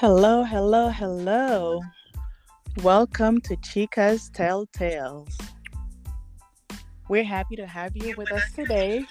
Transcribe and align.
Hello, 0.00 0.44
hello, 0.44 0.90
hello. 0.90 1.80
Welcome 2.84 3.40
to 3.40 3.56
Chica's 3.56 4.30
Tell 4.32 4.64
Tales. 4.66 5.36
We're 7.08 7.24
happy 7.24 7.56
to 7.56 7.66
have 7.66 7.96
you 7.96 8.14
with 8.16 8.30
us 8.30 8.44
today 8.54 9.04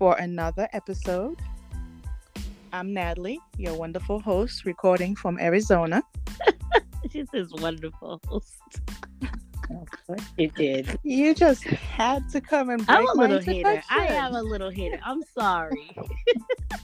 for 0.00 0.16
another 0.16 0.68
episode. 0.72 1.38
I'm 2.72 2.92
Natalie, 2.92 3.38
your 3.56 3.76
wonderful 3.76 4.18
host, 4.18 4.64
recording 4.64 5.14
from 5.14 5.38
Arizona. 5.38 6.02
She's 7.12 7.28
this 7.32 7.52
wonderful 7.52 8.20
host. 8.26 8.58
Of 9.22 9.88
course 10.08 10.24
you 10.36 10.48
did. 10.48 10.98
You 11.04 11.36
just 11.36 11.62
had 11.62 12.28
to 12.30 12.40
come 12.40 12.68
and 12.68 12.84
break 12.84 12.98
I'm 12.98 13.06
a 13.06 13.14
my 13.14 13.26
little 13.28 13.40
hater. 13.40 13.80
I 13.88 14.06
am 14.06 14.34
a 14.34 14.42
little 14.42 14.70
hater. 14.70 14.98
I'm 15.04 15.22
sorry. 15.38 15.96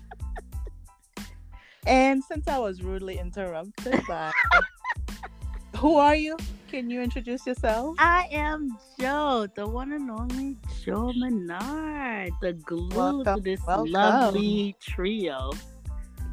And 1.88 2.22
since 2.22 2.46
I 2.48 2.58
was 2.58 2.82
rudely 2.82 3.18
interrupted 3.18 3.98
by 4.06 4.30
who 5.76 5.96
are 5.96 6.14
you? 6.14 6.36
Can 6.68 6.90
you 6.90 7.00
introduce 7.00 7.46
yourself? 7.46 7.96
I 7.98 8.28
am 8.30 8.76
Joe, 9.00 9.46
the 9.56 9.66
one 9.66 9.92
and 9.92 10.10
only 10.10 10.58
Joe 10.84 11.12
Menard, 11.16 12.30
the 12.42 12.52
glue 12.52 12.94
Welcome, 12.94 13.36
to 13.36 13.40
this 13.40 13.60
welcome. 13.66 13.90
lovely 13.92 14.76
trio. 14.80 15.50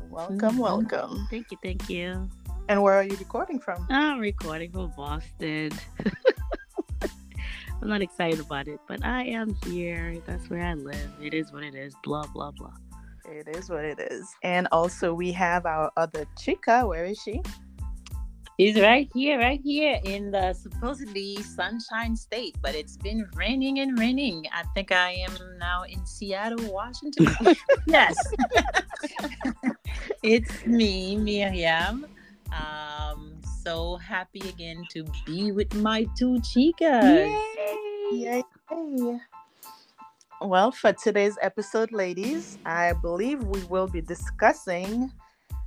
Welcome, 0.10 0.56
Mhm. 0.56 0.58
welcome. 0.58 1.28
Thank 1.32 1.52
you, 1.52 1.58
thank 1.64 1.90
you. 1.90 2.30
And 2.68 2.84
where 2.84 2.96
are 2.96 3.04
you 3.04 3.16
recording 3.16 3.60
from? 3.60 3.88
I'm 3.90 4.20
recording 4.20 4.72
from 4.74 4.92
Boston. 4.98 5.72
I'm 7.82 7.88
not 7.88 8.02
excited 8.02 8.42
about 8.42 8.68
it, 8.68 8.80
but 8.90 9.06
I 9.06 9.24
am 9.24 9.56
here. 9.66 10.18
That's 10.26 10.50
where 10.50 10.64
I 10.64 10.74
live. 10.74 11.12
It 11.22 11.34
is 11.34 11.54
what 11.54 11.64
it 11.64 11.76
is. 11.76 11.96
Blah 12.04 12.26
blah 12.34 12.52
blah. 12.52 12.74
It 13.30 13.56
is 13.56 13.70
what 13.70 13.86
it 13.86 14.00
is. 14.00 14.36
And 14.44 14.68
also 14.72 15.14
we 15.14 15.32
have 15.32 15.66
our 15.66 15.92
other 15.98 16.26
chica. 16.38 16.86
Where 16.86 17.06
is 17.06 17.20
she? 17.22 17.42
He's 18.58 18.80
right 18.80 19.10
here, 19.14 19.38
right 19.38 19.60
here 19.62 20.00
in 20.06 20.32
the 20.32 20.54
supposedly 20.54 21.36
sunshine 21.44 22.16
state, 22.16 22.56
but 22.62 22.74
it's 22.74 22.96
been 22.96 23.28
raining 23.36 23.80
and 23.80 24.00
raining. 24.00 24.46
I 24.54 24.64
think 24.74 24.94
I 24.94 25.12
am 25.12 25.58
now 25.60 25.84
in 25.84 26.06
Seattle, 26.06 26.72
Washington. 26.72 27.28
yes, 27.86 28.16
it's 30.24 30.66
me, 30.66 31.18
Miriam. 31.18 32.08
Um, 32.54 33.36
so 33.62 33.98
happy 33.98 34.48
again 34.48 34.86
to 34.92 35.04
be 35.26 35.52
with 35.52 35.74
my 35.76 36.08
two 36.18 36.40
chicas. 36.40 37.38
Yay! 38.14 38.44
Well, 40.42 40.72
for 40.72 40.92
today's 40.92 41.38
episode, 41.42 41.92
ladies, 41.92 42.58
I 42.66 42.94
believe 42.94 43.44
we 43.44 43.64
will 43.64 43.88
be 43.88 44.02
discussing 44.02 45.12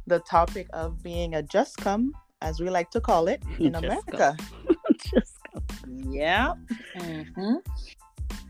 the 0.07 0.21
topic 0.21 0.67
of 0.73 1.03
being 1.03 1.35
a 1.35 1.43
just 1.43 1.79
come, 1.79 2.13
as 2.43 2.61
we 2.61 2.69
like 2.69 2.91
to 2.91 3.01
call 3.01 3.29
it 3.29 3.43
in 3.59 3.73
Just 3.73 3.85
America. 3.85 4.37
Just 5.15 5.37
go. 5.53 5.63
Yeah. 6.11 6.53
hmm 6.95 7.55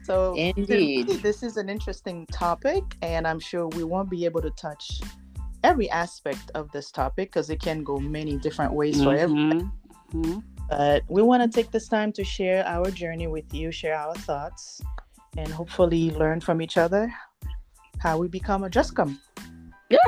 So, 0.02 0.34
to 0.34 0.39
me, 0.39 0.52
Indeed. 0.56 1.08
this 1.22 1.42
is 1.42 1.56
an 1.56 1.69
interesting 1.69 2.27
topic, 2.27 2.83
and 3.00 3.27
I'm 3.27 3.41
sure 3.41 3.69
we 3.69 3.84
won't 3.84 4.11
be 4.11 4.24
able 4.24 4.42
to 4.42 4.50
touch 4.50 5.00
every 5.62 5.89
aspect 5.91 6.50
of 6.55 6.70
this 6.72 6.91
topic 6.91 7.30
because 7.30 7.48
it 7.48 7.61
can 7.61 7.84
go 7.84 7.98
many 7.98 8.39
different 8.39 8.72
ways 8.72 9.02
for 9.02 9.14
everyone. 9.14 9.70
Mhm. 10.12 10.24
Mhm. 10.24 10.42
But 10.69 11.05
we 11.08 11.22
want 11.22 11.42
to 11.42 11.48
take 11.48 11.70
this 11.70 11.89
time 11.89 12.12
to 12.12 12.24
share 12.24 12.66
our 12.66 12.91
journey 12.91 13.27
with 13.28 13.52
you, 13.55 13.70
share 13.72 13.96
our 13.96 14.14
thoughts, 14.14 14.80
and 15.37 15.48
hopefully 15.53 16.11
learn 16.12 16.41
from 16.41 16.62
each 16.62 16.77
other 16.77 17.12
how 17.98 18.19
we 18.19 18.29
become 18.29 18.64
a 18.64 18.70
just 18.70 18.95
come. 18.95 19.19
Yeah. 19.91 19.98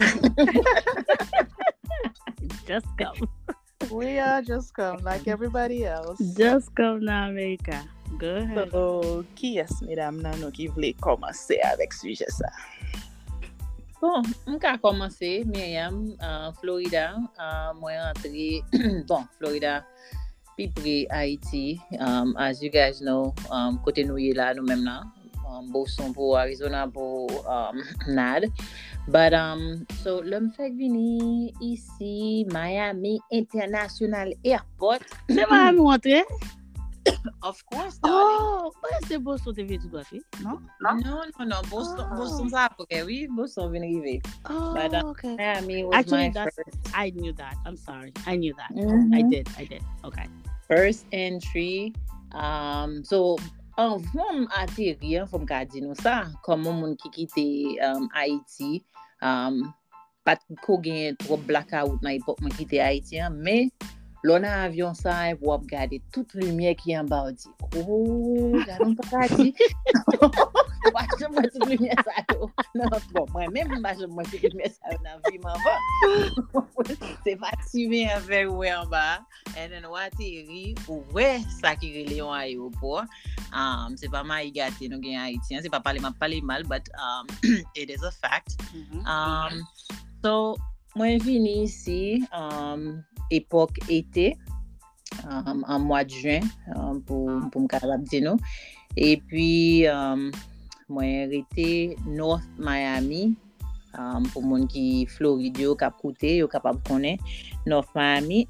Just 2.66 2.86
come. 2.96 3.28
We 3.90 4.18
are 4.18 4.42
just 4.42 4.74
come 4.74 4.98
like 5.02 5.26
everybody 5.26 5.84
else. 5.84 6.18
Just 6.38 6.74
come 6.76 7.04
now, 7.04 7.28
America. 7.28 7.82
Go 8.18 8.36
ahead. 8.36 8.70
So, 8.70 9.24
qui 9.34 9.58
est 9.58 9.82
mesdames 9.82 10.22
nan 10.22 10.38
nou 10.40 10.50
qui 10.50 10.68
voulait 10.68 10.94
commencer 10.94 11.58
avec 11.64 11.92
sujet 11.92 12.30
ça? 12.30 12.50
Bon, 14.00 14.22
m 14.46 14.58
ka 14.58 14.78
komanse, 14.78 15.44
Myriam, 15.44 16.16
uh, 16.22 16.52
Florida, 16.60 17.18
uh, 17.38 17.74
mwen 17.76 17.98
rentre, 18.00 18.62
bon, 19.10 19.26
Florida, 19.38 19.84
pi 20.56 20.68
pre 20.74 20.96
Haiti, 21.10 21.80
um, 21.98 22.36
as 22.38 22.62
you 22.62 22.70
guys 22.70 23.00
know, 23.00 23.34
um, 23.50 23.78
kote 23.84 24.04
nou 24.06 24.20
ye 24.20 24.34
la 24.36 24.52
nou 24.56 24.66
menm 24.66 24.84
la, 24.86 25.00
um, 25.46 25.70
Boson 25.72 26.14
pou 26.16 26.36
Arizona 26.40 26.86
pou 26.90 27.28
Nad. 28.08 28.48
But, 29.10 29.34
um, 29.34 29.82
so, 30.04 30.20
lèm 30.22 30.50
fèk 30.54 30.76
vini 30.78 31.50
isi, 31.64 32.44
Miami 32.52 33.18
International 33.34 34.30
Airport. 34.44 35.06
Se 35.26 35.46
Miami 35.50 35.82
ou 35.82 35.90
antre? 35.90 36.22
Of 37.42 37.64
course, 37.72 37.98
darling. 37.98 38.38
Oh, 38.40 38.72
but 38.82 38.92
c'est 39.08 39.18
beau 39.18 39.36
sauter 39.38 39.64
vite 39.64 39.88
doit 39.90 40.04
faire, 40.04 40.20
non? 40.42 40.60
Non, 40.80 41.00
non, 41.00 41.46
non, 41.46 41.62
Boston, 41.70 42.06
Oh. 42.12 42.16
Boston 42.16 42.48
sa 42.50 42.66
apre, 42.68 42.84
oui, 43.06 43.26
Boston 43.30 43.72
vin 43.72 43.80
rive. 43.80 44.22
Oh, 44.48 44.74
But, 44.74 44.92
uh, 44.94 45.08
okay. 45.10 45.36
Miami 45.36 45.84
was 45.84 45.94
Actually, 45.96 46.28
my 46.28 46.34
that's- 46.34 46.54
first. 46.56 46.78
I 46.94 47.10
knew 47.10 47.32
that. 47.34 47.56
I'm 47.66 47.76
sorry. 47.76 48.12
I 48.26 48.36
knew 48.36 48.52
that. 48.60 48.70
I 48.76 49.22
Mhm. 49.22 49.30
did. 49.30 49.48
I 49.58 49.64
did. 49.64 49.82
Okay. 50.04 50.26
first 50.70 51.04
entry 51.10 51.92
um 52.30 53.02
so 53.02 53.34
an 53.76 53.98
fòm 54.14 54.46
ateri 54.54 55.18
an 55.18 55.26
fòm 55.26 55.42
ka 55.48 55.64
di 55.66 55.80
nou 55.82 55.94
sa 55.98 56.30
komon 56.46 56.78
moun 56.78 56.94
ki 56.94 57.08
kite 57.10 57.74
um, 57.82 58.06
Haiti 58.14 58.84
um, 59.20 59.74
pat 60.24 60.38
ko 60.62 60.78
gen 60.78 61.16
trop 61.18 61.40
blackout 61.42 61.98
nan 62.06 62.14
epok 62.20 62.38
moun 62.40 62.54
kite 62.54 62.78
Haiti 62.78 63.18
an 63.18 63.34
me 63.42 63.72
Lò 64.20 64.36
nan 64.36 64.66
avyon 64.66 64.92
sa, 64.92 65.32
wap 65.40 65.64
gade 65.70 65.96
tout 66.12 66.28
lumiè 66.36 66.74
ki 66.76 66.92
yon 66.92 67.08
ba 67.08 67.22
ou 67.24 67.32
di, 67.32 67.48
ou, 67.80 68.52
gade 68.68 68.90
mpa 68.92 69.06
kati. 69.08 69.54
Wap 70.94 71.14
jom 71.20 71.32
mwen 71.36 71.48
tout 71.48 71.64
lumiè 71.64 71.96
sa 72.04 72.24
yo. 72.34 72.50
Nan, 72.76 72.92
bon, 73.14 73.24
mwen 73.32 73.54
mèm 73.54 73.72
mba 73.78 73.94
jom 73.96 74.12
mwen 74.18 74.28
tout 74.28 74.44
lumiè 74.44 74.68
sa 74.74 74.92
yo 74.92 75.00
nan 75.06 75.24
vi 75.24 75.40
man 75.40 75.56
van. 75.64 75.80
Bon. 76.52 76.68
Se 77.24 77.36
pati 77.40 77.86
mè 77.88 78.04
yon 78.10 78.26
vè 78.28 78.44
wè 78.50 78.74
an 78.76 78.92
ba, 78.92 79.04
en 79.56 79.72
en 79.80 79.88
wate 79.88 80.28
ri, 80.50 80.64
ou 80.84 81.00
wè 81.16 81.30
sakire 81.56 82.04
le 82.10 82.20
yon 82.20 82.36
aéroport. 82.36 83.08
Um, 83.56 83.96
se 83.98 84.06
pa 84.12 84.22
ma 84.22 84.42
yi 84.44 84.52
gate 84.54 84.86
nou 84.90 85.00
gen 85.02 85.16
Haitien, 85.18 85.64
se 85.64 85.72
pa 85.72 85.80
pale 85.82 86.02
ma 86.04 86.12
pale 86.20 86.38
mal, 86.44 86.62
but 86.68 86.86
um, 87.00 87.26
it 87.74 87.90
is 87.90 88.04
a 88.04 88.12
fact. 88.12 88.60
Mm-hmm. 88.76 89.02
Um, 89.08 89.64
so, 90.22 90.56
mwen 90.94 91.18
vini 91.24 91.62
isi, 91.64 92.20
um, 92.36 93.00
epok 93.30 93.78
ete, 93.88 94.34
um, 95.24 95.64
an 95.66 95.86
mwa 95.86 96.02
di 96.06 96.20
jwen, 96.22 96.46
um, 96.74 97.00
pou, 97.06 97.38
pou 97.50 97.64
mkarab 97.64 98.04
di 98.10 98.22
nou. 98.24 98.40
E 98.98 99.16
pi, 99.30 99.86
um, 99.90 100.28
mwen 100.90 101.30
rete 101.30 101.96
North 102.06 102.46
Miami, 102.58 103.30
um, 103.94 104.26
pou 104.32 104.42
moun 104.42 104.66
ki 104.70 105.06
Floride 105.14 105.62
yo 105.62 105.76
kap 105.78 105.98
koute, 106.02 106.36
yo 106.40 106.50
kapab 106.50 106.82
konen, 106.88 107.20
North 107.70 107.90
Miami. 107.96 108.46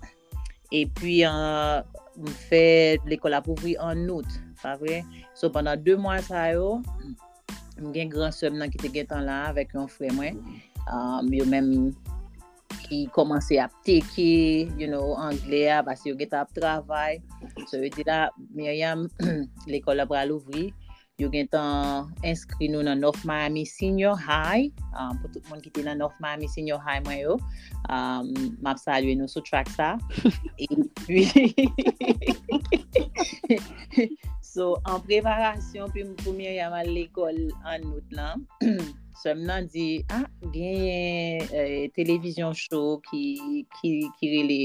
E 0.71 0.87
pi, 0.99 1.21
uh, 1.29 1.83
mwen 2.21 2.37
fè 2.49 2.65
l'ekol 3.09 3.37
apouvri 3.39 3.77
an 3.83 4.07
out, 4.13 4.29
pa 4.63 4.77
vre? 4.81 5.03
So, 5.35 5.53
pandan 5.53 5.83
2 5.85 6.01
mwa 6.01 6.21
sa 6.25 6.49
yo, 6.55 6.79
mwen 7.81 7.93
gen 7.97 8.13
gran 8.13 8.33
som 8.35 8.57
nan 8.61 8.73
ki 8.73 8.81
te 8.81 8.93
gen 8.93 9.09
tan 9.11 9.27
la 9.29 9.47
avèk 9.51 9.77
yon 9.77 9.91
fwe 9.91 10.13
mwen. 10.17 10.41
Um, 10.89 11.29
yo 11.35 11.45
menm... 11.49 11.93
ki 12.85 13.07
komanse 13.15 13.59
ap 13.63 13.73
teke, 13.87 14.71
you 14.79 14.87
know, 14.87 15.17
angle 15.19 15.63
a, 15.69 15.83
basi 15.83 16.11
yo 16.11 16.15
get 16.15 16.35
ap 16.35 16.53
travay. 16.55 17.23
So 17.69 17.79
yo 17.79 17.89
di 17.91 18.05
la, 18.07 18.29
Miriam, 18.53 19.11
l'ekol 19.71 20.01
ap 20.01 20.09
pral 20.13 20.33
ouvri, 20.35 20.71
yo 21.21 21.29
gen 21.29 21.49
tan 21.53 22.09
inskri 22.25 22.71
nou 22.73 22.83
nan 22.87 23.01
North 23.05 23.25
Miami 23.29 23.67
Senior 23.69 24.17
High, 24.17 24.73
um, 24.97 25.19
pou 25.21 25.29
tout 25.35 25.45
moun 25.51 25.61
ki 25.61 25.71
te 25.77 25.85
nan 25.85 26.01
North 26.01 26.17
Miami 26.23 26.49
Senior 26.49 26.81
High 26.81 27.05
mwen 27.05 27.21
yo, 27.21 27.37
um, 27.93 28.33
map 28.65 28.81
salwe 28.81 29.13
nou 29.19 29.29
sou 29.29 29.45
track 29.45 29.69
sa. 29.77 29.97
E 30.61 30.67
puis... 31.07 31.29
So, 34.51 34.81
an 34.91 34.99
preparasyon 35.07 35.93
pi 35.95 36.03
pou 36.03 36.19
poumye 36.25 36.57
yaman 36.57 36.89
l'ekol 36.91 37.37
an 37.71 37.85
nout 37.87 38.15
lan, 38.19 38.41
som 39.23 39.45
nan 39.47 39.69
di, 39.71 40.03
ah, 40.11 40.25
genye 40.51 41.39
euh, 41.55 41.85
televizyon 41.95 42.57
show 42.59 42.99
ki, 43.07 43.23
ki, 43.77 43.93
ki 44.19 44.31
rele 44.33 44.59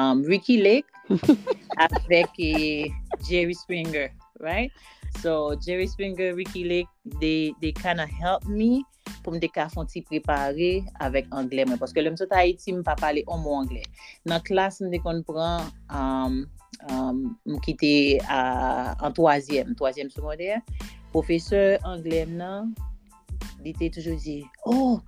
um, 0.00 0.22
Ricky 0.24 0.56
Lake 0.64 0.88
avek 1.84 2.40
euh, 2.40 2.88
Jerry 3.28 3.52
Springer, 3.52 4.08
right? 4.40 4.72
So, 5.20 5.60
Jerry 5.60 5.92
Springer, 5.92 6.32
Ricky 6.32 6.64
Lake, 6.64 6.88
they, 7.20 7.52
they 7.60 7.76
kinda 7.76 8.08
help 8.08 8.48
me 8.48 8.80
pou 9.20 9.36
m 9.36 9.38
deka 9.44 9.68
fon 9.74 9.84
ti 9.92 10.00
prepare 10.08 10.72
avèk 11.04 11.28
anglè 11.36 11.68
mwen. 11.68 11.76
Paske 11.76 12.00
lèm 12.00 12.16
sot 12.16 12.32
Haiti 12.32 12.72
m 12.72 12.80
pa 12.86 12.96
pale 12.96 13.28
omo 13.28 13.60
anglè. 13.60 13.84
Nan 14.24 14.40
klas 14.48 14.80
m 14.80 14.88
dekon 14.88 15.20
pran... 15.28 15.68
Um, 15.92 16.46
m 16.88 17.58
kite 17.64 18.20
an 18.28 19.14
toazyem, 19.16 19.74
toazyem 19.78 20.10
sekondèr. 20.12 20.62
Profeseur 21.12 21.76
anglè 21.84 22.22
m 22.28 22.36
nan, 22.40 22.72
li 23.62 23.74
te 23.76 23.90
toujou 23.92 24.16
di, 24.24 24.40
oh, 24.64 25.00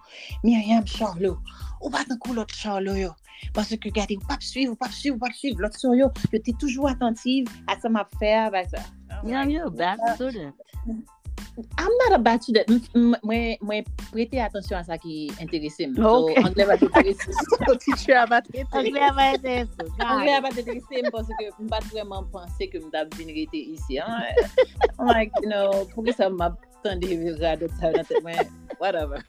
Myriam 0.45 0.85
Charlot, 0.87 1.41
ou 1.81 1.93
pa 1.93 2.05
tan 2.05 2.21
kou 2.21 2.37
lot 2.37 2.53
Charlot 2.53 3.01
yo, 3.01 3.13
parce 3.57 3.79
ke 3.81 3.93
gade, 3.95 4.19
ou 4.21 4.29
pap 4.29 4.45
suiv, 4.45 4.75
ou 4.75 4.79
pap 4.79 4.93
suiv, 4.93 5.17
ou 5.17 5.23
pap 5.23 5.35
suiv, 5.39 5.59
lot 5.65 5.75
sur 5.79 5.97
yo, 5.97 6.11
yo 6.31 6.43
te 6.45 6.53
toujou 6.61 6.91
attentive 6.91 7.49
a 7.73 7.79
sa 7.81 7.89
map 7.93 8.13
fè, 8.21 8.37
ba 8.53 8.67
sa. 8.69 8.85
Yeah, 9.25 9.47
you're 9.49 9.67
a 9.67 9.71
bad 9.71 9.99
student. 10.17 10.55
I'm 11.79 11.97
not 11.99 12.13
a 12.13 12.19
bad 12.19 12.43
student. 12.43 12.91
Mwen 12.95 13.85
prete 14.11 14.43
atensyon 14.43 14.81
an 14.81 14.87
sa 14.89 14.97
ki 14.99 15.31
enterese 15.39 15.87
m. 15.87 15.95
So, 15.95 16.35
angle 16.41 16.67
va 16.67 16.77
te 16.77 16.89
enterese. 16.91 17.31
So, 17.67 17.77
teacher 17.79 18.19
a 18.19 18.27
va 18.27 18.41
te 18.43 18.65
enterese. 18.65 18.91
Angle 18.91 19.05
a 19.07 19.13
va 19.15 19.27
te 19.39 19.53
enterese. 19.63 20.03
Angle 20.03 20.35
a 20.35 20.41
va 20.43 20.51
te 20.51 20.65
enterese 20.65 21.05
m 21.05 21.11
pwase 21.15 21.39
ke 21.39 21.53
m 21.55 21.71
pat 21.71 21.87
vreman 21.93 22.27
panse 22.35 22.71
ke 22.73 22.83
m 22.83 22.91
dab 22.91 23.15
vinirete 23.15 23.61
isi. 23.77 24.03
Like, 25.11 25.31
you 25.43 25.49
know, 25.49 25.87
pou 25.95 26.03
ki 26.03 26.17
sa 26.19 26.27
m 26.27 26.43
ap 26.43 26.59
tande 26.83 27.07
vira 27.07 27.55
de 27.61 27.71
sa 27.79 27.95
nan 27.95 28.03
te 28.11 28.19
mwen, 28.27 28.51
whatever. 28.83 29.23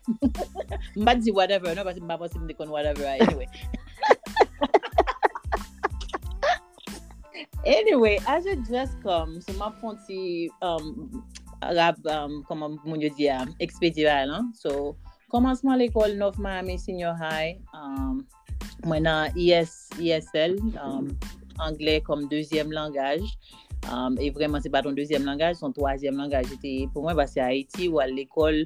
M 0.98 1.06
bat 1.06 1.22
di 1.22 1.32
whatever, 1.32 1.78
nou 1.78 1.86
pati 1.86 2.02
m 2.02 2.10
pa 2.10 2.18
pasi 2.18 2.42
m 2.42 2.50
dekon 2.50 2.74
whatever 2.74 3.06
anyway. 3.06 3.46
Anyway, 7.66 8.20
as 8.30 8.46
you 8.46 8.58
dress 8.62 8.94
come, 9.06 9.42
so 9.42 9.54
m 9.54 9.62
ap 9.70 9.78
fonti... 9.78 10.50
Um, 10.66 11.22
rap, 11.62 11.98
um, 12.06 12.44
koman 12.50 12.80
moun 12.86 13.02
yo 13.02 13.10
di 13.18 13.28
ya, 13.30 13.44
um, 13.44 13.54
ekspediral. 13.60 14.32
Hein? 14.32 14.52
So, 14.56 14.96
komansman 15.32 15.80
l'ekol 15.80 16.18
North 16.18 16.40
Miami 16.40 16.78
Senior 16.78 17.16
High, 17.16 17.60
um, 17.74 18.26
mwen 18.86 19.08
nan 19.08 19.32
ES, 19.38 19.90
ESL, 20.00 20.60
um, 20.82 21.12
anglè 21.64 22.02
kom 22.04 22.28
deuxième 22.28 22.72
langaj. 22.72 23.24
Um, 23.86 24.18
e 24.18 24.32
vreman 24.34 24.62
se 24.62 24.70
pa 24.70 24.82
ton 24.82 24.94
deuxième 24.98 25.26
langaj, 25.26 25.56
son 25.56 25.72
troisième 25.72 26.18
langaj. 26.18 26.50
ete 26.54 26.90
Pou 26.94 27.06
mwen 27.06 27.18
basi 27.18 27.42
Haiti 27.44 27.90
ou 27.92 28.02
al 28.02 28.16
l'ekol, 28.18 28.64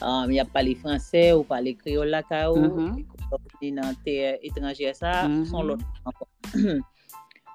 um, 0.00 0.32
ya 0.32 0.46
pale 0.48 0.72
fransè 0.80 1.32
ou 1.36 1.44
pale 1.44 1.74
kriol 1.76 2.08
laka 2.08 2.48
ou, 2.50 2.56
mm 2.56 2.96
-hmm. 2.96 3.74
nan 3.76 3.96
te 4.04 4.38
etranje 4.42 4.94
sa, 4.94 5.28
mm 5.28 5.42
-hmm. 5.42 5.44
son 5.50 5.62
lot. 5.66 5.80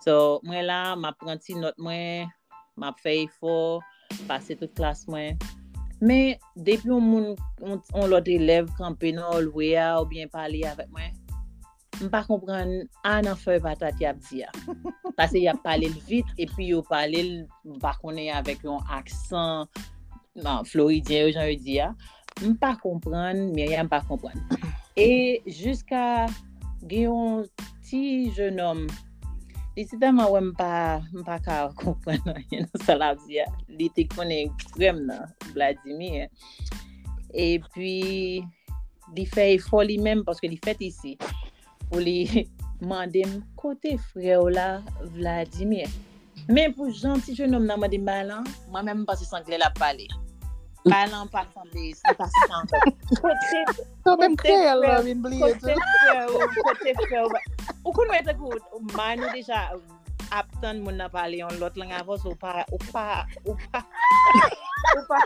so 0.06 0.40
mwen 0.44 0.66
la, 0.66 0.96
ma 0.96 1.10
ap 1.10 1.18
pranti 1.20 1.56
not 1.56 1.78
mwen, 1.78 2.30
ma 2.76 2.94
fey 3.04 3.28
fo, 3.40 3.82
pase 4.28 4.58
tout 4.60 4.72
klas 4.78 5.06
mwen. 5.12 5.40
Men, 5.98 6.38
depi 6.54 6.92
yon 6.92 7.02
moun, 7.02 7.32
ou 7.66 8.10
lot 8.10 8.28
elev 8.30 8.70
kampe 8.78 9.14
nan 9.16 9.32
ou 9.32 9.48
lwe 9.48 9.72
a 9.82 9.96
ou 9.98 10.10
bien 10.10 10.30
pale 10.30 10.62
avèk 10.70 10.92
mwen, 10.94 11.16
m 11.98 12.10
pa 12.14 12.22
kompran 12.28 12.70
an 13.08 13.30
an 13.30 13.40
fey 13.40 13.58
patat 13.64 13.98
yap 14.02 14.20
di 14.28 14.44
ya. 14.44 14.52
Pase 15.18 15.42
yap 15.42 15.64
pale 15.66 15.90
l 15.90 15.98
vit, 16.10 16.28
epi 16.38 16.70
yo 16.70 16.84
pale 16.86 17.24
l 17.26 17.32
bakone 17.82 18.28
ya 18.28 18.44
vek 18.46 18.62
yon 18.68 18.84
aksan 18.94 19.66
nan 20.38 20.68
floridien 20.70 21.26
yo 21.26 21.34
jan 21.34 21.50
yo 21.50 21.58
di 21.64 21.80
ya. 21.80 21.90
M 22.46 22.54
pa 22.62 22.76
kompran, 22.78 23.50
Myriam 23.56 23.90
pa 23.90 24.04
kompran. 24.06 24.38
E, 24.98 25.46
jiska 25.46 26.26
gen 26.90 27.04
yon 27.06 27.44
ti 27.86 28.34
jenom 28.34 28.88
Visitaman 29.78 30.32
wè 30.34 30.40
mpa, 30.42 30.70
mpa 31.14 31.36
ka 31.46 31.56
kompwen 31.78 32.18
nan 32.26 32.42
yon 32.50 32.66
salab 32.82 33.20
diya. 33.28 33.44
Li 33.70 33.92
te 33.94 34.08
konen 34.10 34.50
krem 34.64 35.04
nan 35.06 35.30
Vladimir. 35.52 36.32
E 37.30 37.60
pi 37.76 37.92
li 39.14 39.26
fè 39.30 39.46
e 39.54 39.60
fò 39.62 39.84
li 39.86 40.00
mèm 40.02 40.24
paske 40.26 40.50
li 40.50 40.58
fèt 40.66 40.82
isi. 40.82 41.14
Pou 41.92 42.02
li 42.02 42.48
mandem 42.90 43.38
kote 43.62 43.94
fre 44.10 44.40
ou 44.40 44.50
la 44.50 44.80
Vladimir. 45.14 45.94
Men 46.50 46.74
pou 46.74 46.90
janti 46.90 47.38
jenom 47.38 47.70
nan 47.70 47.78
mandem 47.84 48.10
balan, 48.10 48.50
mwen 48.74 48.90
mèm 48.90 49.06
pasi 49.06 49.30
san 49.30 49.46
kle 49.46 49.62
la 49.62 49.70
pale. 49.78 50.10
Ba 50.86 51.06
nan 51.10 51.28
pa 51.28 51.44
sanbe, 51.54 51.96
se 51.96 52.14
pa 52.18 52.26
se 52.30 52.42
sanbe. 52.48 52.78
Kote, 53.22 53.60
kote 54.06 54.40
fè 54.44 54.72
ou, 54.76 56.42
kote 56.62 56.94
fè 57.02 57.22
ou. 57.24 57.42
Ou 57.84 57.94
kon 57.96 58.12
wè 58.14 58.22
te 58.28 58.36
kout, 58.38 58.64
man 58.96 59.20
nou 59.22 59.32
deja 59.34 59.66
ap 60.36 60.48
tan 60.62 60.82
moun 60.84 61.00
na 61.00 61.08
pale 61.12 61.40
yon 61.40 61.60
lot 61.62 61.76
lang 61.80 61.94
avos 61.96 62.26
ou 62.28 62.36
pa, 62.36 62.64
ou 62.72 62.80
pa, 62.92 63.26
ou 63.48 63.56
pa, 63.72 63.84
ou 64.94 65.04
pa, 65.08 65.22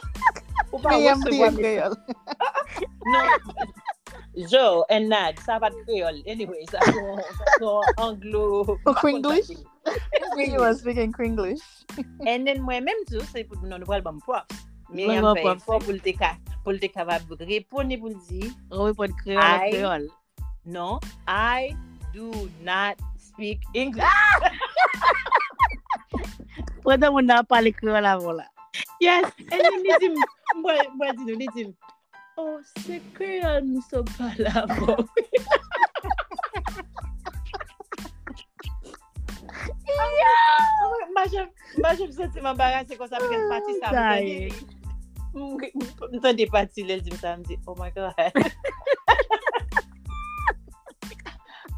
ou 0.72 0.80
pa 0.82 0.98
wos 0.98 1.24
se 1.26 1.36
wame. 1.42 1.58
Kreol. 1.58 1.96
Non, 3.12 3.26
jo, 4.50 4.66
en 4.94 5.10
nad, 5.10 5.38
sa 5.46 5.60
pat 5.62 5.76
kreol. 5.86 6.22
Anyway, 6.30 6.66
sa 6.70 6.82
son 6.90 7.86
anglo. 7.98 8.78
O 8.86 8.94
kringlish? 8.98 9.54
You 10.38 10.62
are 10.62 10.74
speaking 10.78 11.12
kringlish. 11.12 11.66
En 12.30 12.46
den 12.46 12.62
mwen 12.66 12.86
menm 12.86 13.08
tou, 13.10 13.26
se 13.34 13.46
pou 13.46 13.58
nou 13.66 13.82
nou 13.82 13.90
wèl 13.90 14.06
bam 14.06 14.22
bon 14.22 14.26
props. 14.30 14.71
Miriam 14.92 15.30
fè 15.38 15.46
yon 15.46 15.62
fò 15.64 15.78
pou 15.80 15.96
lte 15.96 16.12
ka, 16.20 16.34
pou 16.66 16.76
lte 16.76 16.90
ka 16.92 17.06
va 17.08 17.20
repone 17.40 17.98
pou 18.02 18.12
ldi. 18.12 18.50
Repone 18.72 19.16
kreol, 19.22 19.62
kreol. 19.72 20.08
Non, 20.66 21.00
I 21.28 21.72
do 22.14 22.28
not 22.62 23.00
speak 23.16 23.64
English. 23.74 24.04
Pwè 26.84 26.98
dan 27.00 27.16
moun 27.16 27.30
nan 27.30 27.48
pale 27.48 27.72
kreol 27.78 28.06
avon 28.10 28.42
la. 28.42 28.48
Yes, 29.02 29.32
e 29.48 29.56
li 29.64 29.96
di 30.04 30.12
mwen 30.60 31.16
di 31.16 31.24
nou, 31.24 31.38
li 31.40 31.48
di 31.56 31.64
m. 31.70 31.72
Oh, 32.40 32.60
se 32.84 33.00
kreol 33.16 33.64
nou 33.70 33.80
so 33.88 34.04
pale 34.18 34.52
avon. 34.52 35.08
Maje 41.16 41.48
m 42.04 42.12
senti 42.12 42.44
m 42.44 42.52
ambarase 42.52 43.00
kon 43.00 43.08
sa 43.08 43.24
pwè 43.24 43.42
pati 43.48 43.80
sa 43.80 43.96
mwen. 43.96 44.80
Mwen 45.34 46.48
pati 46.52 46.84
sa 47.18 47.38
mdi, 47.38 47.60
oh 47.68 47.76
my 47.76 47.90
god. 47.92 48.14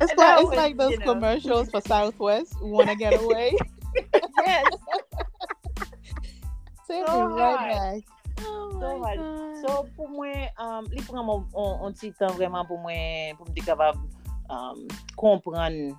It's 0.01 0.17
like, 0.17 0.45
it's 0.45 0.55
those 0.77 0.97
commercials 0.99 1.69
for 1.69 1.81
Southwest, 1.81 2.55
Wanna 2.61 2.95
Get 2.95 3.21
Away. 3.21 3.55
yes. 4.45 4.65
Take 6.87 7.07
So 7.07 7.27
me 7.27 7.33
right 7.33 8.03
back. 8.03 8.03
Oh 8.41 8.71
So 8.79 9.03
hard. 9.03 9.19
So 9.61 9.87
pou 9.95 10.09
mwen, 10.11 10.49
um, 10.59 10.83
li 10.91 10.99
pran 11.07 11.23
mon, 11.23 11.45
on, 11.55 11.87
on 11.87 11.93
ti 11.95 12.11
tan 12.17 12.33
vreman 12.35 12.67
pou 12.67 12.81
mwen, 12.81 13.37
pou 13.37 13.47
mdi 13.47 13.63
kapab 13.63 13.95
um, 14.51 14.83
kompran 15.15 15.93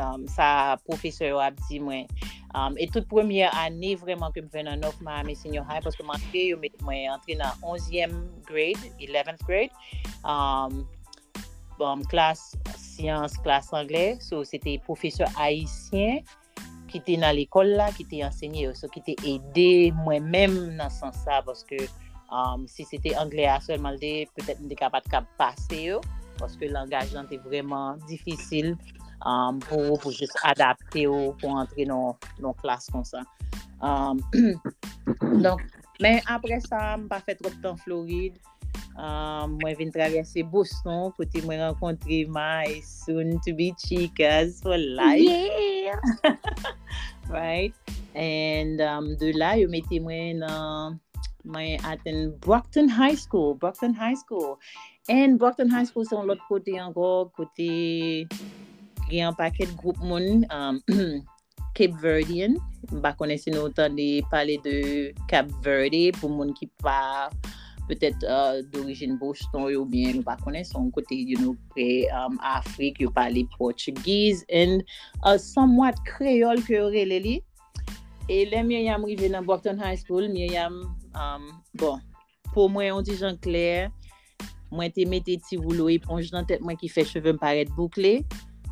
um, 0.00 0.28
sa 0.30 0.76
profeseur 0.86 1.42
ap 1.42 1.58
di 1.68 1.80
mwen. 1.82 2.08
Um, 2.54 2.76
et 2.78 2.86
tout 2.86 3.02
premier 3.10 3.50
ane 3.58 3.96
vreman 3.98 4.30
ke 4.30 4.38
m 4.44 4.48
ven 4.52 4.68
nan 4.70 4.78
North 4.84 5.00
Miami 5.02 5.34
Senior 5.34 5.66
High, 5.66 5.82
paske 5.82 6.04
mwen 6.06 6.20
antre 6.20 6.42
yo 6.52 6.58
met 6.62 6.76
mwen 6.86 7.08
entre 7.10 7.34
nan 7.40 7.50
11e 7.66 8.06
grade, 8.46 8.92
11th 9.02 9.42
grade, 9.48 9.74
um, 10.22 10.84
bon, 11.80 12.04
klas 12.06 12.52
siyans, 12.78 13.34
klas 13.42 13.72
anglè, 13.74 14.20
so 14.22 14.44
se 14.46 14.62
te 14.62 14.76
profeseur 14.86 15.26
haisyen, 15.34 16.22
ki 16.92 17.02
te 17.02 17.18
nan 17.18 17.34
l'ekol 17.34 17.74
la, 17.74 17.90
ki 17.96 18.06
te 18.06 18.22
ensegnye 18.22 18.68
yo, 18.68 18.74
so 18.78 18.86
ki 18.94 19.02
te 19.02 19.18
ede 19.26 19.90
mwen 20.04 20.30
menm 20.30 20.60
nan 20.78 20.94
san 20.94 21.10
sa, 21.24 21.40
paske 21.42 21.82
um, 22.30 22.68
si 22.70 22.86
se 22.86 23.02
te 23.02 23.16
anglè 23.18 23.50
a 23.50 23.58
solman 23.64 23.98
de, 23.98 24.28
petet 24.38 24.62
m 24.62 24.70
de 24.70 24.78
kapat 24.78 25.10
kap 25.10 25.26
pase 25.40 25.80
yo, 25.88 25.98
paske 26.38 26.70
langaj 26.70 27.10
lan 27.18 27.26
te 27.26 27.42
vreman 27.42 27.98
difisil, 28.06 28.76
um, 29.22 29.60
pou, 29.68 29.98
pou 30.02 30.14
jist 30.14 30.36
adapte 30.46 31.06
ou 31.10 31.34
pou 31.40 31.54
antre 31.60 31.86
nan 31.88 32.18
non 32.42 32.56
klas 32.60 32.88
kon 32.92 33.06
sa. 33.06 33.22
Um, 33.84 34.20
donc, 35.44 35.62
men 36.02 36.20
apre 36.30 36.58
sa, 36.66 36.96
mpa 37.00 37.20
fet 37.26 37.40
trop 37.42 37.54
tan 37.62 37.78
Floride, 37.84 38.40
um, 38.96 39.58
mwen 39.60 39.78
vin 39.78 39.94
travese 39.94 40.44
Boston, 40.50 41.12
kote 41.18 41.44
mwen 41.46 41.62
renkontre 41.62 42.24
my 42.32 42.80
soon 42.86 43.38
to 43.46 43.54
be 43.54 43.72
chicas 43.86 44.60
for 44.64 44.78
life. 44.78 45.22
Yeah! 45.22 46.00
right? 47.28 47.74
And 48.14 48.80
um, 48.80 49.16
de 49.20 49.32
la, 49.38 49.54
yo 49.60 49.70
mette 49.70 50.02
mwen 50.02 50.44
nan... 50.44 51.00
Mwen 51.44 51.76
aten 51.84 52.32
Brockton 52.40 52.88
High 52.88 53.16
School, 53.16 53.54
Brockton 53.54 53.92
High 53.92 54.16
School. 54.16 54.58
En 55.08 55.36
Brockton 55.36 55.68
High 55.68 55.84
School 55.84 56.06
son 56.06 56.26
lot 56.26 56.40
kote 56.48 56.72
ango, 56.80 57.30
kote 57.36 58.26
gen 59.10 59.30
an 59.30 59.38
paket 59.38 59.70
group 59.80 59.98
moun 60.02 60.46
um, 60.54 60.80
Cape 61.74 61.98
Verdean, 61.98 62.54
mba 62.94 63.14
konensi 63.18 63.50
nou 63.50 63.72
tan 63.74 63.96
de 63.98 64.22
pale 64.30 64.60
de 64.62 65.10
Cape 65.30 65.50
Verde 65.64 66.12
pou 66.20 66.30
moun 66.30 66.52
ki 66.54 66.68
pa 66.84 67.30
petet 67.88 68.14
uh, 68.24 68.62
d'origin 68.72 69.18
Boston 69.20 69.66
yo 69.72 69.82
bien 69.88 70.14
nou 70.16 70.26
pa 70.26 70.36
konenson 70.40 70.88
kote 70.94 71.18
you 71.18 71.36
know, 71.40 71.56
pre 71.74 72.06
um, 72.14 72.38
Afrik 72.40 73.02
yo 73.02 73.10
pale 73.10 73.44
Portuguese 73.58 74.46
and 74.48 74.86
uh, 75.24 75.36
somewhat 75.36 75.98
kreol 76.08 76.62
ke 76.64 76.78
yo 76.78 76.88
rele 76.94 77.20
li. 77.24 77.36
E 78.28 78.44
le 78.48 78.62
Myriam 78.64 79.04
rive 79.04 79.28
nan 79.28 79.44
Boston 79.44 79.76
High 79.76 80.00
School, 80.00 80.30
Myriam, 80.32 80.80
um, 81.12 81.50
bon, 81.76 82.00
pou 82.54 82.70
mwen 82.72 82.88
yon 82.88 83.04
di 83.04 83.18
jan 83.20 83.36
kler, 83.44 83.90
mwen 84.72 84.94
te 84.94 85.04
mette 85.04 85.36
ti 85.44 85.58
voulo 85.60 85.90
eponj 85.92 86.30
nan 86.32 86.48
tet 86.48 86.64
mwen 86.64 86.78
ki 86.80 86.88
fe 86.88 87.04
cheve 87.04 87.34
m 87.34 87.40
paret 87.42 87.68
boukle, 87.76 88.22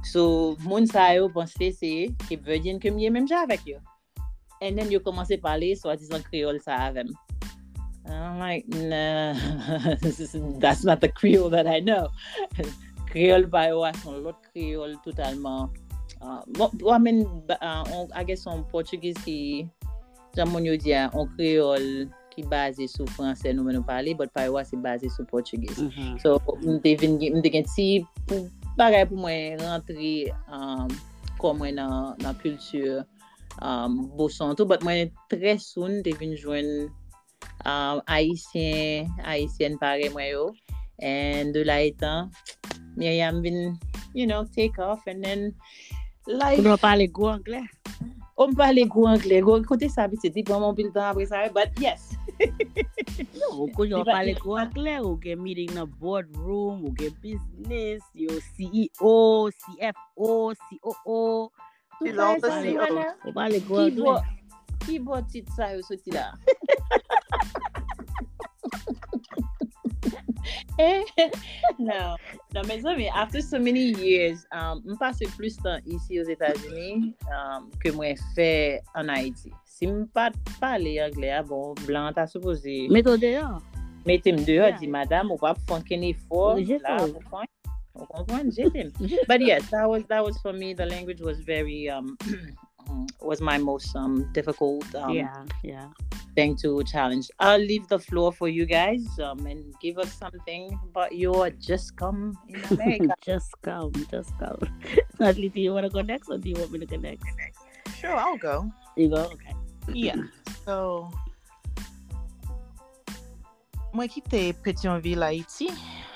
So, 0.03 0.55
moun 0.67 0.87
sa 0.87 1.15
yo 1.15 1.31
pense 1.31 1.55
se 1.79 2.11
Cape 2.27 2.43
Verdean 2.43 2.83
ke 2.83 2.91
miye 2.91 3.11
menm 3.11 3.29
ja 3.31 3.47
avèk 3.47 3.63
yo. 3.67 3.79
And 4.61 4.79
then 4.79 4.91
yo 4.91 5.01
komanse 5.01 5.39
pale 5.43 5.75
so 5.79 5.91
a 5.91 5.97
dizan 5.97 6.23
kriol 6.27 6.59
sa 6.63 6.91
avèm. 6.91 7.11
I'm 8.07 8.39
like, 8.39 8.67
nah, 8.69 9.33
that's 10.59 10.85
not 10.85 11.01
the 11.01 11.09
kriol 11.09 11.51
that 11.53 11.67
I 11.67 11.79
know. 11.79 12.11
kriol 13.13 13.47
pa 13.47 13.71
yo 13.71 13.85
a 13.85 13.95
son 14.03 14.25
lot 14.25 14.43
kriol 14.51 14.99
totalman. 15.07 15.71
Uh, 16.23 16.43
bon, 16.55 16.71
I 16.91 16.99
mean, 16.99 17.27
uh, 17.51 18.07
I 18.15 18.25
guess 18.25 18.43
son 18.43 18.65
Portuguese 18.65 19.19
ki, 19.23 19.71
jan 20.35 20.51
moun 20.51 20.67
yo 20.67 20.75
diya, 20.79 21.11
ah, 21.11 21.19
on 21.19 21.31
kriol 21.39 22.11
ki 22.33 22.43
base 22.49 22.89
sou 22.89 23.07
Fransè 23.13 23.53
nou 23.53 23.67
men 23.67 23.77
nou 23.79 23.87
pale, 23.87 24.15
but 24.17 24.33
pa 24.35 24.47
yo 24.49 24.57
a 24.59 24.65
se 24.65 24.79
base 24.81 25.11
sou 25.13 25.27
Portugis. 25.29 25.79
Mm 25.79 25.91
-hmm. 25.91 26.13
So, 26.23 26.41
mde 26.63 27.51
gen 27.53 27.67
ti 27.75 28.07
pou 28.27 28.49
Bagay 28.79 29.05
pou 29.11 29.21
mwen 29.21 29.61
rentri 29.61 30.31
um, 30.49 30.89
kon 31.41 31.59
mwen 31.61 31.77
nan, 31.77 32.17
nan 32.25 32.37
kultur 32.41 33.03
um, 33.61 33.99
boson 34.17 34.57
tou, 34.57 34.69
bat 34.69 34.85
mwen 34.87 35.13
tre 35.33 35.59
soun 35.61 36.01
te 36.07 36.15
vin 36.17 36.33
jwen 36.39 36.71
um, 37.69 38.01
Haitien, 38.09 39.11
Haitien 39.27 39.77
pare 39.83 40.09
mwen 40.15 40.31
yo. 40.31 40.47
And 41.03 41.53
de 41.53 41.65
la 41.67 41.81
etan, 41.83 42.31
Miriam 42.97 43.43
vin, 43.43 43.77
you 44.15 44.27
know, 44.27 44.45
take 44.55 44.79
off 44.79 45.03
and 45.07 45.25
then 45.25 45.51
life... 46.27 46.61
Pou 46.61 46.71
nou 46.71 46.81
pale 46.81 47.09
go 47.11 47.33
anglè? 47.33 47.65
on 48.43 48.53
m 48.53 48.59
pale 48.59 48.85
gwo 48.91 49.07
angle, 49.11 49.41
gwo 49.45 49.59
kote 49.67 49.89
sa 49.93 50.09
bi 50.11 50.19
se 50.21 50.31
di 50.35 50.45
pou 50.47 50.61
moun 50.63 50.77
pil 50.79 50.91
tan 50.95 51.11
apre 51.11 51.27
sa, 51.31 51.45
but 51.55 51.71
yes. 51.83 52.13
Non, 53.39 53.65
ou 53.65 53.69
kou 53.75 53.87
yo 53.89 54.03
pale 54.07 54.35
kou 54.39 54.59
angle, 54.61 54.97
ou 55.03 55.19
gen 55.23 55.43
meeting 55.43 55.75
nan 55.77 55.91
boardroom, 56.01 56.85
ou 56.87 56.95
gen 56.99 57.15
business, 57.25 58.05
yo 58.15 58.39
CEO, 58.53 59.17
CFO, 59.63 60.33
COO. 60.69 61.23
Pilan 62.03 62.43
te 62.43 62.55
CEO. 62.59 63.09
Ou 63.27 63.37
pale 63.37 63.63
kou 63.69 63.77
angle. 63.87 64.19
Ki 64.83 64.99
bo 65.03 65.21
tit 65.31 65.47
sa 65.57 65.73
yo 65.77 65.81
soti 65.87 66.11
la? 66.15 66.31
Eh, 70.79 71.05
no, 71.79 72.17
no, 72.55 72.63
men 72.67 72.83
so 72.83 72.95
mi, 72.97 73.09
after 73.09 73.41
so 73.43 73.59
many 73.59 73.93
years, 74.01 74.45
um, 74.53 74.83
m 74.87 74.97
pase 74.99 75.23
plus 75.37 75.57
tan 75.63 75.83
isi 75.87 76.19
os 76.21 76.29
Etats-Unis 76.33 77.13
um, 77.31 77.71
ke 77.83 77.93
mwen 77.95 78.17
fe 78.37 78.81
an 78.95 79.09
Haiti. 79.13 79.53
Si 79.69 79.87
m 79.87 80.07
pat 80.15 80.35
pale 80.61 80.97
angle 81.05 81.31
a, 81.33 81.43
bon, 81.43 81.75
blan 81.87 82.15
ta 82.15 82.27
suppose 82.27 82.89
Meto 82.91 83.17
deyo. 83.17 83.61
metem 84.07 84.37
deyo, 84.45 84.67
Yeah. 84.67 84.79
di 84.81 84.87
madame, 84.91 85.31
ou 85.31 85.39
pa 85.39 85.55
pou 85.55 85.77
fon 85.77 85.83
ken 85.87 86.03
efor, 86.03 86.59
la, 86.83 86.97
pou 86.99 87.23
fon, 87.31 87.47
ou 87.95 88.07
kompon, 88.11 88.51
jetem. 88.51 88.91
But 89.29 89.41
yes, 89.41 89.69
that 89.71 89.87
was 89.89 90.03
that 90.11 90.25
was 90.25 90.39
for 90.43 90.53
me. 90.53 90.75
The 90.75 90.87
language 90.87 91.21
was 91.21 91.39
very 91.47 91.89
um 91.89 92.17
was 93.21 93.41
my 93.41 93.59
most 93.59 93.95
um 93.97 94.29
difficult 94.33 94.85
um 94.95 95.15
Yeah, 95.15 95.45
yeah. 95.63 95.89
thing 96.35 96.57
to 96.57 96.83
challenge. 96.85 97.31
I'll 97.39 97.59
leave 97.61 97.87
the 97.89 97.99
floor 97.99 98.33
for 98.33 98.49
you 98.49 98.67
guys 98.67 99.05
um 99.21 99.47
and 99.47 99.75
give 99.81 99.99
us 99.99 100.13
something 100.13 100.79
about 100.91 101.13
your 101.15 101.51
just 101.51 101.97
come 101.97 102.37
in 102.49 102.63
America. 102.71 103.15
just 103.25 103.51
come, 103.63 103.93
just 104.11 104.33
come. 104.39 104.59
Natalie, 105.21 105.49
do 105.51 105.61
you 105.61 105.73
want 105.75 105.85
to 105.87 105.91
go 105.91 106.01
next 106.03 106.29
or 106.29 106.39
do 106.39 106.49
you 106.49 106.57
want 106.57 106.73
me 106.73 106.79
to 106.81 106.87
go 106.87 106.97
next? 106.97 107.27
Sure, 107.99 108.17
I'll 108.17 108.37
go. 108.39 108.71
You 108.97 109.09
go? 109.11 109.25
Okay. 109.33 109.55
Yeah. 109.93 110.17
So, 110.65 111.11
mwen 113.95 114.09
kite 114.09 114.53
Petionville, 114.63 115.23
Haiti. 115.27 115.69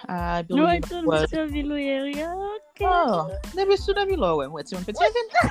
I 0.09 0.43
No, 0.49 0.67
believe 0.67 0.79
it's 0.83 0.91
it 0.93 0.99
in 0.99 1.05
was. 1.07 1.27
Petionville 1.31 1.79
area. 1.79 2.31
Okay. 2.75 2.87
Oh, 2.87 3.31
debe 3.55 3.77
sou 3.79 3.95
debe 3.95 4.17
lo 4.17 4.37
we. 4.39 4.47
Wet 4.49 4.71
yon 4.73 4.83
Petionville? 4.85 5.51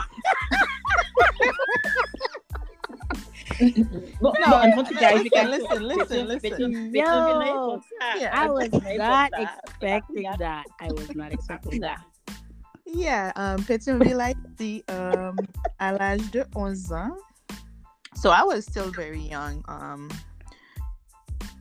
No, 4.21 4.31
en 4.31 4.83
tout 4.83 4.95
cas, 4.99 5.13
listen, 5.13 5.29
can- 5.29 5.49
listen, 5.49 5.83
listen, 5.87 6.27
listen. 6.27 6.51
Petion- 6.51 6.93
Yo, 6.93 7.01
Petionville 7.01 7.39
na 7.39 7.45
ipok 7.45 7.83
sa. 7.83 8.17
Yeah, 8.19 8.31
I 8.33 8.49
was 8.49 8.69
not 8.97 9.31
expecting 9.37 10.23
that. 10.39 10.65
I 10.81 10.87
was 10.91 11.15
not 11.15 11.31
expecting 11.31 11.79
that. 11.81 12.01
Yeah, 12.85 13.31
um, 13.35 13.57
Pétionville, 13.63 14.19
Haïti, 14.21 14.83
um, 14.89 15.35
à 15.79 15.91
l'âge 15.93 16.29
de 16.31 16.43
11 16.55 16.91
ans. 16.91 17.15
So 18.15 18.29
I 18.29 18.43
was 18.43 18.65
still 18.65 18.91
very 18.91 19.21
young. 19.21 19.63
Um, 19.67 20.09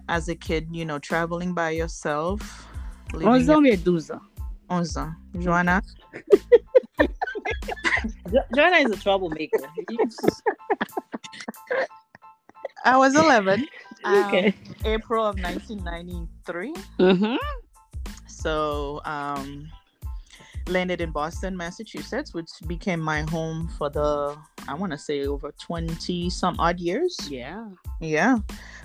as 0.09 0.29
a 0.29 0.35
kid, 0.35 0.69
you 0.73 0.85
know, 0.85 0.99
traveling 0.99 1.55
by 1.55 1.71
yourself. 1.71 2.41
11 3.15 3.49
ans, 3.51 3.61
mais 3.63 3.77
12 3.77 4.11
ans. 4.11 4.21
11 4.71 4.97
ans. 4.97 5.13
Joanna? 5.39 5.81
Jo- 8.33 8.45
Joanna 8.55 8.77
is 8.79 8.91
a 8.91 8.97
troublemaker. 9.01 9.59
I 12.85 12.97
was 12.97 13.15
11. 13.17 13.67
um, 14.05 14.25
Okay. 14.27 14.55
April 14.85 15.25
of 15.27 15.39
1993. 15.41 16.75
Mm-hmm. 16.99 17.37
So, 18.27 19.01
um, 19.05 19.69
landed 20.69 21.01
in 21.01 21.11
Boston, 21.11 21.57
Massachusetts, 21.57 22.35
which 22.35 22.51
became 22.67 23.01
my 23.01 23.23
home 23.23 23.69
for 23.79 23.89
the, 23.91 24.37
I 24.69 24.75
want 24.75 24.93
to 24.93 24.99
say, 24.99 25.27
over 25.27 25.53
20 25.61 26.31
some 26.31 26.57
odd 26.59 26.79
years. 26.79 27.17
Yeah. 27.31 27.69
Yeah, 28.01 28.39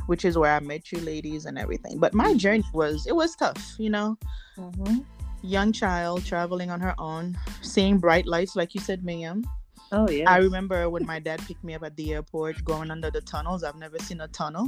which 0.06 0.24
is 0.24 0.38
where 0.38 0.54
I 0.56 0.60
met 0.60 0.92
you 0.92 1.00
ladies 1.00 1.46
and 1.46 1.58
everything. 1.58 2.00
But 2.00 2.14
my 2.14 2.34
journey 2.36 2.64
was 2.74 3.06
it 3.08 3.16
was 3.16 3.36
tough, 3.36 3.76
you 3.78 3.90
know. 3.90 4.18
Mhm. 4.58 5.04
Young 5.42 5.72
child 5.72 6.26
traveling 6.26 6.70
on 6.70 6.82
her 6.82 6.94
own, 7.00 7.38
seeing 7.62 7.98
bright 7.98 8.26
lights, 8.26 8.56
like 8.56 8.76
you 8.76 8.82
said, 8.82 9.04
Miriam. 9.04 9.44
Oh 9.92 10.10
yeah. 10.10 10.30
I 10.30 10.38
remember 10.38 10.90
when 10.90 11.06
my 11.06 11.20
dad 11.20 11.42
picked 11.48 11.64
me 11.64 11.74
up 11.74 11.84
at 11.84 11.96
the 11.96 12.14
airport, 12.14 12.64
going 12.64 12.92
under 12.92 13.10
the 13.10 13.22
tunnels. 13.22 13.64
I've 13.64 13.76
never 13.76 13.98
seen 14.00 14.22
a 14.22 14.28
tunnel. 14.28 14.68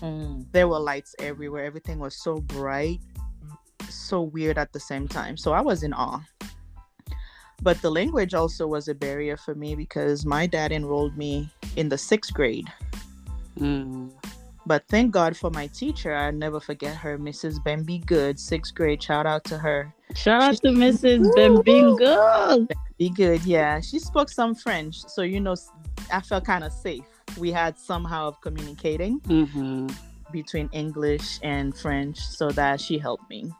Mm. 0.00 0.46
There 0.52 0.68
were 0.68 0.78
lights 0.78 1.14
everywhere. 1.18 1.64
Everything 1.64 1.98
was 1.98 2.14
so 2.16 2.36
bright, 2.36 3.00
so 3.88 4.22
weird 4.22 4.56
at 4.56 4.72
the 4.72 4.80
same 4.80 5.08
time. 5.08 5.36
So 5.36 5.52
I 5.52 5.60
was 5.60 5.82
in 5.82 5.92
awe. 5.92 6.20
But 7.60 7.82
the 7.82 7.90
language 7.90 8.34
also 8.34 8.66
was 8.66 8.88
a 8.88 8.94
barrier 8.94 9.36
for 9.36 9.54
me 9.54 9.74
because 9.74 10.24
my 10.24 10.46
dad 10.46 10.70
enrolled 10.70 11.16
me 11.16 11.50
in 11.76 11.88
the 11.88 11.98
sixth 11.98 12.32
grade. 12.32 12.72
Mm. 13.58 14.12
But 14.68 14.84
thank 14.88 15.12
God 15.12 15.34
for 15.34 15.50
my 15.50 15.66
teacher. 15.68 16.14
I 16.14 16.30
never 16.30 16.60
forget 16.60 16.94
her, 16.96 17.16
Mrs. 17.16 17.58
Bemby 17.64 18.04
Good, 18.04 18.38
sixth 18.38 18.74
grade. 18.74 19.02
Shout 19.02 19.24
out 19.24 19.42
to 19.44 19.56
her. 19.56 19.94
Shout 20.14 20.42
out 20.42 20.56
to 20.56 20.68
Mrs. 20.68 21.24
Bembingo. 21.34 22.68
Be 22.98 23.08
good, 23.08 23.42
yeah. 23.46 23.80
She 23.80 23.98
spoke 23.98 24.28
some 24.28 24.54
French, 24.54 25.00
so 25.06 25.22
you 25.22 25.40
know, 25.40 25.56
I 26.12 26.20
felt 26.20 26.44
kind 26.44 26.64
of 26.64 26.72
safe. 26.72 27.04
We 27.38 27.50
had 27.50 27.78
somehow 27.78 28.28
of 28.28 28.40
communicating 28.42 29.20
Mm-hmm. 29.20 29.86
between 30.32 30.68
English 30.72 31.40
and 31.42 31.74
French, 31.74 32.18
so 32.20 32.50
that 32.50 32.78
she 32.78 32.98
helped 32.98 33.28
me. 33.30 33.50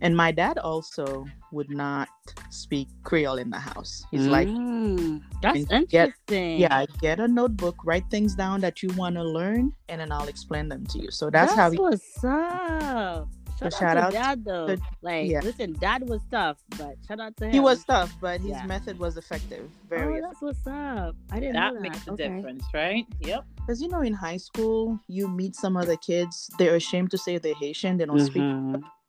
And 0.00 0.16
my 0.16 0.30
dad 0.32 0.58
also 0.58 1.26
would 1.52 1.70
not 1.70 2.08
speak 2.50 2.88
Creole 3.04 3.38
in 3.38 3.50
the 3.50 3.58
house. 3.58 4.04
He's 4.10 4.26
like, 4.26 4.48
Mm. 4.48 5.22
that's 5.42 5.66
And 5.70 5.88
get- 5.88 6.08
interesting. 6.28 6.58
yeah, 6.60 6.84
get 7.00 7.20
a 7.20 7.28
notebook, 7.28 7.76
write 7.84 8.04
things 8.10 8.34
down 8.34 8.60
that 8.60 8.82
you 8.82 8.90
want 8.96 9.14
to 9.16 9.22
learn, 9.24 9.72
and 9.88 10.00
then 10.00 10.10
I'll 10.12 10.28
explain 10.28 10.68
them 10.68 10.84
to 10.86 10.98
you. 10.98 11.10
So 11.10 11.30
that's, 11.30 11.54
how 11.54 11.70
he 11.70 11.78
what's 11.78 12.22
up. 12.24 13.28
Shout, 13.60 13.72
shout 13.74 13.96
out 13.96 14.04
out 14.04 14.10
to 14.10 14.16
dad 14.16 14.44
though. 14.44 14.66
to- 14.66 14.78
like, 15.00 15.30
yeah. 15.30 15.38
listen, 15.40 15.74
dad 15.74 16.08
was 16.08 16.20
tough, 16.28 16.58
but 16.76 16.96
shout 17.06 17.20
out 17.20 17.36
to 17.36 17.44
him. 17.46 17.52
he 17.52 17.60
was 17.60 17.84
tough, 17.84 18.12
but 18.20 18.40
his 18.40 18.50
Yeah. 18.50 18.66
method 18.66 18.98
was 18.98 19.16
effective. 19.16 19.70
Oh, 19.72 19.86
Very 19.88 20.20
that's 20.20 20.42
what's 20.42 20.66
up. 20.66 21.14
I 21.30 21.38
didn't 21.38 21.54
That 21.54 21.68
know 21.68 21.74
that. 21.74 21.82
makes 21.82 22.06
a 22.08 22.12
okay. 22.14 22.28
difference, 22.34 22.64
right? 22.74 23.06
Yep. 23.20 23.44
Because 23.54 23.80
you 23.80 23.86
know, 23.88 24.00
in 24.00 24.12
high 24.12 24.38
school, 24.38 24.98
you 25.06 25.28
meet 25.28 25.54
some 25.54 25.76
other 25.76 25.96
kids, 25.96 26.50
they're 26.58 26.74
ashamed 26.74 27.12
to 27.12 27.18
say 27.18 27.38
they're 27.38 27.54
Haitian, 27.54 27.96
they 27.96 28.06
don't 28.06 28.18
speak. 28.18 28.42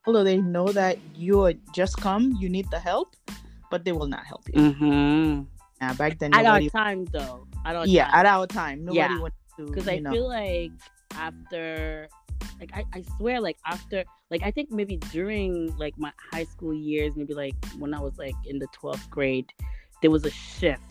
Although 0.06 0.24
they 0.24 0.38
know 0.38 0.70
that 0.72 0.98
you're 1.16 1.54
just 1.74 1.98
come, 1.98 2.38
you 2.40 2.48
need 2.50 2.70
the 2.72 2.80
help, 2.80 3.16
but 3.72 3.84
they 3.86 3.92
will 3.92 4.08
not 4.08 4.26
help 4.26 4.44
you. 4.54 4.62
Mhm. 4.62 5.48
Yeah, 5.82 5.94
back 5.94 6.20
then, 6.20 6.34
At 6.34 6.46
our 6.46 6.54
nobody. 6.62 6.70
time, 6.70 7.06
though. 7.06 7.48
At 7.66 7.76
our 7.76 7.86
Yeah, 7.86 8.06
time. 8.06 8.20
at 8.20 8.26
our 8.26 8.48
time, 8.48 8.86
nobody 8.86 9.00
Yeah. 9.00 9.20
wanted 9.20 9.34
to. 9.58 9.66
because 9.68 9.88
I 9.88 10.00
know, 10.00 10.12
feel 10.12 10.28
like 10.28 10.72
after, 11.16 12.08
like 12.60 12.72
I, 12.74 12.84
I 12.94 13.02
swear, 13.18 13.40
like 13.40 13.58
after, 13.66 14.04
like 14.30 14.44
I 14.44 14.52
think 14.52 14.70
maybe 14.72 14.98
during 15.16 15.76
like 15.78 15.98
my 15.98 16.12
high 16.32 16.44
school 16.44 16.74
years, 16.74 17.16
maybe 17.16 17.34
like 17.34 17.56
when 17.80 17.94
I 17.94 18.00
was 18.02 18.18
like 18.18 18.36
in 18.46 18.60
the 18.60 18.68
twelfth 18.74 19.10
grade, 19.10 19.48
there 20.02 20.12
was 20.12 20.26
a 20.26 20.30
shift 20.32 20.84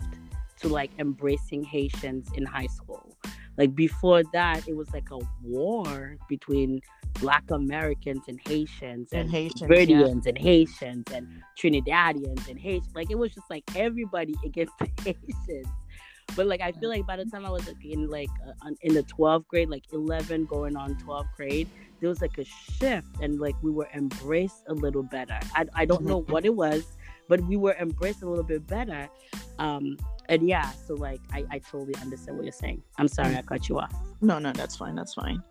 to 0.61 0.69
like 0.69 0.91
embracing 0.99 1.63
Haitians 1.63 2.31
in 2.35 2.45
high 2.47 2.67
school. 2.67 3.17
Like 3.57 3.75
before 3.75 4.23
that, 4.33 4.67
it 4.69 4.77
was 4.77 4.93
like 4.93 5.11
a 5.11 5.19
war 5.43 6.17
between 6.29 6.81
Black 7.21 7.45
Americans 7.51 8.25
and 8.29 8.41
Haitians 8.47 9.13
and 9.13 9.23
and 9.23 9.31
Haitians. 9.31 9.69
yeah. 10.25 10.29
And 10.29 10.39
Haitians 10.39 11.05
and 11.13 11.43
Trinidadians 11.59 12.49
and 12.49 12.59
Haitians. 12.59 12.95
Like 12.95 13.11
it 13.11 13.19
was 13.19 13.33
just 13.35 13.49
like 13.51 13.65
everybody 13.77 14.35
against 14.45 14.73
the 14.79 14.91
Haitians. 15.03 15.69
But 16.37 16.47
like 16.47 16.61
I 16.61 16.73
feel 16.73 16.89
like 16.89 17.07
by 17.07 17.17
the 17.17 17.27
time 17.27 17.45
I 17.45 17.51
was 17.51 17.67
like 17.67 17.85
in 17.85 18.09
like 18.09 18.31
uh, 18.47 18.71
in 18.83 18.95
the 18.95 19.03
12th 19.05 19.47
grade, 19.47 19.69
like 19.69 19.85
11 19.93 20.47
going 20.47 20.77
on 20.77 20.97
12th 20.97 21.29
grade, 21.37 21.69
there 22.01 22.09
was 22.09 22.21
like 22.21 22.39
a 22.39 22.45
shift 22.45 23.09
and 23.21 23.39
like 23.39 23.55
we 23.63 23.71
were 23.71 23.89
embraced 23.95 24.65
a 24.69 24.75
little 24.75 25.03
better. 25.03 25.39
I, 25.55 25.67
I 25.75 25.85
don't 25.85 26.05
know 26.05 26.23
what 26.23 26.45
it 26.45 26.55
was, 26.55 26.97
but 27.29 27.41
we 27.43 27.57
were 27.57 27.75
embraced 27.75 28.23
a 28.23 28.29
little 28.29 28.45
bit 28.45 28.67
better. 28.67 29.09
Um, 29.59 29.97
and 30.29 30.49
yeah, 30.49 30.71
so 30.71 30.95
like 30.95 31.21
I, 31.33 31.45
I 31.51 31.59
totally 31.59 31.95
understand 32.01 32.37
what 32.37 32.45
you're 32.45 32.53
saying. 32.53 32.83
I'm 32.99 33.09
sorry 33.09 33.37
I 33.37 33.43
cut 33.43 33.69
you 33.69 33.79
off. 33.79 33.95
No, 34.21 34.39
no, 34.39 34.53
that's 34.53 34.77
fine. 34.77 34.95
That's 34.95 35.15
fine. 35.15 35.43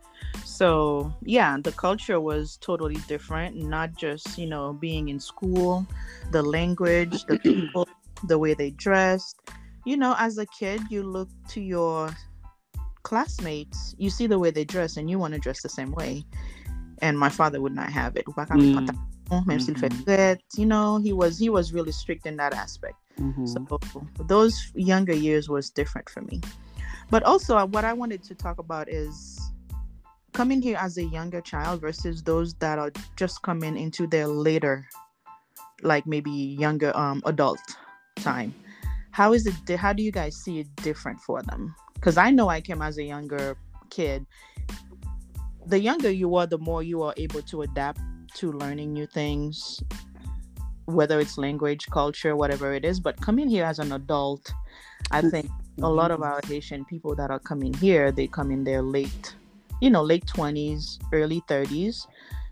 So 0.43 1.13
yeah, 1.23 1.57
the 1.61 1.71
culture 1.71 2.19
was 2.19 2.57
totally 2.57 2.97
different. 3.07 3.55
Not 3.55 3.95
just 3.97 4.37
you 4.37 4.47
know 4.47 4.73
being 4.73 5.09
in 5.09 5.19
school, 5.19 5.85
the 6.31 6.41
language, 6.41 7.23
the 7.25 7.39
people, 7.43 7.87
the 8.23 8.37
way 8.37 8.53
they 8.53 8.71
dressed. 8.71 9.37
You 9.85 9.97
know, 9.97 10.15
as 10.17 10.37
a 10.37 10.45
kid, 10.45 10.81
you 10.89 11.03
look 11.03 11.29
to 11.49 11.61
your 11.61 12.15
classmates. 13.03 13.95
You 13.97 14.09
see 14.09 14.27
the 14.27 14.39
way 14.39 14.49
they 14.49 14.63
dress, 14.63 14.97
and 14.97 15.09
you 15.09 15.19
want 15.19 15.33
to 15.33 15.39
dress 15.39 15.61
the 15.61 15.69
same 15.69 15.91
way. 15.91 16.25
And 17.01 17.19
my 17.19 17.29
father 17.29 17.61
would 17.61 17.75
not 17.75 17.89
have 17.91 18.15
it. 18.15 18.25
Mm. 18.25 18.97
Même 19.31 19.59
s'il 19.59 19.77
fait 19.77 19.91
you 20.57 20.65
know, 20.65 20.97
he 20.97 21.13
was 21.13 21.39
he 21.39 21.49
was 21.49 21.73
really 21.73 21.91
strict 21.91 22.25
in 22.25 22.37
that 22.37 22.53
aspect. 22.53 22.95
Mhm. 23.19 23.47
So 23.47 24.23
those 24.27 24.71
younger 24.75 25.13
years 25.13 25.49
was 25.49 25.69
different 25.69 26.09
for 26.09 26.21
me. 26.21 26.41
But 27.09 27.23
also, 27.23 27.57
uh, 27.57 27.65
what 27.65 27.85
I 27.85 27.93
wanted 27.93 28.23
to 28.23 28.35
talk 28.35 28.59
about 28.59 28.89
is 28.89 29.39
coming 30.33 30.61
here 30.61 30.77
as 30.79 30.97
a 30.97 31.03
younger 31.03 31.41
child 31.41 31.81
versus 31.81 32.23
those 32.23 32.53
that 32.55 32.79
are 32.79 32.91
just 33.15 33.41
coming 33.43 33.77
into 33.77 34.07
their 34.07 34.27
later, 34.27 34.87
like 35.81 36.05
maybe 36.07 36.31
younger 36.31 36.95
um 36.97 37.21
adult 37.25 37.59
time. 38.17 38.53
How 39.11 39.33
is 39.33 39.45
it? 39.45 39.55
How 39.77 39.93
do 39.93 40.01
you 40.01 40.11
guys 40.11 40.35
see 40.35 40.59
it 40.59 40.75
different 40.77 41.19
for 41.19 41.41
them? 41.43 41.75
Because 41.93 42.17
I 42.17 42.31
know 42.31 42.49
I 42.49 42.61
came 42.61 42.81
as 42.81 42.97
a 42.97 43.03
younger 43.03 43.55
kid. 43.89 44.25
The 45.67 45.79
younger 45.79 46.09
you 46.09 46.35
are, 46.35 46.47
the 46.47 46.57
more 46.57 46.83
you 46.83 47.03
are 47.03 47.13
able 47.15 47.41
to 47.43 47.61
adapt 47.61 48.01
to 48.35 48.51
learning 48.51 48.93
new 48.93 49.05
things, 49.05 49.81
whether 50.85 51.19
it's 51.19 51.37
language, 51.37 51.87
culture, 51.91 52.35
whatever 52.35 52.73
it 52.73 52.85
is. 52.85 52.99
But 52.99 53.19
coming 53.21 53.47
here 53.49 53.65
as 53.65 53.79
an 53.79 53.91
adult, 53.91 54.51
I 55.11 55.21
think 55.21 55.49
a 55.81 55.89
lot 55.89 56.11
of 56.11 56.21
our 56.21 56.39
Haitian 56.45 56.85
people 56.85 57.15
that 57.15 57.31
are 57.31 57.39
coming 57.39 57.73
here, 57.73 58.11
they 58.11 58.27
come 58.27 58.51
in 58.51 58.63
their 58.63 58.81
late, 58.81 59.35
you 59.81 59.89
know, 59.89 60.03
late 60.03 60.25
20s, 60.25 60.99
early 61.11 61.41
30s. 61.49 62.05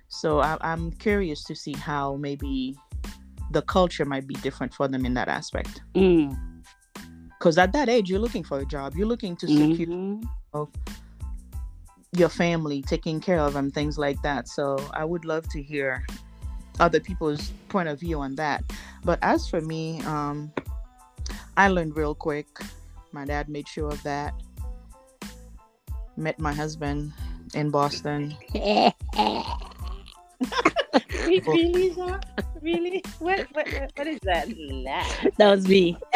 So 0.08 0.42
I, 0.42 0.58
I'm 0.62 0.92
curious 0.94 1.44
to 1.46 1.56
see 1.56 1.74
how 1.74 2.16
maybe 2.16 2.76
the 3.52 3.62
culture 3.64 4.06
might 4.06 4.28
be 4.28 4.36
different 4.36 4.74
for 4.74 4.88
them 4.88 5.06
in 5.06 5.14
that 5.14 5.28
aspect. 5.28 5.82
Mm. 5.96 6.38
Because 7.38 7.58
at 7.58 7.74
that 7.74 7.90
age, 7.90 8.10
you're 8.10 8.20
looking 8.20 8.44
for 8.44 8.60
a 8.60 8.66
job, 8.66 8.96
you're 8.96 9.08
looking 9.08 9.36
to 9.38 9.48
secure 9.48 9.88
Mhm. 9.88 10.24
Your 12.14 12.30
family, 12.30 12.82
taking 12.82 13.20
care 13.22 13.40
of 13.40 13.54
them, 13.54 13.72
things 13.72 13.98
like 13.98 14.22
that. 14.22 14.48
So 14.48 14.78
I 14.94 15.06
would 15.06 15.26
love 15.26 15.48
to 15.50 15.62
hear 15.62 16.06
other 16.80 17.00
people's 17.00 17.52
point 17.70 17.88
of 17.88 18.00
view 18.00 18.20
on 18.20 18.36
that. 18.36 18.64
But 19.04 19.20
as 19.22 19.48
for 19.48 19.62
me, 19.62 20.02
um, 20.02 20.52
I 21.58 21.70
learned 21.70 21.96
real 21.96 22.16
quick. 22.16 22.48
My 23.12 23.26
dad 23.26 23.50
made 23.50 23.68
sure 23.68 23.90
of 23.90 24.02
that. 24.04 24.34
Met 26.18 26.40
my 26.40 26.54
husband 26.54 27.14
in 27.54 27.70
Boston. 27.72 28.36
Really, 28.54 28.94
Jean? 31.56 32.20
Really? 32.62 33.04
What, 33.20 33.48
what, 33.54 33.68
what- 33.72 33.92
what 33.96 34.08
is 34.08 34.20
that? 34.24 34.48
that 35.38 35.52
was 35.52 35.68
me. 35.68 35.98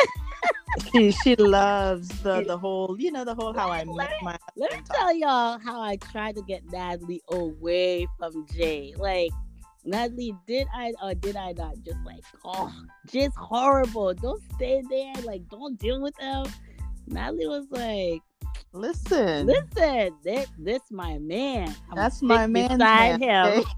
She 0.91 1.11
she 1.23 1.35
loves 1.35 2.07
the 2.21 2.43
the 2.43 2.57
whole 2.57 2.95
you 2.99 3.11
know 3.11 3.23
the 3.25 3.35
whole 3.35 3.53
how 3.53 3.69
I 3.69 3.83
met 3.85 4.11
my 4.21 4.37
Let 4.55 4.73
me 4.73 4.81
tell 4.91 5.13
y'all 5.15 5.59
how 5.59 5.81
I 5.81 5.97
tried 5.97 6.35
to 6.35 6.41
get 6.43 6.63
Natalie 6.71 7.21
away 7.29 8.07
from 8.17 8.45
Jay. 8.53 8.93
Like, 8.97 9.31
Natalie, 9.83 10.35
did 10.47 10.67
I 10.73 10.93
or 11.01 11.13
did 11.13 11.35
I 11.35 11.53
not? 11.53 11.75
Just 11.83 11.99
like, 12.05 12.23
oh, 12.43 12.73
just 13.11 13.35
horrible. 13.37 14.13
Don't 14.13 14.41
stay 14.55 14.81
there. 14.89 15.13
Like, 15.23 15.47
don't 15.49 15.77
deal 15.79 16.01
with 16.01 16.15
them. 16.17 16.45
Natalie 17.07 17.47
was 17.47 17.67
like, 17.69 18.21
Listen, 18.75 19.47
listen, 19.47 20.13
this, 20.21 20.47
this 20.59 20.81
my 20.91 21.17
man. 21.19 21.73
I'm 21.89 21.95
that's 21.95 22.21
my 22.21 22.45
man. 22.45 22.77
beside 22.77 23.21
him. 23.21 23.63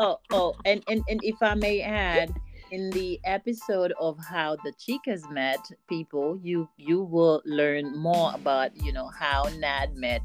Oh, 0.00 0.18
oh, 0.30 0.54
and, 0.64 0.80
and, 0.86 1.02
and 1.08 1.18
if 1.24 1.34
I 1.42 1.54
may 1.54 1.80
add, 1.80 2.32
in 2.70 2.90
the 2.90 3.18
episode 3.24 3.92
of 4.00 4.18
how 4.18 4.56
the 4.64 4.72
chicas 4.72 5.28
met 5.30 5.60
people, 5.88 6.38
you 6.42 6.68
you 6.76 7.02
will 7.02 7.42
learn 7.44 7.96
more 7.96 8.32
about 8.34 8.70
you 8.82 8.92
know 8.92 9.08
how 9.08 9.44
Nad 9.58 9.96
met 9.96 10.22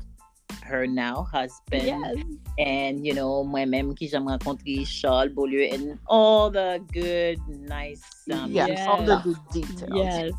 her 0.63 0.86
now 0.88 1.23
husband, 1.23 1.84
Yes. 1.84 2.15
and 2.58 3.06
you 3.06 3.13
know 3.13 3.43
moi-même 3.43 3.95
qui 3.95 4.08
j'aime 4.08 4.27
rencontrer 4.27 4.86
Charles 4.86 5.34
Beaulieu, 5.34 5.63
and 5.71 5.99
all 6.08 6.49
the 6.51 6.82
good, 6.93 7.38
nice, 7.47 8.01
um, 8.32 8.51
Yes, 8.51 8.69
Yes. 8.69 8.88
all 8.88 9.01
the 9.03 9.17
good 9.23 9.38
details. 9.51 9.91
Yes. 9.93 10.34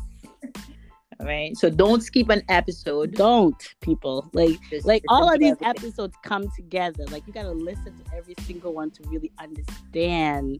right. 1.21 1.55
So 1.57 1.69
don't 1.69 2.01
skip 2.01 2.29
an 2.29 2.41
episode. 2.49 3.13
Don't 3.13 3.61
people 3.81 4.29
like 4.33 4.59
Just 4.69 4.85
like 4.85 5.03
listen 5.09 5.23
all 5.23 5.31
of 5.33 5.39
these 5.39 5.53
everything. 5.61 5.67
episodes 5.91 6.15
come 6.23 6.49
together. 6.55 7.05
Like 7.11 7.25
you 7.27 7.33
gotta 7.33 7.51
listen 7.51 7.93
to 7.97 8.15
every 8.15 8.35
single 8.41 8.73
one 8.73 8.91
to 8.91 9.03
really 9.09 9.31
understand 9.39 10.59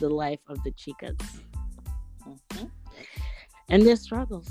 the 0.00 0.08
life 0.08 0.40
of 0.48 0.62
the 0.64 0.72
chicas 0.72 1.16
Mhm. 2.26 2.70
and 3.68 3.82
their 3.86 3.96
struggles. 3.96 4.48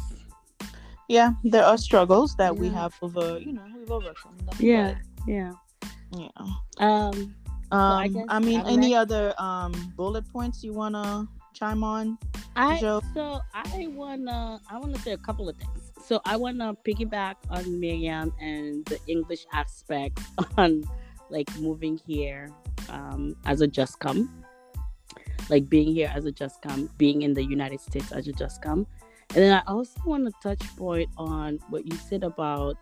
yeah 1.08 1.34
there 1.44 1.64
are 1.64 1.78
struggles 1.78 2.36
that 2.38 2.56
we 2.58 2.68
have 2.70 2.94
over 3.02 3.38
you 3.40 3.54
know 3.54 3.66
we've 3.76 3.92
overcome 3.92 4.36
them 4.46 4.56
Yeah, 4.60 4.96
yeah. 5.28 5.52
but, 6.12 6.20
yeah 6.20 6.30
Um, 6.80 7.36
um 7.72 7.92
I 8.02 8.10
i, 8.30 8.40
mean 8.40 8.62
I'm 8.62 8.68
any 8.76 8.96
other 8.96 9.34
um 9.38 9.72
bullet 9.96 10.26
points 10.32 10.64
you 10.64 10.74
want 10.74 10.96
to 10.96 11.28
chime 11.54 11.84
on 11.84 12.18
I 12.56 12.80
Joe? 12.80 13.02
so 13.14 13.40
I 13.54 13.88
wanna 13.88 14.60
I 14.72 14.80
wanna 14.80 14.98
say 15.00 15.12
a 15.12 15.18
couple 15.28 15.50
of 15.50 15.56
things. 15.58 15.92
So 16.08 16.22
I 16.26 16.38
wanna 16.38 16.74
piggyback 16.88 17.36
on 17.50 17.80
Miriam 17.80 18.32
and 18.40 18.86
the 18.86 18.98
English 19.08 19.46
aspect 19.54 20.20
on 20.58 20.84
like 21.30 21.50
moving 21.60 22.00
here 22.08 22.50
um, 22.90 23.36
as 23.46 23.60
a 23.62 23.68
just 23.68 24.00
come, 24.00 24.30
like 25.50 25.70
being 25.70 25.94
here 25.94 26.12
as 26.14 26.26
a 26.26 26.32
just 26.32 26.62
come, 26.62 26.90
being 26.98 27.22
in 27.22 27.34
the 27.34 27.44
United 27.44 27.80
States 27.80 28.12
as 28.12 28.28
a 28.28 28.34
just 28.34 28.62
come, 28.62 28.88
and 29.30 29.38
then 29.44 29.54
I 29.54 29.72
also 29.72 30.00
want 30.06 30.26
to 30.26 30.34
touch 30.42 30.62
point 30.78 31.10
on 31.18 31.60
what 31.70 31.86
you 31.86 31.98
said 31.98 32.24
about 32.24 32.78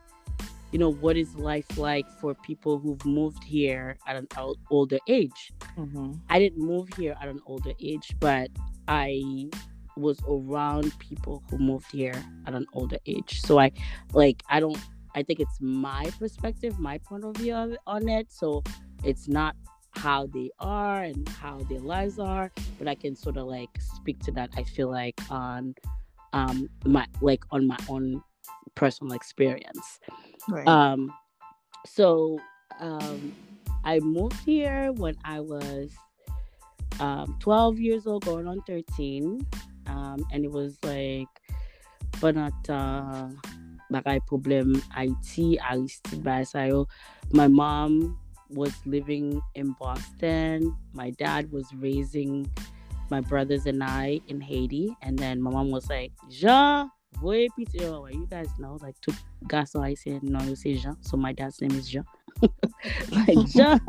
you 0.71 0.79
know 0.79 0.91
what 0.91 1.15
is 1.15 1.35
life 1.35 1.77
like 1.77 2.09
for 2.19 2.33
people 2.33 2.79
who've 2.79 3.05
moved 3.05 3.43
here 3.43 3.95
at 4.07 4.15
an 4.15 4.27
older 4.71 4.99
age. 5.07 5.53
mm-hmm. 5.77 6.13
I 6.29 6.39
didn't 6.39 6.65
move 6.65 6.89
here 6.97 7.15
at 7.21 7.27
an 7.27 7.39
older 7.45 7.73
age, 7.79 8.15
but 8.19 8.49
I 8.87 9.49
was 9.95 10.19
around 10.27 10.97
people 10.97 11.43
who 11.49 11.59
moved 11.59 11.91
here 11.91 12.15
at 12.47 12.55
an 12.55 12.65
older 12.73 12.97
age. 13.05 13.41
So 13.41 13.59
I 13.59 13.71
like 14.13 14.41
I 14.49 14.59
don't 14.59 14.77
I 15.15 15.21
think 15.21 15.39
it's 15.39 15.59
my 15.61 16.09
perspective, 16.17 16.79
my 16.79 16.97
point 16.97 17.23
of 17.23 17.37
view 17.37 17.77
on 17.85 18.09
it. 18.09 18.31
So 18.31 18.63
it's 19.03 19.27
not 19.27 19.55
how 19.95 20.27
they 20.27 20.49
are 20.59 21.03
and 21.03 21.27
how 21.29 21.59
their 21.69 21.79
lives 21.79 22.19
are, 22.19 22.51
but 22.79 22.87
I 22.87 22.95
can 22.95 23.15
sort 23.15 23.37
of 23.37 23.47
like 23.47 23.69
speak 23.79 24.19
to 24.19 24.31
that. 24.31 24.49
I 24.55 24.63
feel 24.63 24.89
like 24.89 25.19
on 25.29 25.75
um 26.33 26.69
my 26.85 27.05
like 27.21 27.43
on 27.51 27.67
my 27.67 27.77
own 27.89 28.21
personal 28.75 29.13
experience. 29.13 29.99
right 30.49 30.67
Um, 30.67 31.13
so 31.85 32.39
um, 32.79 33.33
I 33.83 33.99
moved 33.99 34.39
here 34.45 34.91
when 34.93 35.15
I 35.23 35.39
was 35.39 35.91
um, 36.99 37.37
12 37.39 37.79
years 37.79 38.07
old, 38.07 38.25
going 38.25 38.47
on 38.47 38.61
13. 38.61 39.45
Um, 39.87 40.25
and 40.31 40.45
it 40.45 40.51
was 40.51 40.77
like, 40.83 41.27
banat 42.21 42.55
uh, 42.69 43.27
bagay 43.91 44.19
problem 44.27 44.81
Haiti, 44.95 45.59
Aristide 45.59 46.23
ba 46.23 46.45
sayo. 46.47 46.87
My 47.33 47.47
mom 47.47 48.17
was 48.53 48.73
living 48.85 49.41
in 49.55 49.75
Boston. 49.79 50.75
My 50.93 51.11
dad 51.11 51.51
was 51.51 51.67
raising 51.75 52.49
my 53.09 53.21
brothers 53.21 53.65
and 53.65 53.83
I 53.83 54.21
in 54.27 54.41
Haiti. 54.41 54.95
And 55.01 55.17
then 55.17 55.41
my 55.41 55.51
mom 55.51 55.71
was 55.71 55.89
like, 55.89 56.11
Jean, 56.29 56.89
voye 57.21 57.47
piti 57.55 57.79
yo. 57.79 58.05
You 58.07 58.27
guys 58.29 58.49
know, 58.59 58.77
like, 58.81 58.95
tout 59.01 59.15
garçon 59.47 59.81
haïtien, 59.81 60.23
no, 60.23 60.41
you 60.43 60.55
say 60.55 60.75
Jean. 60.75 60.97
So 61.01 61.17
my 61.17 61.33
dad's 61.33 61.61
name 61.61 61.71
is 61.71 61.89
Jean. 61.89 62.05
like, 63.11 63.47
Jean, 63.47 63.79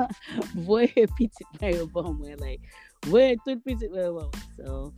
voye 0.57 1.07
piti 1.17 1.45
mwen 1.61 1.77
yo 1.77 1.87
bon 1.87 2.19
mwen. 2.19 2.41
Like, 2.41 2.61
voye 3.03 3.37
tout 3.45 3.65
piti 3.65 3.89
mwen 3.89 4.05
yo 4.05 4.15
bon. 4.15 4.31
So 4.57 4.93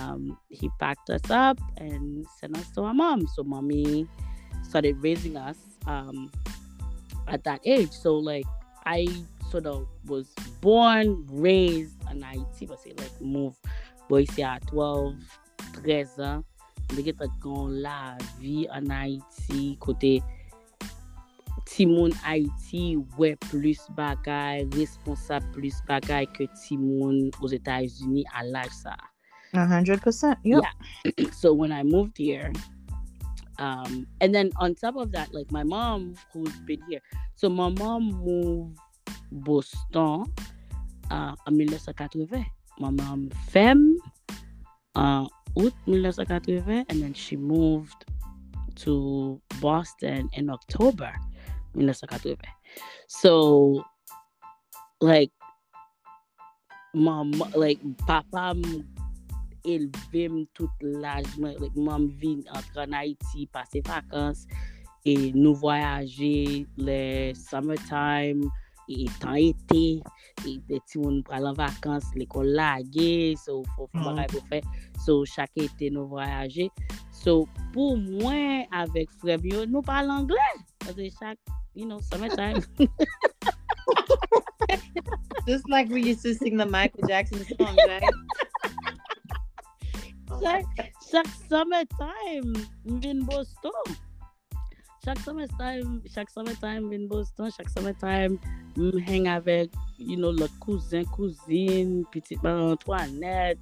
um, 0.00 0.38
he 0.48 0.70
packed 0.78 1.10
us 1.10 1.30
up 1.30 1.58
and 1.76 2.26
sent 2.40 2.56
us 2.56 2.70
to 2.70 2.82
our 2.82 2.94
mom. 2.94 3.26
So 3.34 3.44
mommy 3.44 4.08
started 4.62 4.96
raising 5.02 5.36
us 5.36 5.58
um, 5.86 6.30
at 7.28 7.44
that 7.44 7.60
age. 7.64 7.92
So 7.92 8.16
like 8.16 8.46
I 8.86 9.06
sort 9.50 9.66
of 9.66 9.86
was 10.06 10.28
born, 10.60 11.24
raised 11.30 11.96
in 12.10 12.22
Haiti, 12.22 12.66
but 12.66 12.80
say 12.80 12.92
like 12.96 13.20
move 13.20 13.54
boy 14.08 14.24
Boise 14.24 14.42
at 14.42 14.66
12, 14.66 15.14
13 15.84 16.06
ans. 16.18 16.44
Mbe 16.88 17.04
get 17.04 17.20
a 17.20 17.28
gon 17.40 17.80
la 17.82 18.16
vi 18.38 18.66
an 18.66 18.90
Haiti, 18.90 19.76
kote 19.80 20.20
ti 21.64 21.86
moun 21.86 22.12
Haiti 22.12 22.96
we 23.16 23.34
plus 23.36 23.80
bagay, 23.96 24.68
responsab 24.76 25.42
plus 25.56 25.80
bagay 25.88 26.28
ke 26.36 26.46
ti 26.52 26.76
moun 26.76 27.32
os 27.40 27.52
Etats-Unis 27.56 28.28
a 28.36 28.44
laj 28.44 28.70
sa. 28.70 28.96
100%, 29.54 30.36
yep. 30.44 30.62
Yeah. 30.62 31.30
so 31.40 31.54
when 31.54 31.72
I 31.72 31.82
moved 31.82 32.18
here, 32.18 32.52
um, 33.58 34.06
and 34.20 34.34
then 34.34 34.50
on 34.56 34.74
top 34.74 34.96
of 34.96 35.12
that, 35.12 35.32
like 35.32 35.50
my 35.50 35.62
mom 35.62 36.14
who's 36.32 36.56
been 36.60 36.80
here, 36.88 37.00
so 37.36 37.48
my 37.48 37.68
mom 37.68 38.12
moved 38.24 38.78
Boston 39.30 40.24
uh, 41.10 41.34
en 41.46 41.56
1980. 41.56 42.46
My 42.78 42.90
mom 42.90 43.30
femme 43.48 43.98
uh, 44.96 45.26
août 45.56 45.74
1980, 45.86 46.84
and 46.88 47.02
then 47.02 47.14
she 47.14 47.36
moved 47.36 48.04
to 48.76 49.40
Boston 49.60 50.28
in 50.32 50.50
October 50.50 51.12
1980. 51.74 52.36
So, 53.06 53.84
like, 55.00 55.30
mom, 56.92 57.32
like, 57.54 57.78
papa 58.06 58.54
m 59.64 59.70
eleve 59.72 60.28
m 60.28 60.44
tout 60.54 60.70
l'aj, 60.80 61.24
mwen, 61.40 62.08
vin 62.20 62.42
entre 62.52 62.84
en 62.84 62.92
Haiti, 62.96 63.46
pase 63.52 63.80
vakans, 63.86 64.44
e 65.04 65.32
nou 65.36 65.54
voyaje 65.56 66.64
le 66.76 67.32
summertime, 67.38 68.50
e 68.88 69.08
tan 69.22 69.38
ete, 69.40 69.84
e 70.44 70.58
de 70.68 70.80
ti 70.84 71.00
moun 71.00 71.22
pral 71.24 71.48
an 71.48 71.56
vakans, 71.56 72.10
l'ekol 72.18 72.52
lage, 72.58 73.36
so, 73.40 73.62
fò 73.74 73.88
bagay 73.96 74.28
pou 74.32 74.44
fè, 74.52 74.60
so, 75.04 75.22
chak 75.28 75.52
ete 75.60 75.88
nou 75.94 76.08
voyaje. 76.12 76.68
So, 77.24 77.44
pou 77.72 77.96
mwen, 78.00 78.68
avek 78.76 79.12
frem 79.22 79.48
yo, 79.48 79.64
nou 79.68 79.84
pral 79.84 80.12
anglè, 80.12 80.50
ase 80.84 81.08
chak, 81.16 81.40
you 81.74 81.88
know, 81.88 82.00
summertime. 82.10 82.60
Just 85.46 85.68
like 85.68 85.88
we 85.90 86.02
used 86.02 86.22
to 86.22 86.34
sing 86.34 86.56
the 86.56 86.64
Michael 86.64 87.06
Jackson 87.06 87.44
song, 87.44 87.76
right? 87.88 88.02
chaque, 90.42 90.92
chaque 91.10 91.26
summertime, 91.48 92.54
vin 92.84 93.24
Boston. 93.24 93.70
Chaque 95.04 95.18
summertime, 95.18 96.00
chaque 96.14 96.30
summertime, 96.30 96.90
vin 96.90 97.06
Boston. 97.06 97.50
Chaque 97.56 97.68
summertime, 97.68 98.38
mm, 98.76 98.98
hang 99.06 99.28
avec, 99.28 99.70
you 99.98 100.16
know, 100.16 100.32
le 100.32 100.48
cousin, 100.60 101.04
cousine, 101.04 102.04
petite 102.10 102.42
maman 102.42 102.72
Antoinette, 102.72 103.58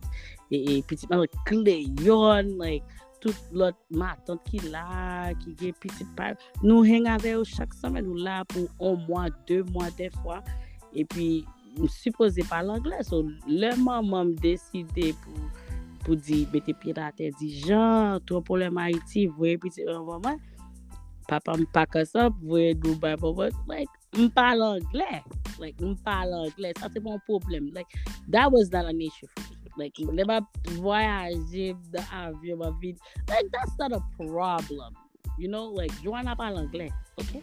et, 0.51 0.79
et 0.79 0.83
petite 0.83 1.11
maman 1.11 1.25
Cléon, 1.47 2.59
like, 2.59 2.85
tout 3.21 3.35
l'autre 3.53 3.79
ma 3.91 4.17
tante 4.27 4.43
qui 4.45 4.59
là, 4.59 5.33
qui 5.35 5.69
est 5.69 5.73
petite 5.73 6.15
part. 6.17 6.35
Nous 6.63 6.85
hang 6.85 7.07
avec 7.07 7.35
eux 7.35 7.45
chaque 7.45 7.75
semaine, 7.75 8.07
nous 8.07 8.17
là 8.17 8.45
pour 8.45 8.69
un 8.81 8.97
mois, 9.07 9.29
deux 9.47 9.65
mois, 9.65 9.91
des 9.97 10.11
fois. 10.11 10.43
Et 10.95 11.05
puis, 11.05 11.45
supposé 11.89 12.43
par 12.43 12.63
l'anglais. 12.63 13.03
So, 13.03 13.25
le 13.47 13.77
maman 13.83 14.27
décidé 14.27 15.15
pour 15.25 15.35
pou 16.05 16.17
di 16.19 16.43
bete 16.51 16.75
pi 16.79 16.95
la 16.97 17.11
te 17.17 17.31
di 17.39 17.49
jan, 17.63 18.21
tro 18.27 18.41
problem 18.45 18.81
Haiti, 18.81 19.27
vwe 19.37 19.57
piti 19.63 19.87
an 19.89 20.05
vaman, 20.09 20.41
papa 21.29 21.55
m 21.59 21.67
pa 21.75 21.87
kasap, 21.87 22.35
vwe 22.43 22.73
Dubai, 22.79 23.15
vaman, 23.21 23.55
like, 23.71 23.91
m 24.19 24.29
pa 24.35 24.53
l'anglè, 24.59 25.23
like, 25.63 25.79
m 25.81 25.95
pa 26.05 26.23
l'anglè, 26.29 26.75
sa 26.79 26.91
se 26.93 27.01
bon 27.01 27.21
problem, 27.29 27.71
like, 27.77 27.89
that 28.29 28.51
was 28.51 28.73
not 28.73 28.87
an 28.91 29.01
issue 29.01 29.29
for 29.35 29.47
me, 29.51 29.71
like, 29.79 29.97
le 29.99 30.27
ma 30.27 30.41
voyaje, 30.83 31.73
da 31.95 32.03
avyo, 32.25 32.59
ma 32.59 32.71
vide, 32.83 32.99
like, 33.31 33.49
that's 33.55 33.79
not 33.79 33.93
a 33.93 34.03
problem, 34.19 34.95
you 35.39 35.49
know, 35.49 35.71
like, 35.71 35.95
Joanna 36.03 36.37
pa 36.37 36.51
l'anglè, 36.51 36.91
ok, 37.23 37.41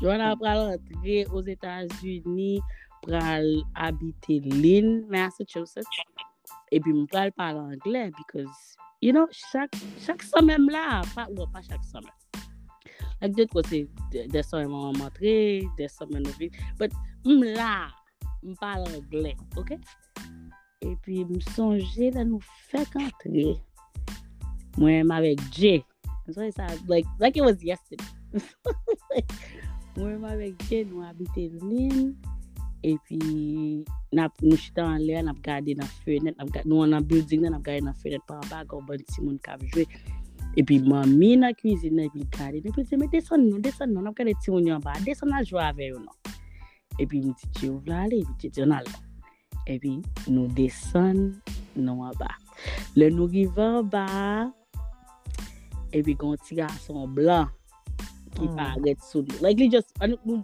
Joanna 0.00 0.36
pa 0.36 0.54
l'anglè, 0.58 1.24
os 1.32 1.48
Etats-Unis, 1.48 2.60
pral 3.02 3.64
habite 3.74 4.38
Lynn, 4.46 5.08
Massachusetts, 5.10 5.88
epi 6.72 6.92
mwen 6.92 7.06
pral 7.12 7.30
pal 7.36 7.60
angle, 7.60 8.10
because, 8.16 8.76
you 9.04 9.12
know, 9.12 9.26
chak, 9.52 9.70
chak 10.04 10.24
semen 10.24 10.66
la, 10.72 11.02
pa 11.14 11.26
ou 11.30 11.46
pa 11.52 11.62
chak 11.64 11.84
semen. 11.84 12.12
Ek 13.22 13.36
det 13.38 13.48
kote, 13.52 13.84
de 14.10 14.42
semen 14.42 14.72
mwen 14.72 14.98
matre, 14.98 15.34
de 15.78 15.88
semen 15.92 16.24
mwen 16.24 16.38
vi, 16.40 16.50
but 16.80 16.94
mwen 17.28 17.52
la, 17.58 17.90
mwen 18.42 18.56
pal 18.60 18.86
angle, 18.88 19.36
ok? 19.60 19.76
Epi 20.88 21.22
mwen 21.28 21.44
sonje 21.52 22.10
la 22.16 22.26
nou 22.26 22.42
fek 22.72 22.96
antre, 22.98 23.52
mwen 24.80 25.06
mwen 25.06 25.28
vek 25.28 25.46
J, 25.54 25.78
so 26.32 26.40
it's 26.42 26.58
like, 26.88 27.06
like 27.20 27.36
it 27.36 27.44
was 27.44 27.62
yesterday. 27.62 28.06
mwen 29.98 30.18
mwen 30.22 30.38
vek 30.40 30.68
J 30.70 30.84
nou 30.88 31.04
habite 31.04 31.50
lin, 31.60 32.14
E 32.82 32.96
pi 33.06 33.18
nap 34.10 34.34
nou 34.42 34.58
chita 34.58 34.82
an 34.82 35.04
lè, 35.06 35.20
nap 35.22 35.38
gade 35.46 35.76
nan 35.78 35.86
fenet, 36.02 36.34
nou 36.66 36.82
an 36.82 36.96
nan 36.96 37.06
building 37.06 37.44
nan, 37.44 37.54
nap 37.54 37.62
gade 37.68 37.84
nan 37.86 37.94
fenet 38.02 38.24
pa 38.26 38.40
an 38.40 38.48
bag, 38.50 38.74
ou 38.74 38.82
ban 38.88 38.98
si 39.06 39.22
moun 39.22 39.38
kap 39.44 39.62
jwe. 39.70 39.86
E 40.58 40.64
pi 40.66 40.80
mami 40.82 41.36
nan 41.38 41.54
kouzine 41.60 42.00
nan, 42.00 42.10
pi 42.10 42.26
gade, 42.34 42.58
e 42.58 42.74
pi 42.74 42.84
se 42.88 42.98
me 42.98 43.06
deson 43.12 43.46
nou, 43.46 43.62
deson 43.62 43.94
nou, 43.94 44.02
nap 44.02 44.18
gade 44.18 44.34
ti 44.42 44.50
moun 44.50 44.66
yon 44.66 44.82
ba, 44.82 44.96
deson 45.06 45.30
nan 45.30 45.46
jwa 45.46 45.68
ave 45.70 45.92
yon 45.92 46.02
nou. 46.08 46.34
E 46.98 47.06
pi 47.06 47.22
mi 47.22 47.30
ti 47.38 47.48
chou 47.60 47.78
vla 47.86 48.02
ale, 48.08 48.18
pi 48.26 48.38
ti 48.42 48.50
ti 48.50 48.64
yon 48.64 48.74
la. 48.74 48.82
E 49.70 49.78
pi 49.78 49.94
nou 50.26 50.50
deson 50.58 51.28
nou 51.78 52.02
an 52.08 52.18
ba. 52.18 52.34
Le 52.98 53.12
nou 53.14 53.30
givan 53.30 53.86
ba, 53.94 54.50
e 55.94 56.02
pi 56.02 56.16
gonti 56.18 56.58
gason 56.58 57.06
blan, 57.14 57.46
ki 58.34 58.42
mm. 58.42 58.50
Oh. 58.50 58.56
pa 58.58 58.72
aget 58.74 59.06
sou 59.06 59.22
nou. 59.22 59.38
Like 59.44 59.62
li 59.62 59.70
just, 59.70 59.94
an 60.02 60.16
nou, 60.26 60.42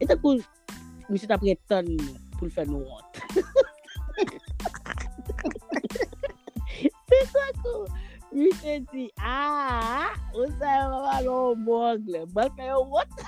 etan 0.00 0.16
kou, 0.24 0.40
misi 1.10 1.28
ta 1.30 1.38
pretan 1.40 1.88
pou 2.38 2.46
l 2.46 2.52
fè 2.54 2.64
nou 2.68 2.82
wot. 2.86 3.20
Se 7.10 7.20
sa 7.32 7.46
kou, 7.60 7.86
misi 8.32 8.78
di, 8.92 9.06
a, 9.18 10.08
ou 10.36 10.46
sa 10.60 10.76
yon 10.78 10.96
walo 11.06 11.38
mwogle, 11.66 12.24
mwal 12.34 12.52
fè 12.56 12.70
yon 12.70 12.90
wot. 12.94 13.24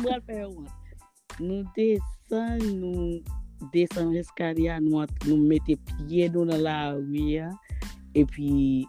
Mwal 0.00 0.20
fè 0.26 0.42
yon 0.44 0.54
wot. 0.60 0.74
Nou 1.42 1.66
desan, 1.76 2.62
nou 2.80 3.20
desan 3.74 4.14
eskarya, 4.16 4.78
nou, 4.80 5.04
nou 5.26 5.36
mette 5.50 5.76
piye 5.90 6.30
nou 6.32 6.46
nan 6.48 6.62
la 6.64 6.78
ouya, 6.94 7.50
pi 8.24 8.86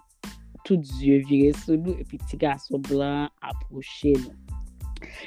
tout 0.64 0.84
zye 1.00 1.20
vire 1.28 1.52
sou 1.64 1.76
nou, 1.80 1.96
e 2.00 2.06
pi 2.08 2.20
ti 2.30 2.40
gaso 2.40 2.80
blan 2.88 3.28
aproche 3.42 4.14
nou. 4.22 4.47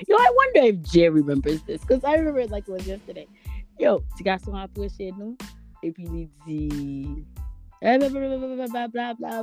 Yo, 0.08 0.16
I 0.16 0.30
wonder 0.36 0.68
if 0.68 0.82
Jay 0.82 1.08
remembers 1.08 1.62
this, 1.62 1.80
because 1.80 2.04
I 2.04 2.14
remember 2.14 2.40
it 2.40 2.50
like 2.50 2.68
it 2.68 2.72
was 2.72 2.86
yesterday. 2.86 3.26
Yo, 3.78 4.04
ti 4.16 4.24
ga 4.24 4.36
son 4.38 4.54
aproche 4.54 5.10
nou, 5.16 5.36
epi 5.84 6.06
li 6.06 6.28
di, 6.46 6.68
blah, 7.80 7.96
blah, 7.98 8.08
blah, 8.08 8.36
blah, 8.36 8.86
blah, 9.14 9.42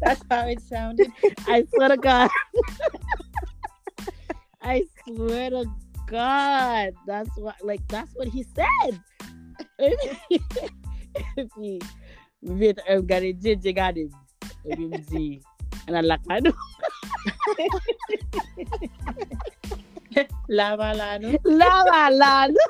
That's 0.00 0.22
how 0.30 0.46
it 0.46 0.60
sounded. 0.60 1.10
I 1.46 1.64
swear 1.72 1.88
to 1.88 1.96
God. 1.96 2.30
I 4.62 4.84
swear 5.04 5.50
to 5.50 5.66
God. 6.06 6.92
That's 7.06 7.30
what, 7.36 7.56
like, 7.62 7.80
that's 7.88 8.12
what 8.14 8.28
he 8.28 8.44
said. 8.54 9.00
Epi, 11.38 11.80
vit, 12.42 12.78
gade, 13.06 13.40
Jay 13.40 13.56
gade, 13.72 13.98
epi 13.98 14.12
mi 14.12 14.12
di, 14.12 14.23
anan 15.88 16.04
lakman 16.08 16.48
nou. 16.48 16.56
Lava 20.48 20.92
la 21.00 21.08
nou. 21.20 21.38
Lava 21.44 22.02
la 22.14 22.34
nou. 22.52 22.68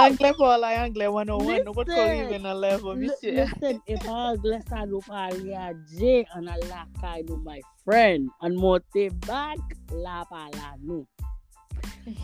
Anglè 0.00 0.30
pou 0.38 0.48
la 0.60 0.70
Anglè 0.84 1.08
101, 1.10 1.64
nou 1.66 1.74
pot 1.76 1.88
Listen. 1.88 1.98
kon 1.98 2.12
rive 2.14 2.38
nan 2.40 2.60
level, 2.62 2.96
misye. 2.96 3.34
Listen, 3.42 3.80
anglè 4.08 4.60
sa 4.68 4.84
nou 4.88 5.02
pali 5.04 5.52
a 5.52 5.72
Jay 5.92 6.24
anan 6.38 6.60
lakay 6.70 7.24
my 7.44 7.60
friend. 7.84 8.30
An 8.42 8.56
mote 8.56 9.08
bak, 9.26 9.60
lava 9.92 10.48
la. 10.56 10.74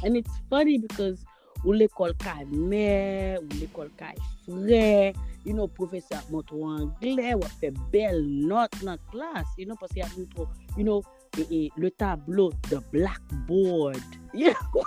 And 0.03 0.16
it's 0.16 0.33
funny 0.48 0.79
because 0.79 1.24
ou 1.64 1.72
l'ekol 1.72 2.12
kay 2.20 2.44
mè, 2.53 3.38
ou 3.40 3.59
l'ekol 3.59 3.90
kay 3.98 4.16
frè, 4.44 5.12
you 5.44 5.53
know, 5.53 5.68
profeseur 5.68 6.20
ap 6.20 6.31
montre 6.33 6.57
ou 6.57 6.68
anglè, 6.68 7.35
wap 7.40 7.53
fe 7.61 7.70
bel 7.92 8.20
not 8.48 8.72
nan 8.85 9.00
klas, 9.12 9.48
you 9.59 9.66
know, 9.68 9.77
paske 9.81 10.05
ap 10.05 10.12
montre, 10.18 10.46
you 10.77 10.85
know, 10.85 11.00
e, 11.38 11.46
e, 11.48 11.61
le 11.81 11.90
tableau, 12.00 12.53
the 12.70 12.81
blackboard, 12.92 14.18
you 14.33 14.53
know, 14.53 14.85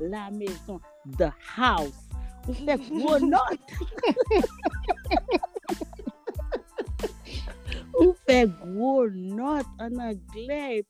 la 0.12 0.30
maison, 0.30 0.80
the 1.16 1.32
house, 1.40 2.04
ou 2.46 2.54
fe 2.54 2.76
gwo 2.86 3.18
not. 3.24 3.58
ou 7.96 8.12
fe 8.28 8.44
gwo 8.60 9.08
not 9.08 9.66
an 9.80 10.00
anglè, 10.12 10.84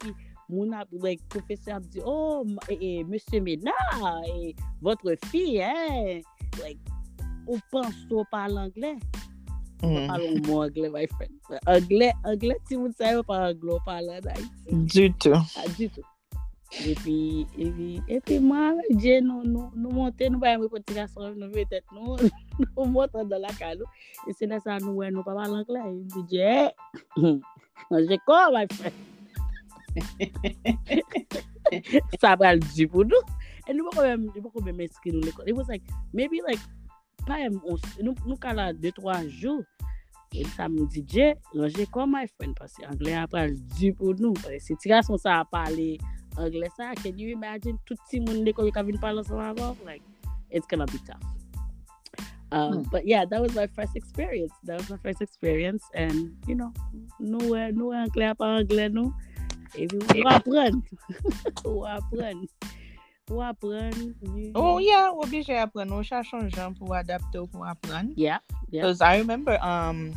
moun 0.49 0.75
ap 0.75 0.89
like, 0.93 1.23
profeseur 1.33 1.77
ap 1.81 1.87
di, 1.93 2.01
oh, 2.05 2.45
e, 2.71 3.05
Monsie 3.05 3.41
Ménard, 3.41 4.25
e, 4.31 4.55
votre 4.81 5.17
fi, 5.31 5.59
eh, 5.59 6.23
like, 6.63 6.81
ou 7.47 7.59
panso 7.71 8.27
pa 8.31 8.47
l'anglè? 8.51 8.97
Mm. 9.83 10.07
Parlons 10.09 10.41
mot 10.47 10.63
anglais, 10.63 10.91
my 10.91 11.07
friend. 11.07 11.33
Anglais, 11.67 12.13
anglais, 12.25 12.57
si 12.67 12.77
vous 12.77 12.89
ne 12.89 12.93
savez 12.93 13.23
pas 13.23 13.51
anglais, 13.51 13.79
parlez 13.85 14.21
Du 14.71 15.13
tout. 15.13 15.33
Ah, 15.35 15.69
du 15.77 15.89
tout. 15.89 16.03
Et 16.85 16.95
puis, 16.95 17.47
et 17.57 17.71
puis, 17.71 18.03
et 18.09 18.21
puis 18.21 18.41
moi, 18.41 18.75
Dieu, 18.91 19.21
nous, 19.21 19.45
nous, 19.45 19.71
nous 19.77 19.91
montons, 19.91 20.31
nous 20.31 20.39
voyons 20.39 20.69
petit 20.69 20.95
garçon, 20.95 21.33
nous 21.37 21.51
peut-être, 21.51 21.87
nous, 21.95 22.17
nous 22.77 22.85
montons 22.85 23.25
dans 23.25 23.39
la 23.39 23.49
cale. 23.49 23.83
Et 24.27 24.33
c'est 24.33 24.47
là 24.47 24.59
ça, 24.61 24.79
nous, 24.79 25.03
nous 25.11 25.23
parlons 25.23 25.55
anglais. 25.55 25.81
Nous 25.85 26.23
disons, 26.23 26.43
hey, 26.43 26.71
je 27.91 28.17
crois, 28.25 28.51
my 28.51 28.67
friend. 28.71 28.93
Sa 32.23 32.37
bal 32.39 32.61
di 32.73 32.87
pou 32.87 33.07
nou. 33.07 33.23
E 33.67 33.75
nou 33.75 33.91
pou 33.91 34.53
kon 34.55 34.67
men 34.67 34.77
menski 34.79 35.11
nou 35.11 35.25
l'ekol. 35.27 35.49
It 35.49 35.57
was 35.59 35.69
like, 35.69 35.83
maybe 36.15 36.39
like, 36.47 36.63
pa 37.27 37.41
em, 37.43 37.59
nou 37.99 38.39
kala 38.39 38.71
2-3 38.79 39.27
jou, 39.43 39.65
el 40.37 40.49
sa 40.55 40.69
mou 40.71 40.87
di, 40.91 41.03
je, 41.11 41.33
lanje 41.57 41.87
kon 41.95 42.11
my 42.13 42.27
friend, 42.37 42.55
pasi 42.59 42.87
Angle 42.87 43.17
a 43.19 43.27
pal 43.31 43.57
di 43.77 43.91
pou 43.97 44.15
nou. 44.21 44.37
Se 44.63 44.79
tira 44.83 45.03
son 45.07 45.19
sa 45.19 45.41
a 45.43 45.49
pale 45.49 45.97
Angle 46.39 46.71
sa, 46.77 46.93
can 47.01 47.19
you 47.19 47.35
imagine, 47.35 47.79
touti 47.89 48.23
moun 48.23 48.45
l'ekol 48.47 48.71
yon 48.71 48.77
ka 48.77 48.87
vin 48.87 49.01
pale 49.03 49.25
son 49.27 49.43
avon? 49.43 49.75
Like, 49.87 50.05
it's 50.51 50.67
gonna 50.71 50.87
be 50.87 51.03
tough. 51.03 51.23
Um, 52.55 52.73
hmm. 52.73 52.83
But 52.93 53.09
yeah, 53.09 53.25
that 53.27 53.43
was 53.43 53.57
my 53.57 53.67
first 53.67 53.97
experience. 53.97 54.53
That 54.63 54.79
was 54.79 54.89
my 54.89 54.99
first 55.03 55.21
experience. 55.21 55.83
And, 55.95 56.37
you 56.47 56.55
know, 56.55 56.71
nou 57.19 57.57
e, 57.59 57.73
nou 57.75 57.91
e 57.91 58.05
Angle 58.07 58.31
a 58.31 58.37
pale 58.39 58.63
Angle 58.63 58.93
nou. 58.95 59.11
On 59.75 60.27
apprend. 60.27 60.83
on 61.65 61.85
apprend. 61.85 62.47
On 63.31 63.41
apprend. 63.41 63.97
You- 64.23 64.53
Oh, 64.55 64.79
yeah, 64.79 65.11
obligé 65.13 65.57
apprendre. 65.59 65.93
On 65.95 66.03
cherche 66.03 66.33
un 66.35 66.49
genre 66.49 66.73
pour 66.79 66.95
adapter 66.95 67.39
ou 67.39 67.47
pour 67.47 67.67
apprendre. 67.67 68.13
Yeah. 68.17 68.39
Yeah. 68.71 68.83
Because 68.83 69.01
I 69.01 69.19
remember 69.19 69.59
um, 69.63 70.13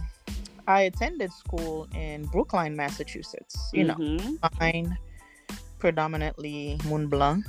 I 0.68 0.82
attended 0.84 1.32
school 1.34 1.88
in 1.96 2.24
Brookline, 2.32 2.76
Massachusetts. 2.76 3.58
You 3.74 3.86
know, 3.86 3.96
Mhm. 3.96 4.38
mine 4.60 4.98
predominantly 5.80 6.78
moun 6.86 7.08
blanc. 7.08 7.44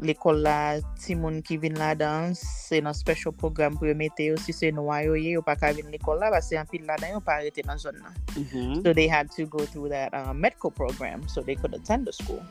L'école 0.00 0.42
la, 0.42 0.80
ti 0.98 1.14
moun 1.14 1.38
ki 1.46 1.56
vin 1.62 1.76
la 1.78 1.92
dan, 1.94 2.34
se 2.34 2.80
nan 2.82 2.96
special 2.96 3.32
program 3.32 3.76
pou 3.78 3.86
yo 3.86 3.94
mete 3.94 4.26
yo, 4.26 4.36
si 4.42 4.52
se 4.52 4.72
nou 4.74 4.90
yo 5.04 5.14
ye, 5.14 5.36
yo 5.36 5.42
pa 5.42 5.54
ka 5.54 5.70
vin 5.72 5.86
l'école 5.92 6.18
la, 6.18 6.32
basi 6.34 6.58
an 6.58 6.66
pil 6.66 6.82
la 6.88 6.96
dan 6.98 7.14
yo 7.14 7.20
pa 7.22 7.38
arete 7.38 7.62
nan 7.66 7.78
zon 7.78 8.00
nan. 8.02 8.12
Mhm. 8.34 8.82
So 8.82 8.92
they 8.92 9.06
had 9.06 9.30
to 9.38 9.46
go 9.46 9.64
through 9.64 9.90
that 9.90 10.12
uh, 10.12 10.34
medical 10.34 10.70
program 10.70 11.28
so 11.28 11.42
they 11.42 11.54
could 11.54 11.74
attend 11.74 12.06
the 12.06 12.12
school. 12.12 12.42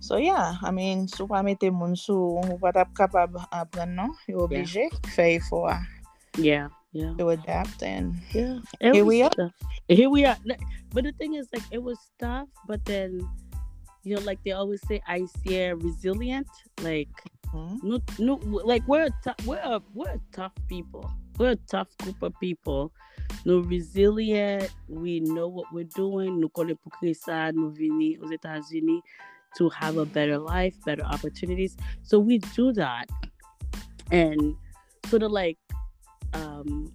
So 0.00 0.16
yeah, 0.18 0.56
I 0.62 0.70
mean, 0.70 1.08
sou 1.08 1.26
pa 1.26 1.42
mete 1.42 1.70
moun 1.70 1.96
sou, 1.96 2.42
ou 2.42 2.58
pa 2.58 2.72
tap 2.74 2.92
kapab 2.94 3.38
apren 3.50 3.94
non, 3.94 4.12
yo 4.26 4.44
oblige, 4.44 4.90
fè 5.14 5.38
for 5.48 5.70
Yeah. 6.38 6.68
Yeah. 6.92 7.12
to 7.18 7.28
adapt 7.28 7.82
and 7.82 8.16
Yeah. 8.32 8.60
Here 8.80 9.04
we 9.04 9.20
are. 9.20 9.52
Here 9.88 10.08
we 10.08 10.24
are. 10.24 10.36
But 10.92 11.04
the 11.04 11.12
thing 11.12 11.34
is, 11.34 11.44
like, 11.52 11.64
it 11.70 11.82
was 11.82 11.98
tough, 12.18 12.48
but 12.66 12.84
then, 12.84 13.20
you 14.06 14.14
know, 14.14 14.22
like 14.22 14.38
they 14.44 14.52
always 14.52 14.80
say, 14.86 15.02
I 15.08 15.26
see 15.42 15.68
resilient. 15.70 16.46
Like, 16.80 17.08
hmm, 17.50 17.76
no, 17.82 18.00
no, 18.20 18.34
like 18.64 18.86
we're 18.86 19.08
tough, 19.24 19.34
we're 19.44 19.56
a, 19.58 19.82
we're 19.94 20.20
tough 20.32 20.52
people. 20.68 21.10
We're 21.38 21.50
a 21.50 21.56
tough 21.56 21.88
group 21.98 22.22
of 22.22 22.32
people. 22.38 22.92
No 23.44 23.58
resilient. 23.58 24.70
We 24.88 25.18
know 25.18 25.48
what 25.48 25.72
we're 25.72 25.90
doing. 25.96 26.40
Nous 26.40 26.48
connaissons 26.50 26.78
pour 26.84 26.92
créer 26.92 27.14
ça. 27.14 27.52
Nous 27.52 27.72
venons 27.74 28.22
aux 28.22 28.30
États-Unis 28.30 29.02
to 29.58 29.68
have 29.70 29.96
a 29.96 30.06
better 30.06 30.38
life, 30.38 30.76
better 30.84 31.02
opportunities. 31.02 31.76
So 32.04 32.20
we 32.20 32.38
do 32.38 32.72
that, 32.74 33.06
and 34.12 34.54
sort 35.06 35.24
of 35.24 35.32
like 35.32 35.58
um, 36.32 36.92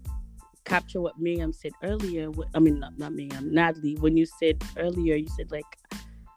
capture 0.64 1.02
what 1.02 1.20
Miriam 1.20 1.52
said 1.52 1.74
earlier. 1.84 2.30
I 2.56 2.60
mean, 2.60 2.80
not, 2.80 2.98
not 2.98 3.12
Miriam, 3.12 3.54
Natalie. 3.54 3.98
When 4.00 4.16
you 4.16 4.26
said 4.26 4.64
earlier, 4.78 5.16
you 5.16 5.28
said 5.28 5.52
like, 5.52 5.66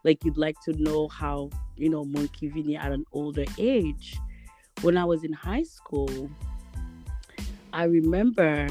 like 0.05 0.23
you'd 0.23 0.37
like 0.37 0.55
to 0.61 0.71
know 0.73 1.09
how 1.09 1.49
you 1.75 1.89
know 1.89 2.05
Monkey 2.05 2.47
Vinny 2.47 2.77
at 2.77 2.91
an 2.93 3.03
older 3.11 3.43
age. 3.57 4.15
When 4.81 4.97
I 4.97 5.03
was 5.03 5.23
in 5.23 5.33
high 5.33 5.63
school, 5.63 6.29
I 7.73 7.85
remember 7.85 8.67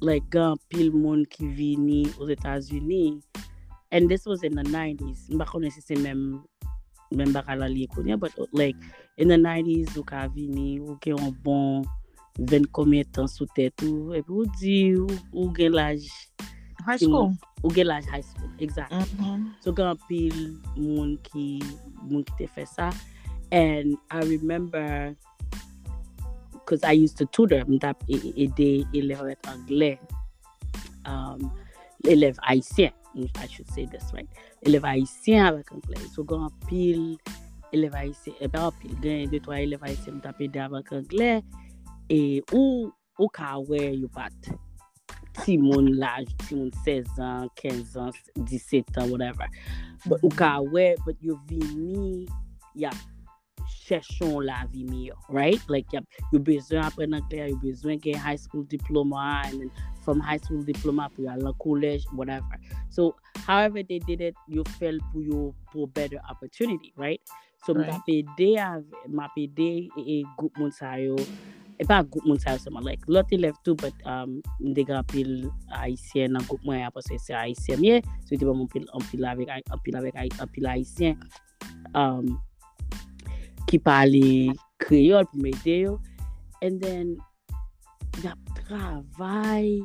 like 0.00 0.24
moun 0.32 1.26
ki 1.26 1.46
vini 1.48 2.08
aux 2.18 2.28
États-Unis, 2.28 3.20
and 3.92 4.08
this 4.08 4.24
was 4.24 4.42
in 4.42 4.54
the 4.54 4.64
90s. 4.64 5.28
Mba 5.28 5.44
konen 5.46 5.70
si 5.70 5.82
se 5.82 5.94
même 5.94 6.42
même 7.12 7.32
bakala 7.32 7.68
but 8.18 8.32
like 8.52 8.76
in 9.18 9.28
the 9.28 9.36
90s, 9.36 9.96
ou 9.98 10.02
ka 10.02 10.28
vini, 10.28 10.80
ou 10.80 10.96
gen 11.02 11.20
un 11.20 11.34
bon 11.44 11.84
20 12.38 12.72
combien 12.72 13.04
tan 13.04 13.26
sou 13.26 13.46
tèt 13.54 13.82
ou, 13.82 14.14
et 14.14 14.22
puis 14.22 14.32
ou 14.32 14.46
di 14.58 14.94
ou, 14.96 15.52
gen 15.52 15.72
High 16.86 16.96
school? 16.96 17.34
Ou 17.62 17.72
gen 17.74 17.86
laj 17.90 18.06
high 18.08 18.24
school, 18.24 18.50
exact. 18.58 18.92
Mm 18.92 19.04
-hmm. 19.04 19.40
So 19.60 19.72
gen 19.72 19.86
apil 19.92 20.36
moun 20.76 21.18
ki, 21.28 21.62
moun 22.08 22.24
ki 22.24 22.32
te 22.38 22.46
fe 22.46 22.64
sa. 22.64 22.90
And 23.52 23.98
I 24.10 24.20
remember, 24.24 25.16
because 26.52 26.84
I 26.84 26.92
used 26.92 27.18
to 27.18 27.26
tutor, 27.26 27.64
mta 27.66 27.94
e, 28.08 28.14
e, 28.14 28.30
ede 28.44 28.86
elevet 28.94 29.42
angle, 29.48 29.98
um, 31.06 31.50
elev 32.06 32.36
haisyen, 32.46 32.94
I 33.36 33.46
should 33.48 33.68
say 33.74 33.86
this 33.86 34.12
right, 34.14 34.28
elev 34.62 34.86
haisyen 34.86 35.42
avèk 35.50 35.72
angle. 35.74 35.98
So 36.14 36.22
eh, 36.22 36.26
gen 36.30 36.46
apil 36.46 37.02
elev 37.74 37.92
haisyen, 37.98 38.36
ebe 38.40 38.58
apil 38.58 38.94
gen 39.02 39.26
2-3 39.34 39.62
elev 39.66 39.80
haisyen 39.80 40.20
mta 40.20 40.34
ede 40.38 40.62
avèk 40.62 40.92
angle, 40.94 41.42
e 42.08 42.40
ou, 42.54 42.92
ou 43.18 43.28
ka 43.28 43.56
wè 43.66 43.90
yu 43.98 44.08
bat. 44.14 44.52
Ti 45.38 45.56
moun 45.58 45.92
l'âge, 45.98 46.34
ti 46.46 46.56
moun 46.56 46.70
16 46.84 47.20
ans, 47.20 47.48
15 47.56 47.96
ans, 47.96 48.10
17 48.36 48.98
ans, 48.98 49.08
whatever. 49.08 49.46
But 50.06 50.24
ou 50.24 50.30
ka 50.34 50.58
wè, 50.60 50.96
but 51.04 51.16
yo 51.22 51.38
vini, 51.48 52.26
ya 52.74 52.90
chèchon 53.90 54.44
la 54.46 54.64
vi 54.72 54.84
miyo, 54.84 55.14
right? 55.28 55.60
Like, 55.68 55.92
ya, 55.92 56.00
yo 56.32 56.38
bezwen 56.38 56.82
apren 56.82 57.14
anglais, 57.14 57.50
yo 57.50 57.56
bezwen 57.62 58.00
gen 58.00 58.18
high 58.18 58.36
school 58.36 58.62
diploma, 58.64 59.42
and 59.46 59.60
then 59.60 59.70
from 60.04 60.20
high 60.20 60.38
school 60.38 60.62
diploma 60.62 61.10
pou 61.14 61.26
yo 61.26 61.34
la 61.38 61.52
college, 61.62 62.04
whatever. 62.14 62.58
So, 62.88 63.14
however 63.46 63.82
they 63.82 63.98
did 63.98 64.20
it, 64.20 64.34
yo 64.48 64.64
fel 64.78 64.98
pou 65.12 65.22
yo 65.22 65.54
pou 65.72 65.86
better 65.86 66.20
opportunity, 66.30 66.92
right? 66.96 67.20
So, 67.66 67.74
Right. 67.74 67.88
mta 67.88 68.02
pede, 68.06 68.56
mta 69.08 69.28
pede 69.36 69.90
e, 69.96 70.00
e 70.00 70.24
group 70.38 70.56
moun 70.58 70.72
sa 70.72 70.94
yo, 70.96 71.16
e 71.80 71.86
pa 71.88 72.02
goup 72.04 72.26
moun 72.28 72.40
sa 72.40 72.54
yo 72.54 72.60
seman, 72.60 72.84
like, 72.84 73.00
lot 73.08 73.30
elef 73.32 73.56
tou, 73.64 73.74
but 73.80 73.96
um, 74.04 74.38
mde 74.60 74.84
gen 74.84 75.00
apil 75.00 75.30
Haitien 75.72 76.36
nan 76.36 76.44
goup 76.48 76.60
mwen, 76.68 76.84
apos 76.84 77.08
se 77.08 77.32
Haitien 77.32 77.80
miye, 77.80 78.02
sou 78.28 78.36
te 78.36 78.44
bon 78.44 78.66
apil 78.68 79.24
avek 79.30 80.20
apil 80.44 80.68
Haitien 80.68 81.16
um, 81.96 82.36
ki 83.70 83.80
pale 83.80 84.52
kreol 84.82 85.24
pou 85.30 85.40
mwete 85.40 85.80
yo, 85.86 85.96
and 86.60 86.84
then 86.84 87.16
ya 88.20 88.36
travay 88.52 89.80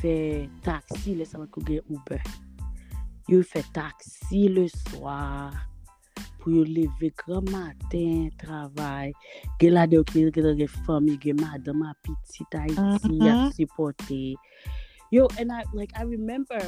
fè 0.00 0.46
taksi 0.64 1.16
le 1.18 1.26
sa 1.26 1.42
wak 1.42 1.50
kou 1.54 1.66
gen 1.66 1.82
Uber. 1.90 2.22
Yo 3.30 3.42
fè 3.46 3.62
taksi 3.74 4.46
le 4.54 4.68
swa, 4.70 5.50
pou 6.40 6.54
yo 6.54 6.64
leve 6.64 7.10
gran 7.20 7.44
maten, 7.52 8.30
travay, 8.40 9.12
gen 9.60 9.76
la 9.76 9.86
de 9.90 10.00
okil, 10.00 10.30
gen 10.34 10.48
la 10.48 10.54
de 10.58 10.66
fami, 10.86 11.16
gen 11.22 11.38
madam 11.40 11.84
apiti, 11.88 12.46
ta 12.52 12.64
iti, 12.68 12.80
ap 12.80 13.04
mm-hmm. 13.06 13.52
sipote. 13.56 14.22
Yo, 15.12 15.28
and 15.38 15.52
I, 15.52 15.64
like, 15.74 15.92
I 15.98 16.02
remember, 16.02 16.60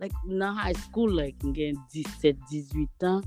like, 0.00 0.14
nan 0.26 0.54
high 0.56 0.76
school, 0.86 1.10
like, 1.10 1.38
gen 1.56 1.78
17, 1.94 2.36
18 2.50 3.08
an, 3.10 3.20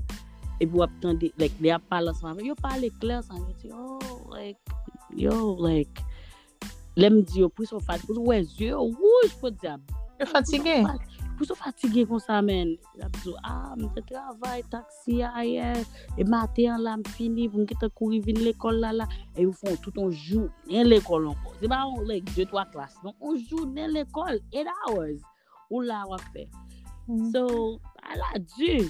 e 0.58 0.66
pou 0.66 0.86
ap 0.86 0.94
tande, 1.02 1.32
like, 1.38 1.54
le 1.64 1.74
ap 1.76 1.86
pala 1.90 2.14
san, 2.18 2.40
yo 2.44 2.56
pale 2.58 2.90
kler 3.02 3.22
san, 3.26 3.44
yo 3.44 3.54
ti, 3.60 3.72
oh, 3.74 4.26
like, 4.32 4.58
yo, 5.14 5.54
like, 5.58 6.04
lem 6.98 7.22
di 7.22 7.44
yo, 7.44 7.52
pou 7.52 7.68
sou 7.68 7.82
fati, 7.82 8.06
pou 8.08 8.18
sou 8.18 8.32
wè 8.32 8.42
zyo, 8.56 8.88
wouj 8.90 9.38
pou 9.42 9.54
diab. 9.54 9.82
Yo 10.18 10.26
fatige. 10.26 10.80
Yo 10.82 10.92
fatige. 10.92 11.27
pou 11.38 11.46
sou 11.46 11.54
fatige 11.58 12.02
kon 12.10 12.20
sa 12.22 12.40
men. 12.42 12.74
La 12.98 13.06
pou 13.14 13.28
sou, 13.28 13.38
ah, 13.46 13.76
mte 13.78 14.02
travay, 14.10 14.64
taksi 14.72 15.20
a 15.22 15.44
ye, 15.46 15.70
e 16.18 16.26
maten 16.26 16.82
la 16.82 16.96
m 16.98 17.04
fini, 17.14 17.46
pou 17.48 17.62
m 17.62 17.68
ki 17.70 17.78
kouri 17.86 18.18
vin 18.26 18.42
l'ekol 18.42 18.82
la 18.82 18.90
la, 18.96 19.06
e 19.36 19.46
yon 19.46 19.54
fon 19.54 19.78
tout 19.84 19.94
an 20.02 20.10
jou, 20.10 20.48
nen 20.66 20.90
l'ekol 20.90 21.30
anko. 21.30 21.54
Se 21.62 21.70
ba 21.70 21.84
an 21.86 22.02
lek 22.10 22.26
2-3 22.34 22.66
klas, 22.74 22.98
non, 23.06 23.14
an 23.22 23.38
jounen 23.38 23.94
l'ekol, 23.94 24.42
8 24.50 24.74
hours, 24.82 25.22
ou 25.70 25.84
mm. 25.84 25.86
la 25.86 26.02
wap 26.10 26.26
fe. 26.34 26.48
So, 27.32 27.78
ala 28.04 28.42
di, 28.58 28.82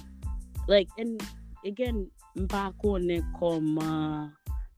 like, 0.66 0.88
and 0.98 1.20
again, 1.68 2.08
mpa 2.34 2.72
konen 2.80 3.22
koman 3.36 4.32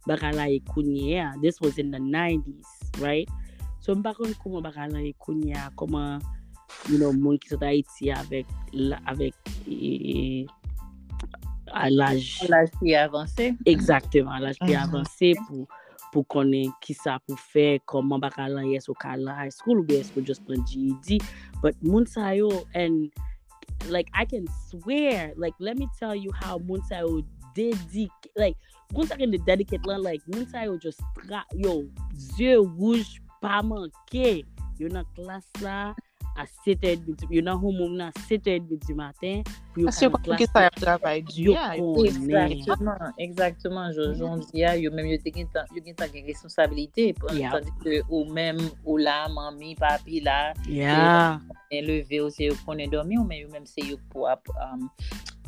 bakala 0.08 0.50
e 0.50 0.58
kounye 0.66 1.22
a, 1.22 1.32
this 1.40 1.60
was 1.62 1.78
in 1.78 1.94
the 1.94 2.02
90s, 2.02 2.66
right? 2.98 3.30
So, 3.80 3.94
mpa 3.94 4.12
konen 4.18 4.34
koman 4.42 4.66
bakala 4.66 5.00
e 5.06 5.14
kounye 5.22 5.56
a, 5.56 5.70
koman, 5.78 6.20
you 6.88 6.98
know, 6.98 7.12
moun 7.12 7.38
ki 7.40 7.54
sot 7.54 7.64
Haiti 7.66 8.10
avèk 8.14 8.46
alaj 11.72 12.24
pi 12.80 12.94
avansè. 12.98 13.52
Exactement, 13.66 14.32
alaj 14.38 14.58
pi 14.62 14.74
avansè 14.78 15.34
pou 15.46 15.66
pou 16.10 16.26
konen 16.26 16.72
ki 16.82 16.94
sa 16.98 17.18
pou 17.22 17.38
fe, 17.38 17.78
koman 17.90 18.18
baka 18.22 18.48
lan 18.50 18.66
yes 18.66 18.88
ou 18.90 18.98
ka 18.98 19.14
lan 19.14 19.36
high 19.38 19.52
school, 19.54 19.78
ou 19.78 19.86
be 19.86 20.00
yes 20.00 20.10
pou 20.10 20.24
just 20.26 20.42
plan 20.46 20.62
GED, 20.66 21.22
but 21.62 21.76
moun 21.86 22.06
sa 22.10 22.32
yo, 22.34 22.50
and 22.74 23.14
like, 23.88 24.10
I 24.12 24.24
can 24.24 24.46
swear, 24.68 25.32
like, 25.36 25.54
let 25.58 25.78
me 25.78 25.86
tell 25.98 26.14
you 26.14 26.32
how 26.34 26.58
moun 26.58 26.82
sa 26.88 27.06
yo 27.06 27.22
dedik 27.54 28.10
like, 28.34 28.58
moun 28.92 29.06
sa 29.06 29.16
gen 29.20 29.30
de 29.30 29.38
dedike 29.46 29.78
lan, 29.86 30.02
like, 30.02 30.22
moun 30.26 30.46
sa 30.50 30.66
yo 30.66 30.76
just 30.82 30.98
tra, 31.22 31.46
yo, 31.54 31.86
zye 32.34 32.58
wouj 32.58 33.20
pa 33.38 33.62
manke, 33.62 34.42
yo 34.82 34.90
nan 34.90 35.06
klas 35.14 35.46
la, 35.62 35.94
a 36.36 36.46
7h 36.66 37.26
yo 37.30 37.42
nan 37.42 37.58
home 37.58 37.78
home 37.82 37.96
nan 37.98 38.12
7h 38.28 38.66
du 38.68 38.94
maten, 38.94 39.42
pou 39.74 39.84
yo 39.84 39.90
kan 39.90 39.94
klas. 39.94 39.98
Asyo 39.98 40.10
kon 40.14 40.38
ki 40.40 40.46
sa 40.50 40.64
yap 40.66 40.76
travay 40.78 41.22
di 41.26 41.46
ya, 41.50 41.66
yo 41.78 41.92
konen. 41.96 42.54
Exactement, 42.54 43.12
exactement, 43.18 43.88
jojon 43.96 44.44
di 44.48 44.62
ya, 44.62 44.74
yo 44.78 44.92
menm 44.94 45.10
yo 45.10 45.18
te 45.22 45.32
gen 45.34 45.50
tan 45.54 45.68
yo 45.74 45.82
gen 45.84 45.96
tan 45.98 46.12
gen 46.14 46.26
responsabilite, 46.28 47.12
Yeah. 47.30 47.54
tandi 47.54 47.70
ke 47.82 48.00
ou 48.08 48.24
menm 48.26 48.58
ou 48.84 48.98
la, 48.98 49.28
mami, 49.30 49.74
papi 49.78 50.20
la, 50.24 50.52
yeah. 50.66 51.38
en 51.70 51.86
leve 51.86 52.20
ou 52.24 52.32
se 52.32 52.48
yo 52.50 52.56
konen 52.66 52.90
dormi, 52.90 53.18
ou 53.20 53.26
menm 53.26 53.46
yo 53.46 53.52
menm 53.52 53.68
se 53.68 53.84
yo 53.86 54.00
pou 54.10 54.26
ap, 54.30 54.46
euh, 54.56 54.74
um, 54.74 54.88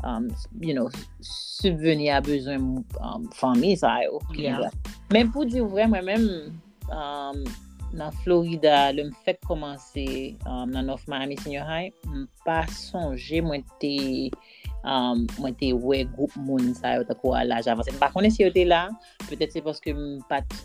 um, 0.04 0.28
you 0.60 0.74
know, 0.74 0.90
subveni 1.22 2.10
a 2.10 2.20
bezwen 2.24 2.84
um, 3.00 3.26
fami 3.38 3.74
sa 3.78 3.98
yo. 4.04 4.22
Yeah. 4.36 4.70
Men 5.12 5.32
pou 5.34 5.48
di 5.48 5.62
ou 5.62 5.72
vre, 5.72 5.88
mwen 5.90 6.06
menm, 6.06 6.26
nan 7.96 8.14
Florida, 8.22 8.90
lè 8.94 9.04
m 9.06 9.12
fèt 9.24 9.40
komanse 9.48 10.06
um, 10.46 10.70
nan 10.72 10.88
North 10.88 11.04
Miami 11.10 11.36
Senior 11.40 11.66
High, 11.68 11.92
m 12.08 12.24
pa 12.46 12.62
sonje 12.72 13.42
mwen 13.44 13.64
te, 13.82 14.30
um, 14.82 15.26
mwen 15.38 15.56
te 15.60 15.72
we 15.76 16.02
goup 16.16 16.34
moun 16.40 16.72
sa 16.78 16.96
yo 16.98 17.06
tako 17.08 17.36
al 17.38 17.52
laj 17.52 17.68
avanse. 17.72 17.92
M 17.92 18.00
pa 18.00 18.12
konen 18.14 18.32
si 18.32 18.44
yo 18.44 18.50
te 18.54 18.64
la, 18.68 18.86
petèt 19.28 19.54
se 19.54 19.64
paske 19.64 19.94
m 19.96 20.22
pat 20.30 20.56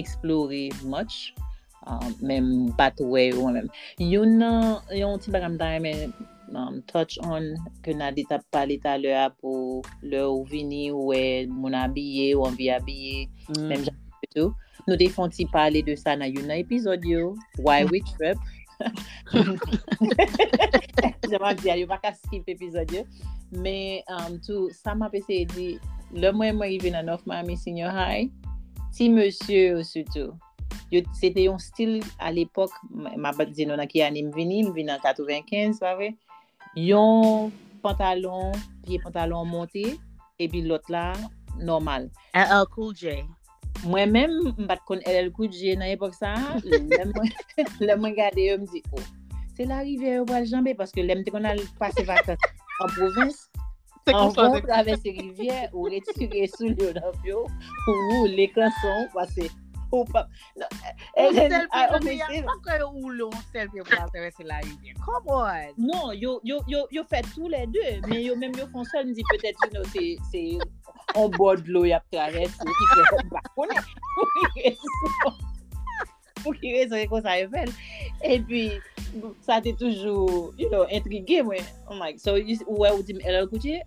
eksplore 0.00 0.68
much, 0.82 1.32
um, 1.86 2.10
men 2.20 2.50
m 2.66 2.68
pat 2.78 3.00
we 3.00 3.30
yo 3.30 3.46
mwen 3.46 3.62
men. 3.62 3.72
Yon 4.02 4.38
nan, 4.42 4.78
yon 4.96 5.22
ti 5.22 5.34
bagam 5.34 5.58
da 5.60 5.74
men, 5.82 6.10
um, 6.54 6.82
touch 6.90 7.18
on 7.22 7.54
ke 7.84 7.94
nan 7.96 8.14
dit 8.16 8.30
ap 8.34 8.44
pale 8.54 8.78
ta 8.82 8.98
lè 9.00 9.14
a 9.22 9.28
pou 9.32 9.80
lè 10.02 10.22
ou 10.26 10.44
vini 10.48 10.90
ou 10.92 11.10
we 11.12 11.46
moun 11.50 11.76
abye 11.78 12.32
ou 12.36 12.46
anvi 12.50 12.70
abye, 12.74 13.26
mm. 13.48 13.66
men 13.68 13.78
m 13.80 13.88
jan 13.88 14.01
tout. 14.34 14.54
Nous 14.88 14.96
défendons 14.96 15.46
parler 15.52 15.82
de 15.82 15.94
ça 15.94 16.16
dans 16.16 16.24
un 16.24 16.48
épisode, 16.50 17.04
Why 17.58 17.84
We 17.84 18.02
Trip? 18.18 18.38
J'aimerais 21.28 21.54
dire, 21.56 21.74
je 21.74 21.80
ne 21.80 21.86
vais 21.86 21.86
pas 21.86 22.12
skipper 22.12 22.52
l'épisode. 22.52 23.04
Mais 23.52 24.02
um, 24.08 24.40
tout, 24.40 24.70
ça 24.70 24.94
m'a 24.94 25.10
essayé 25.12 25.44
de 25.46 25.52
dire, 25.52 25.80
le 26.14 26.30
mois 26.32 26.50
où 26.50 26.62
je 26.64 26.80
suis 26.80 26.90
dans 26.90 27.04
9 27.04 27.26
Miami 27.26 27.56
Senior 27.56 27.92
High, 27.94 28.30
petit 28.90 29.10
monsieur 29.10 29.82
surtout, 29.82 30.32
c'était 31.12 31.48
un 31.48 31.58
style 31.58 32.02
à 32.18 32.32
l'époque, 32.32 32.70
ma 32.90 33.32
bête 33.32 33.50
dit 33.50 33.66
non, 33.66 33.76
qui 33.86 34.02
anime 34.02 34.30
vini, 34.34 34.64
vini 34.74 34.90
en 34.90 34.98
95, 34.98 35.78
pas? 35.78 35.98
Yon 36.76 37.50
pantalon, 37.82 38.52
pied 38.84 38.98
pantalon 38.98 39.44
monté, 39.44 39.98
et 40.38 40.48
puis 40.48 40.62
l'autre 40.62 40.90
là, 40.90 41.12
normal. 41.58 42.10
Un 42.34 42.64
cool 42.66 42.94
J. 42.96 43.08
Mwen 43.82 44.12
men 44.14 44.30
mbat 44.58 44.82
kon 44.86 45.00
LL 45.08 45.32
Koudje 45.34 45.74
nan 45.78 45.90
epok 45.90 46.14
sa, 46.14 46.34
lè 46.62 47.96
mwen 48.00 48.14
gade 48.14 48.44
yo 48.44 48.58
mdi, 48.62 48.82
oh, 48.94 49.06
se 49.56 49.66
la 49.66 49.80
rive 49.82 50.12
yo 50.18 50.26
wal 50.28 50.46
janbe, 50.46 50.76
paske 50.78 51.02
lè 51.02 51.16
mte 51.18 51.34
kon 51.34 51.48
al 51.50 51.58
pase 51.80 52.04
vakat 52.06 52.38
an 52.84 52.92
provins, 52.94 53.40
an 54.12 54.30
kon 54.36 54.60
travesse 54.68 55.16
rivye, 55.16 55.66
ou 55.72 55.90
retire 55.90 56.46
sou 56.54 56.70
lè 56.70 56.92
nan 57.00 57.18
pyo, 57.24 57.42
ou 57.90 58.30
lè 58.30 58.46
kanson, 58.54 59.08
pase, 59.16 59.48
ou 59.90 60.06
pa, 60.14 60.22
ou 61.18 61.34
selpe, 61.34 61.82
ou 61.82 62.02
me 62.06 62.14
yon 62.20 62.46
pa 62.46 62.56
kwe 62.68 62.78
ou 62.86 63.16
lè, 63.16 63.26
ou 63.26 63.44
selpe 63.50 63.82
yo 63.82 63.88
wal 63.90 64.14
travesse 64.14 64.46
la 64.46 64.60
rivye, 64.62 64.94
come 65.02 65.40
on! 65.40 65.74
Non, 65.90 66.14
yo 66.22 67.06
fè 67.10 67.24
tou 67.32 67.50
lè 67.50 67.66
dè, 67.74 67.98
men 68.06 68.22
yo 68.22 68.38
men 68.38 68.54
yo 68.62 68.70
fon 68.70 68.86
sol, 68.94 69.10
mdi, 69.10 69.26
petè, 69.34 69.56
you 69.66 69.74
know, 69.74 69.90
se... 70.30 70.46
on 71.14 71.32
bod 71.36 71.66
lo 71.68 71.84
yap 71.88 72.04
traves, 72.12 72.54
pou 72.60 72.76
ki 72.78 72.90
kwen 72.92 73.32
bakone, 73.32 73.78
pou 74.16 74.28
ki 74.34 74.66
rezon, 74.66 75.40
pou 76.42 76.56
ki 76.58 76.74
rezon 76.78 77.08
kon 77.12 77.24
sa 77.24 77.38
revel. 77.40 77.72
E 78.22 78.38
pi, 78.48 78.62
sa 79.46 79.60
te 79.64 79.74
toujou, 79.78 80.52
you 80.60 80.70
know, 80.70 80.86
intrigye 80.90 81.42
mwen. 81.46 81.66
Oh 81.88 81.98
my, 81.98 82.14
so, 82.22 82.38
ou 82.66 82.82
wè 82.84 82.92
ou 82.94 83.04
di 83.06 83.18
LL 83.20 83.50
Cool 83.50 83.62
J, 83.64 83.82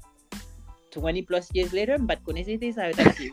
20 0.96 1.28
plus 1.28 1.50
years 1.54 1.74
later, 1.74 2.00
mbat 2.00 2.24
kone 2.24 2.44
se 2.48 2.58
te 2.58 2.72
sa 2.72 2.88
yo 2.88 2.96
taksi. 2.96 3.32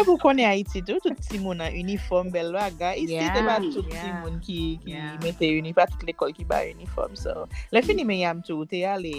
E 0.00 0.04
pou 0.06 0.16
konen 0.16 0.46
Haiti 0.48 0.80
tou, 0.86 0.96
tout 1.04 1.18
ti 1.28 1.38
moun 1.42 1.60
an 1.60 1.74
uniform 1.76 2.30
bel 2.32 2.54
waga. 2.56 2.94
Isi 2.96 3.18
yeah, 3.18 3.34
te 3.36 3.42
ba 3.44 3.58
tout 3.60 3.84
yeah, 3.92 4.00
si 4.00 4.12
moun 4.22 4.38
ki, 4.40 4.60
ki 4.80 4.94
yeah. 4.94 5.18
mette 5.20 5.44
uniform, 5.44 5.76
pa 5.76 5.84
tout 5.90 6.04
l'ekol 6.08 6.32
ki 6.32 6.46
ba 6.48 6.62
uniform. 6.70 7.18
So, 7.20 7.44
le 7.74 7.82
fini 7.84 8.06
men 8.08 8.22
yam 8.22 8.40
tou, 8.46 8.64
te 8.68 8.80
ale 8.88 9.12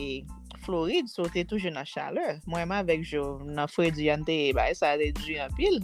Floride, 0.66 1.12
so 1.12 1.28
te 1.30 1.44
toujou 1.46 1.70
nan 1.76 1.86
chaleur. 1.86 2.40
Mwen 2.50 2.66
ma 2.72 2.82
vek 2.88 3.06
jo 3.06 3.26
nan 3.46 3.70
fwe 3.70 3.92
di 3.94 4.08
yante, 4.10 4.38
ba 4.58 4.72
e 4.72 4.78
sa 4.78 4.96
de 4.98 5.12
di 5.20 5.38
yon 5.38 5.54
pil. 5.60 5.78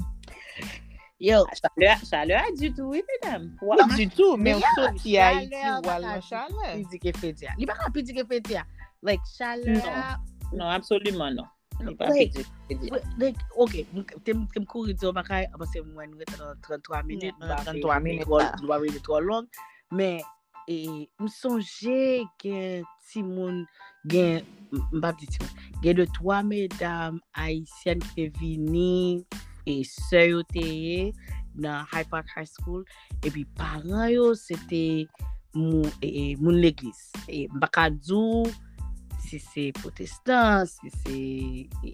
Yo, 1.22 1.44
ah, 1.46 1.60
chaleur, 1.62 2.02
chaleur 2.10 2.50
du 2.58 2.72
tout, 2.74 2.90
oui, 2.94 3.04
madame. 3.10 3.52
Ou 3.62 3.78
du 3.94 4.08
tout, 4.10 4.34
men 4.38 4.58
yeah, 4.58 4.80
sot 4.80 4.98
ki 5.04 5.18
Haiti 5.22 5.62
wala 5.86 6.18
chaleur. 6.26 6.74
Li 6.74 7.70
baka 7.70 7.92
pi 7.94 8.02
di 8.02 8.18
ke 8.18 8.26
fe 8.26 8.42
di 8.42 8.58
ya. 8.58 8.66
Like, 9.06 9.22
chaleur... 9.38 9.78
Non, 9.78 10.58
non 10.58 10.74
absolument 10.74 11.30
non. 11.38 11.46
Like, 11.80 12.34
like, 13.18 13.38
ok, 13.54 13.86
tem 14.26 14.66
kou 14.66 14.88
ridzo 14.88 15.14
baka 15.14 15.46
apase 15.54 15.84
mwen 15.86 16.10
nou 16.16 16.26
etan 16.26 16.58
33 16.66 17.04
minit, 17.06 17.38
33 17.38 18.02
minit, 18.02 18.26
lwa 18.26 18.80
wè 18.82 18.90
de 18.96 19.02
3 19.06 19.22
long, 19.22 19.46
men 19.94 20.24
e, 20.66 21.06
m 21.22 21.30
sonje 21.30 22.26
gen 22.42 22.82
ti 23.06 23.22
moun, 23.22 23.62
gen, 24.10 24.42
m 24.74 25.00
pa 25.04 25.14
pti 25.14 25.30
ti 25.36 25.44
moun, 25.44 25.56
gen 25.86 26.02
de 26.02 26.08
3 26.18 26.42
medam 26.50 27.22
Haitien 27.38 28.02
ke 28.16 28.30
vini 28.42 29.22
e 29.70 29.84
sè 29.86 30.28
yo 30.32 30.42
teye 30.50 31.14
nan 31.54 31.86
High 31.94 32.10
Park 32.10 32.34
High 32.34 32.50
School, 32.50 32.82
epi 33.22 33.46
paran 33.58 34.10
yo 34.10 34.32
se 34.34 34.58
te 34.72 34.86
e, 35.06 36.08
e, 36.10 36.24
moun 36.42 36.58
l'eglis, 36.58 37.12
baka 37.62 37.92
djou, 37.94 38.50
si 39.28 39.40
se 39.44 39.72
protestant, 39.82 40.66
si 40.70 40.92
se... 41.04 41.18
E, 41.84 41.92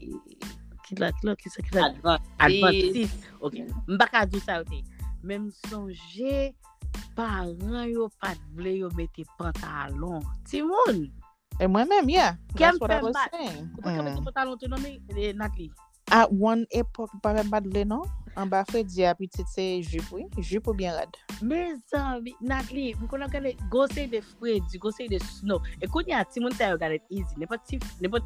ki 0.83 0.97
la, 0.99 1.09
ki 1.15 1.27
la, 1.27 1.35
ki 1.39 1.49
sa, 1.49 1.63
ki 1.65 1.73
la... 1.75 2.17
Adventist. 2.43 3.25
Ok, 3.41 3.57
mbaka 3.89 4.25
dou 4.29 4.43
sa 4.43 4.59
wote. 4.61 4.83
Men 5.25 5.49
sonje, 5.69 6.51
paran 7.17 7.87
yo 7.89 8.09
pat 8.21 8.39
vle 8.57 8.75
yo 8.83 8.91
mette 8.97 9.25
pantalon. 9.39 10.21
Ti 10.49 10.61
moun! 10.67 11.07
E 11.61 11.69
mwen 11.69 11.89
men, 11.89 12.11
yeah. 12.11 12.37
Kem 12.59 12.77
fèm 12.81 13.09
bat. 13.13 13.33
Kou 13.33 13.81
pa 13.85 13.95
kem 13.95 14.05
mette 14.09 14.25
pantalon 14.27 14.59
te 14.61 14.69
nomi, 14.69 14.97
eh, 15.15 15.33
Natli? 15.37 15.71
A, 16.13 16.27
wan 16.29 16.67
epok 16.69 17.09
pare 17.25 17.41
bad 17.49 17.65
le 17.73 17.83
nan? 17.89 18.03
An 18.37 18.49
ba 18.49 18.63
fwe 18.69 18.83
di 18.85 19.01
apitit 19.05 19.49
se 19.49 19.63
jup 19.81 20.11
wè? 20.13 20.27
Jup 20.45 20.67
ou 20.69 20.77
bien 20.77 20.93
rad? 20.93 21.17
Me 21.41 21.73
zan, 21.89 22.21
Natli, 22.41 22.91
mwen 22.99 23.09
konan 23.09 23.31
gade 23.33 23.55
gosey 23.73 24.05
de 24.11 24.21
fwe 24.21 24.59
di, 24.69 24.81
gosey 24.81 25.09
de 25.09 25.17
snow. 25.25 25.57
E 25.81 25.89
kon 25.89 26.05
ya 26.09 26.21
ti 26.29 26.43
moun 26.43 26.53
tayo 26.57 26.77
gade 26.81 26.99
izi. 27.09 27.37
Ne 27.41 27.49
pa 27.49 27.57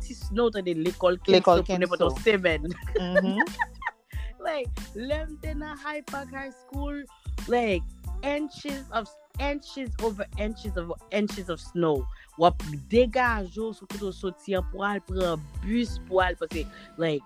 ti 0.03 0.15
snow 0.19 0.51
tan 0.51 0.67
de 0.67 0.75
lekol 0.79 1.15
kenso 1.23 1.61
pou 1.63 1.79
ne 1.79 1.87
pa 1.87 1.99
ton 2.01 2.19
seven. 2.27 2.67
Mhm. 2.99 3.39
Like, 4.47 4.69
lem 4.95 5.39
te 5.41 5.53
nan 5.53 5.77
high 5.77 6.01
park 6.01 6.29
high 6.31 6.51
school, 6.51 7.01
like, 7.47 7.83
inches 8.23 8.83
of, 8.93 9.09
inches 9.39 9.89
over 10.03 10.25
inches 10.37 10.77
of, 10.77 10.93
inches 11.11 11.49
of 11.49 11.59
snow. 11.59 12.05
Wap 12.37 12.61
degaj 12.91 13.55
yo, 13.57 13.71
soukout 13.73 14.05
yo 14.05 14.11
soti 14.15 14.55
an 14.55 14.63
pou 14.71 14.85
al, 14.87 15.01
pou 15.07 15.23
an 15.25 15.41
bus 15.65 15.97
pou 16.07 16.21
al, 16.23 16.37
pou 16.39 16.47
se, 16.53 16.63
like, 17.01 17.25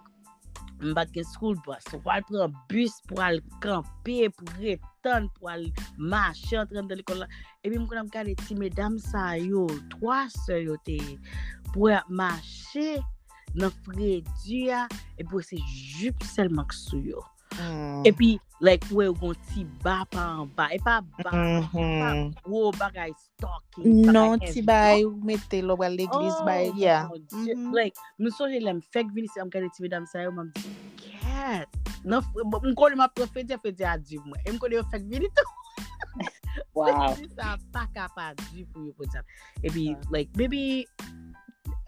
mbat 0.82 1.14
gen 1.16 1.28
skoul 1.30 1.58
bas, 1.66 1.86
wal 2.06 2.24
pren 2.28 2.54
bus 2.72 2.98
pou 3.10 3.22
al 3.24 3.40
kampe, 3.64 4.30
pou 4.38 4.58
retan, 4.60 5.30
pou 5.38 5.52
al 5.52 5.68
mache 5.98 6.58
an 6.60 6.70
tren 6.70 6.90
de 6.90 6.98
l'ekol 7.00 7.24
la. 7.24 7.30
Ebi 7.62 7.78
mwen 7.78 7.90
kon 7.90 8.04
am 8.04 8.12
gade 8.14 8.36
ti 8.44 8.58
medam 8.60 8.98
sa 9.02 9.32
yo, 9.40 9.68
3 9.98 10.22
se 10.36 10.62
yo 10.66 10.78
te, 10.88 11.00
pou 11.72 11.92
al 11.94 12.08
mache 12.10 13.00
nan 13.58 13.74
fredya, 13.86 14.86
epi 15.20 15.30
wese 15.36 15.60
jup 15.98 16.26
selman 16.34 16.68
ksou 16.72 17.02
yo. 17.14 17.26
Mm. 17.60 18.08
Epi, 18.08 18.36
Like 18.62 18.86
wè 18.94 19.08
ou 19.10 19.18
gon 19.18 19.38
ti 19.50 19.64
ba 19.82 20.04
pa 20.14 20.22
an 20.38 20.50
ba. 20.54 20.68
E 20.70 20.78
pa 20.86 21.00
ba, 21.02 21.32
mm 21.34 21.64
-hmm. 21.74 22.30
pa 22.38 22.46
wou 22.46 22.70
bagay 22.78 23.10
stalking. 23.18 24.06
Non, 24.14 24.38
ti 24.38 24.62
bay 24.62 25.02
ou 25.06 25.18
mette 25.26 25.62
lò 25.66 25.74
wè 25.74 25.90
l'eglis 25.90 26.38
oh 26.38 26.46
bay. 26.46 26.70
Yeah. 26.78 27.10
Mm-hmm. 27.10 27.74
Like, 27.74 27.98
mwen 28.22 28.32
soje 28.38 28.62
lèm 28.62 28.82
fek 28.94 29.10
vini 29.18 29.28
se 29.34 29.42
am 29.42 29.50
gade 29.50 29.70
ti 29.74 29.82
vedam 29.82 30.06
sa 30.06 30.22
yo, 30.22 30.32
mwen 30.32 30.54
di, 30.54 30.70
yes. 31.10 31.66
Mwen 32.06 32.78
kon 32.78 32.94
lèm 32.94 33.02
apre 33.02 33.26
fedye 33.34 33.58
fedye 33.58 33.90
adiv 33.90 34.22
mwen. 34.30 34.38
E 34.46 34.54
mwen 34.54 34.62
kon 34.62 34.70
lèm 34.70 34.86
fek 34.94 35.10
vini 35.10 35.30
tou. 35.34 35.50
Wow. 36.78 37.18
Sa 37.38 37.58
pa 37.74 37.90
kap 37.96 38.14
adiv 38.14 38.70
pou 38.70 38.86
yo 38.86 38.94
pou 38.94 39.10
tap. 39.10 39.26
E 39.66 39.74
bi, 39.74 39.96
like, 40.14 40.30
maybe... 40.38 40.86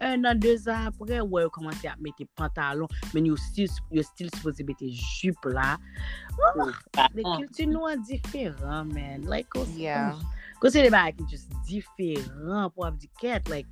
un 0.04 0.26
an, 0.26 0.36
deux 0.36 0.68
an 0.68 0.90
apre, 0.90 1.22
wè 1.22 1.44
yo 1.46 1.52
komanse 1.54 1.88
ap 1.90 2.02
mette 2.04 2.28
pantalon, 2.40 2.92
men 3.14 3.28
yo 3.30 3.38
stil 3.40 3.70
suppose 3.72 4.66
mette 4.68 4.90
jup 4.92 5.48
la. 5.48 5.78
Oh, 6.34 6.70
ah, 6.98 7.10
de 7.16 7.24
kilti 7.24 7.68
ah. 7.68 7.72
nou 7.72 7.90
an 7.90 8.04
diferan, 8.08 8.92
men. 8.94 9.28
Like, 9.30 9.50
Yeah. 9.78 10.20
konse 10.60 10.82
de 10.84 10.90
ba 10.94 11.10
ki 11.12 11.26
just 11.30 11.52
diferan 11.68 12.70
pou 12.76 12.88
ap 12.88 13.00
di 13.00 13.10
ket, 13.22 13.50
like, 13.50 13.68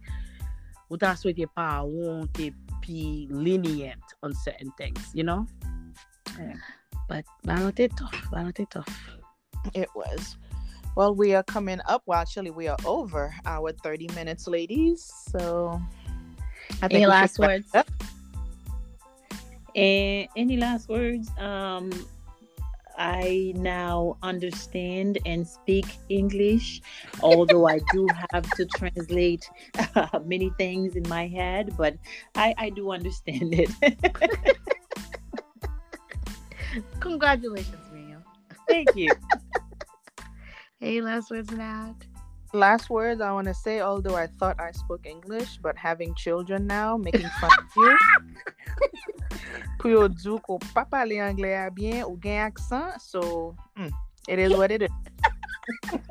ou 0.90 1.00
ta 1.00 1.14
souwete 1.16 1.48
pa 1.56 1.84
ou, 1.88 2.26
te 2.36 2.52
pi 2.84 3.28
lenient 3.32 4.16
on 4.24 4.34
certain 4.34 4.72
things, 4.78 5.12
you 5.14 5.24
know? 5.24 5.46
Yeah. 6.38 6.60
But, 7.08 7.26
banon 7.44 7.76
te 7.76 7.88
tof, 7.92 8.16
banon 8.32 8.56
te 8.56 8.66
tof. 8.66 8.88
It 9.76 9.90
was. 9.96 10.38
Well, 11.02 11.16
we 11.16 11.34
are 11.34 11.42
coming 11.42 11.80
up. 11.88 12.04
Well, 12.06 12.20
actually, 12.20 12.52
we 12.52 12.68
are 12.68 12.78
over 12.86 13.34
our 13.48 13.72
30 13.72 14.10
minutes, 14.14 14.48
ladies. 14.48 15.12
So, 15.32 15.82
I 16.80 16.86
Any 16.92 17.08
last 17.08 17.40
words? 17.40 17.74
And 19.76 20.28
any 20.36 20.58
last 20.58 20.90
words? 20.90 21.32
Um, 21.40 21.90
I 23.00 23.52
now 23.56 24.16
understand 24.22 25.18
and 25.26 25.48
speak 25.48 25.88
English, 26.10 26.84
although 27.24 27.66
I 27.66 27.80
do 27.92 28.08
have 28.32 28.48
to 28.58 28.68
translate 28.68 29.50
uh, 29.96 30.20
many 30.24 30.52
things 30.60 30.96
in 30.96 31.10
my 31.10 31.26
head, 31.26 31.74
but 31.78 31.96
I, 32.36 32.54
I 32.60 32.70
do 32.70 32.92
understand 32.92 33.56
it. 33.56 33.72
Congratulations, 37.00 37.90
Miriam. 37.92 38.24
Thank 38.68 38.96
you. 38.96 39.10
Any 40.82 41.02
last 41.02 41.30
words, 41.32 41.52
Nat? 41.52 41.94
Last 42.54 42.90
words 42.90 43.22
I 43.22 43.32
want 43.32 43.48
to 43.48 43.54
say, 43.54 43.80
although 43.82 44.16
I 44.16 44.28
thought 44.28 44.60
I 44.60 44.72
spoke 44.72 45.06
English, 45.06 45.58
but 45.62 45.78
having 45.78 46.14
children 46.16 46.68
now, 46.68 46.98
making 46.98 47.30
fun 47.40 47.50
of 47.60 47.66
you. 47.78 47.98
Pou 49.80 49.88
yo 49.90 50.08
djou 50.10 50.38
ko 50.44 50.60
pa 50.76 50.84
pale 50.86 51.18
anglais 51.22 51.56
a 51.58 51.70
bien 51.72 52.04
ou 52.06 52.18
gen 52.20 52.52
aksan, 52.52 53.00
so 53.00 53.56
mm, 53.78 53.90
it 54.28 54.38
is 54.38 54.54
what 54.54 54.70
it 54.72 54.84
is. 54.84 54.92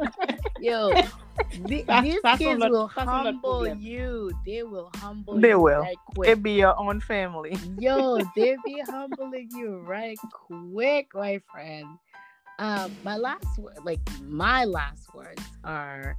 Yo, 0.60 0.90
the- 1.66 1.84
That's- 1.86 2.02
these 2.04 2.20
that's 2.22 2.38
kids 2.38 2.58
not- 2.60 2.70
will 2.70 2.90
that's 2.94 3.06
not 3.06 3.26
a 3.26 3.32
humble 3.32 3.66
you. 3.78 4.32
They 4.44 4.62
will 4.62 4.90
humble 4.96 5.38
They 5.40 5.50
you 5.54 5.60
will. 5.60 5.80
right 5.82 5.96
It 5.96 6.16
quick. 6.16 6.42
be 6.42 6.52
your 6.52 6.74
own 6.78 7.00
family. 7.00 7.56
Yo, 7.78 8.18
they 8.36 8.56
be 8.64 8.80
humbling 8.90 9.48
you 9.54 9.78
right 9.86 10.18
quick, 10.32 11.08
my 11.14 11.40
friend. 11.50 11.86
Um, 12.60 12.94
my 13.02 13.16
last 13.16 13.58
word, 13.58 13.78
like 13.86 14.00
my 14.22 14.66
last 14.66 15.14
words 15.14 15.42
are 15.64 16.18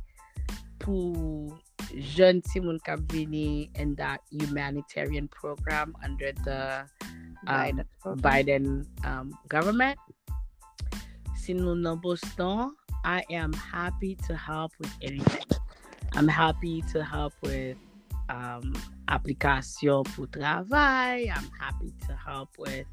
pour 0.79 1.59
jeune 1.99 2.41
Simon 2.43 2.79
vini 3.09 3.69
in 3.75 3.93
that 3.95 4.21
humanitarian 4.31 5.27
program 5.27 5.95
under 6.03 6.31
the 6.43 6.83
um, 7.45 7.83
Biden. 8.17 8.87
Um, 9.05 9.37
government. 9.47 9.99
Si 11.37 11.53
nou 11.53 11.75
nan 11.77 12.01
Boston, 12.01 12.73
I 13.05 13.23
am 13.29 13.53
happy 13.53 14.15
to 14.27 14.35
help 14.35 14.71
with 14.79 14.93
anything. 15.01 15.45
I'm 16.13 16.27
happy 16.27 16.81
to 16.91 17.03
help 17.03 17.33
with 17.41 17.77
um, 18.29 18.73
application 19.07 20.03
pour 20.15 20.25
travail. 20.25 21.29
I'm 21.29 21.49
happy 21.59 21.93
to 22.07 22.15
help 22.15 22.49
with 22.57 22.87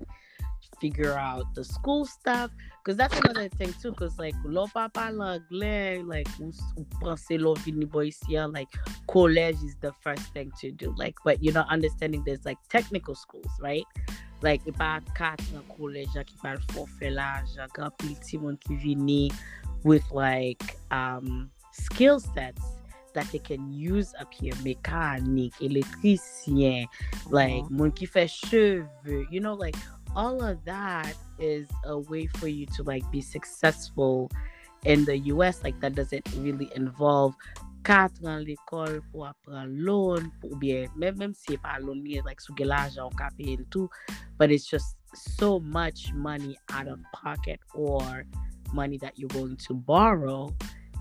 figure 0.81 1.15
out 1.15 1.45
the 1.55 1.65
school 1.65 2.05
stuff 2.05 2.51
because 2.83 2.97
that's 2.97 3.19
another 3.19 3.49
thing 3.49 3.73
too 3.83 3.91
because 3.91 4.19
like 4.19 4.35
lo 4.45 4.67
pa 4.67 4.89
parle 4.89 5.23
anglais 5.23 6.03
like 6.05 6.29
ou, 6.41 6.53
ou 6.77 6.87
pense 7.01 7.31
lo 7.39 7.55
vini 7.55 7.85
bo 7.85 8.01
ici 8.01 8.39
like 8.53 8.69
college 9.07 9.57
is 9.65 9.77
the 9.81 9.93
first 10.01 10.23
thing 10.33 10.51
to 10.61 10.71
do 10.71 10.95
like 10.97 11.15
but 11.25 11.43
you're 11.43 11.55
not 11.55 11.69
understanding 11.71 12.23
there's 12.25 12.45
like 12.45 12.59
technical 12.69 13.15
schools 13.15 13.51
right? 13.61 13.85
Like 14.41 14.63
e 14.67 14.73
pa 14.73 15.01
kat 15.19 15.43
nan 15.53 15.67
college 15.75 16.09
jan 16.15 16.25
ki 16.25 16.37
pal 16.43 16.59
forfait 16.71 17.11
la 17.11 17.43
jan 17.55 17.69
gan 17.75 17.91
pil 17.99 18.15
ti 18.23 18.39
moun 18.39 18.57
ki 18.57 18.79
vini 18.79 19.31
with 19.83 20.07
like 20.15 20.79
um 20.91 21.51
skill 21.73 22.21
sets 22.21 22.79
that 23.15 23.27
they 23.33 23.39
can 23.39 23.73
use 23.73 24.15
up 24.21 24.33
here 24.33 24.55
mechanic 24.63 25.53
electrician 25.61 26.87
like 27.31 27.67
moun 27.71 27.91
ki 27.91 28.07
fait 28.07 28.31
cheveux 28.31 29.27
you 29.31 29.41
know 29.41 29.55
like 29.55 29.75
all 30.19 30.43
of 30.43 30.63
that 30.65 31.15
is 31.39 31.69
a 31.85 31.97
way 31.97 32.27
for 32.27 32.49
you 32.49 32.67
to 32.67 32.83
like 32.83 33.09
be 33.13 33.21
successful 33.21 34.29
in 34.85 35.05
the 35.05 35.17
US 35.33 35.63
like 35.63 35.79
that 35.81 35.95
doesn't 35.95 36.29
really 36.37 36.69
involve 36.75 37.37
quatre 37.85 38.27
ans 38.27 38.43
l'école 38.45 39.01
pour 39.13 39.29
apprendre 39.29 39.69
loan 39.69 40.33
ou 40.43 40.57
bien 40.57 40.87
même 40.97 41.17
même 41.17 41.33
si 41.33 41.53
c'est 41.53 41.63
pas 41.63 41.79
loan 41.79 42.03
ni 42.03 42.21
like 42.27 42.41
sou 42.41 42.53
gen 42.59 42.67
ou 43.07 43.15
ka 43.15 43.31
paye 43.39 43.57
le 43.57 43.65
tout 43.71 43.89
but 44.39 44.51
it's 44.51 44.69
just 44.69 44.99
so 45.15 45.61
much 45.61 46.13
money 46.13 46.57
out 46.71 46.89
of 46.89 46.99
pocket 47.13 47.61
or 47.75 48.25
money 48.75 48.99
that 48.99 49.17
you're 49.17 49.29
going 49.29 49.57
to 49.57 49.73
borrow 49.73 50.51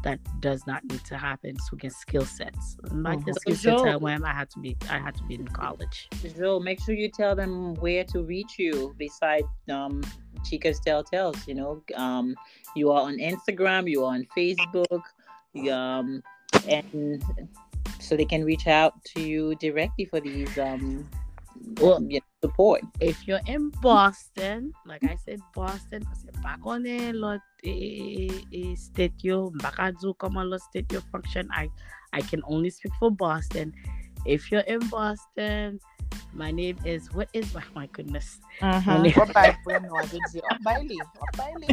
that 0.07 0.19
does 0.39 0.65
not 0.65 0.83
need 0.85 1.03
to 1.03 1.17
happen 1.17 1.57
so 1.59 1.65
we 1.73 1.79
can 1.79 1.89
get 1.89 1.97
skill 1.97 2.25
sets 2.25 2.77
like 2.91 3.23
the 3.25 3.31
Mhm. 3.31 3.39
skill 3.41 3.55
sets 3.55 3.81
I 3.81 3.97
Joe- 3.99 4.07
I 4.23 4.33
had 4.33 4.49
to 4.51 4.59
be 4.59 4.77
I 4.89 4.97
had 4.99 5.15
to 5.15 5.23
be 5.23 5.35
in 5.35 5.47
college 5.49 6.07
Joe, 6.37 6.59
make 6.59 6.79
sure 6.81 6.95
you 6.95 7.09
tell 7.09 7.35
them 7.35 7.73
where 7.75 8.03
to 8.13 8.23
reach 8.23 8.53
you 8.57 8.95
beside 8.97 9.43
um, 9.69 10.01
Chica's 10.47 10.79
Telltales. 10.79 11.45
You 11.47 11.55
know, 11.55 11.71
um, 11.95 12.35
you 12.75 12.89
are 12.91 13.01
on 13.09 13.17
Instagram, 13.17 13.89
you 13.89 13.99
are 14.05 14.13
on 14.13 14.23
Facebook, 14.37 15.01
um, 15.79 16.21
and 16.69 17.21
so 17.99 18.15
they 18.15 18.25
can 18.33 18.43
reach 18.45 18.67
out 18.67 18.93
to 19.11 19.21
you 19.21 19.55
directly 19.55 20.05
for 20.05 20.19
these 20.21 20.57
um, 20.57 20.85
Well- 21.81 22.01
you 22.03 22.19
know, 22.19 22.26
support. 22.41 22.81
if 22.99 23.27
you're 23.27 23.41
in 23.47 23.69
Boston, 23.81 24.73
like 24.85 25.03
I 25.03 25.17
said, 25.25 25.39
Boston, 25.53 26.05
parce 26.05 26.25
pa 26.41 26.57
konen 26.61 27.17
lot 27.17 27.41
e, 27.65 27.69
eh, 27.69 27.73
e 27.73 28.27
eh, 28.29 28.41
eh, 28.53 28.73
state 28.75 29.17
yo, 29.23 29.49
baka 29.61 29.91
djou 29.97 30.13
koman 30.17 30.49
lot 30.49 30.61
state 30.61 30.89
yo 30.93 31.01
function. 31.11 31.49
I, 31.51 31.69
I 32.13 32.21
can 32.21 32.41
only 32.45 32.69
speak 32.69 32.93
for 32.99 33.09
Boston. 33.09 33.73
If 34.25 34.51
you're 34.51 34.65
in 34.69 34.81
Boston, 34.89 35.79
my 36.33 36.51
name 36.51 36.77
is, 36.85 37.09
what 37.13 37.29
is, 37.33 37.49
oh 37.55 37.63
my 37.73 37.87
goodness. 37.89 38.37
Wap 38.61 39.33
bay 39.33 39.55
pou 39.65 39.73
nou 39.81 39.97
a 39.97 40.05
di 40.05 40.21
di, 40.29 40.41
wap 40.45 40.61
bay 40.61 40.79
li, 40.85 40.97
wap 41.17 41.33
bay 41.37 41.53
li. 41.61 41.71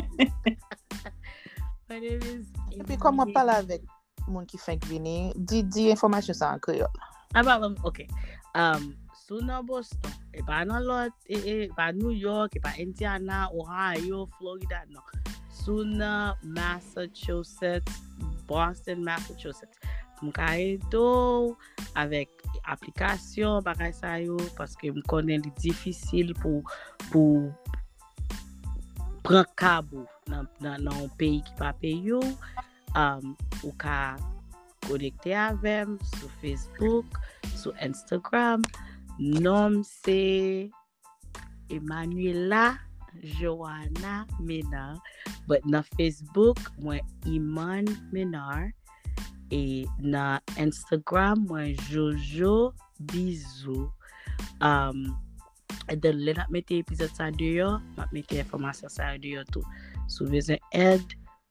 My 1.89 2.01
name 2.01 2.25
is. 2.25 2.49
Epi 2.81 2.97
koman 2.97 3.37
pala 3.37 3.61
avek 3.61 3.85
moun 4.25 4.49
ki 4.49 4.57
fenk 4.57 4.89
vini, 4.89 5.37
di 5.37 5.61
di 5.69 5.93
informasyon 5.93 6.37
sa 6.37 6.57
an 6.57 6.61
kreol. 6.65 6.89
About 7.37 7.61
um, 7.61 7.77
okay. 7.85 8.09
Um, 8.55 8.97
sou 9.25 9.41
nan 9.41 9.65
Boston, 9.65 10.13
e 10.37 10.45
pa 10.45 10.65
nan 10.69 10.85
lot, 10.85 11.13
e, 11.25 11.37
e, 11.41 11.55
e 11.65 11.69
pa 11.73 11.89
New 11.97 12.13
York, 12.13 12.57
e 12.57 12.61
pa 12.61 12.77
Indiana, 12.77 13.49
Ohio, 13.57 14.29
Florida, 14.37 14.85
nan. 14.93 15.01
Sou 15.49 15.85
nan 15.85 16.37
Massachusetts, 16.45 18.05
Boston, 18.45 19.01
Massachusetts. 19.01 19.81
M 20.23 20.29
ka 20.33 20.55
e 20.61 20.77
do 20.93 21.57
avèk 21.97 22.29
aplikasyon 22.69 23.65
bagay 23.65 23.93
sa 23.97 24.21
yo, 24.21 24.37
paske 24.59 24.93
m 24.93 25.01
konen 25.11 25.43
li 25.45 25.53
difisil 25.61 26.33
pou, 26.39 26.61
pou 27.09 27.49
pran 29.25 29.49
kabou 29.57 30.05
nan, 30.29 30.49
nan, 30.61 30.85
nan 30.85 31.09
peyi 31.21 31.41
ki 31.45 31.57
pa 31.61 31.73
peyo. 31.81 32.21
Um, 32.95 33.35
ou 33.65 33.73
ka 33.81 34.15
konekte 34.87 35.33
avèm 35.35 35.97
sou 36.15 36.31
Facebook, 36.39 37.09
sou 37.57 37.73
Instagram. 37.83 38.63
Nom 39.19 39.83
se 39.83 40.71
Emanuela 41.71 42.79
Joanna 43.23 44.27
Menar. 44.41 44.97
But 45.47 45.67
nan 45.67 45.85
Facebook 45.97 46.59
mwen 46.81 47.01
Iman 47.27 47.87
Menar. 48.13 48.73
E 49.51 49.87
nan 50.01 50.41
Instagram 50.57 51.47
mwen 51.49 51.77
Jojo 51.91 52.75
Bizou. 53.13 53.93
Um, 54.61 55.15
e 55.89 55.97
den 55.97 56.25
le 56.25 56.35
nat 56.35 56.51
mette 56.51 56.79
epizod 56.81 57.13
sa 57.17 57.29
deyo, 57.35 57.77
nat 57.99 58.13
mette 58.15 58.39
informasyon 58.41 58.93
sa 58.93 59.13
deyo 59.21 59.45
tou. 59.53 59.65
Sou 60.09 60.29
vezen 60.31 60.61
ed 60.75 61.05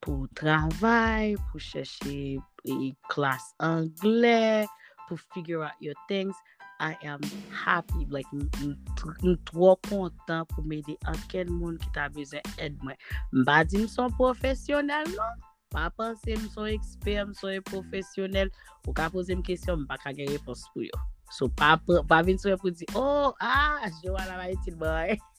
pou 0.03 0.27
travay, 0.37 1.37
pou 1.49 1.61
chèche 1.61 2.39
e, 2.39 2.77
klas 3.11 3.53
anglè, 3.63 4.65
pou 5.07 5.19
figure 5.33 5.63
out 5.67 5.77
your 5.83 5.97
things. 6.09 6.35
I 6.83 6.97
am 7.07 7.21
happy, 7.47 8.03
like 8.11 8.27
nou 8.35 9.35
tro 9.47 9.77
kontan 9.87 10.43
pou 10.51 10.65
mède 10.67 10.97
anken 11.07 11.47
moun 11.47 11.77
ki 11.79 11.89
ta 11.95 12.09
bezen 12.11 12.43
ed 12.59 12.75
mwen. 12.83 12.99
Mba 13.31 13.61
di 13.71 13.85
mson 13.85 14.11
profesyonel 14.19 15.07
non? 15.15 15.39
Pa 15.71 15.87
panse 15.95 16.35
mson 16.41 16.73
eksper, 16.73 17.23
mson 17.29 17.63
profesyonel, 17.69 18.51
ou 18.83 18.95
ka 18.97 19.07
pose 19.13 19.31
m 19.31 19.45
kesyon 19.47 19.85
mba 19.85 19.95
kage 20.03 20.27
repos 20.27 20.67
pou 20.73 20.83
yo. 20.83 20.99
So 21.31 21.47
pa, 21.47 21.77
pa 22.09 22.19
vin 22.21 22.37
sou 22.37 22.51
e 22.51 22.57
pou 22.59 22.69
di, 22.69 22.85
oh, 22.99 23.31
ah, 23.39 23.87
jwa 24.03 24.27
la 24.27 24.41
va 24.41 24.51
itil 24.51 24.75
boy. 24.81 25.15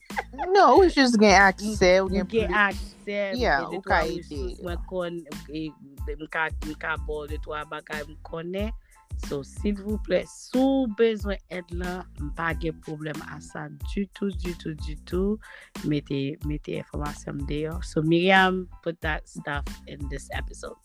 No, 0.52 0.76
ou 0.76 0.88
jous 0.92 1.14
gen 1.18 1.32
akse, 1.40 1.88
ou 2.02 2.10
gen 2.12 2.26
pou. 2.26 2.36
Gen 2.36 2.52
akse, 2.54 3.20
yeah, 3.36 3.64
ou 3.68 3.80
ka 3.84 4.02
ide. 4.08 4.56
Mwen 4.62 4.80
kon, 4.88 5.20
mka 6.20 6.96
bol 7.06 7.28
de 7.30 7.38
to 7.44 7.54
a 7.56 7.64
bakay 7.68 8.04
m 8.08 8.16
konen, 8.26 8.72
So, 9.28 9.42
s'il 9.42 9.80
vous 9.80 9.98
plaît, 9.98 10.26
sous 10.28 10.86
besoin 10.98 11.36
d'aide 11.50 11.64
là, 11.72 12.04
pas 12.36 12.54
de 12.54 12.70
problème 12.70 13.16
à 13.32 13.40
ça 13.40 13.68
du 13.94 14.06
tout, 14.08 14.30
du 14.30 14.54
tout, 14.54 14.74
du 14.74 14.96
tout. 14.96 15.38
Mettez, 15.84 16.38
mettez 16.44 16.80
information 16.80 17.34
dehors. 17.48 17.82
So, 17.84 18.02
Miriam, 18.02 18.68
put 18.82 19.00
that 19.00 19.26
stuff 19.26 19.64
in 19.88 20.08
this 20.10 20.28
episode. 20.32 20.76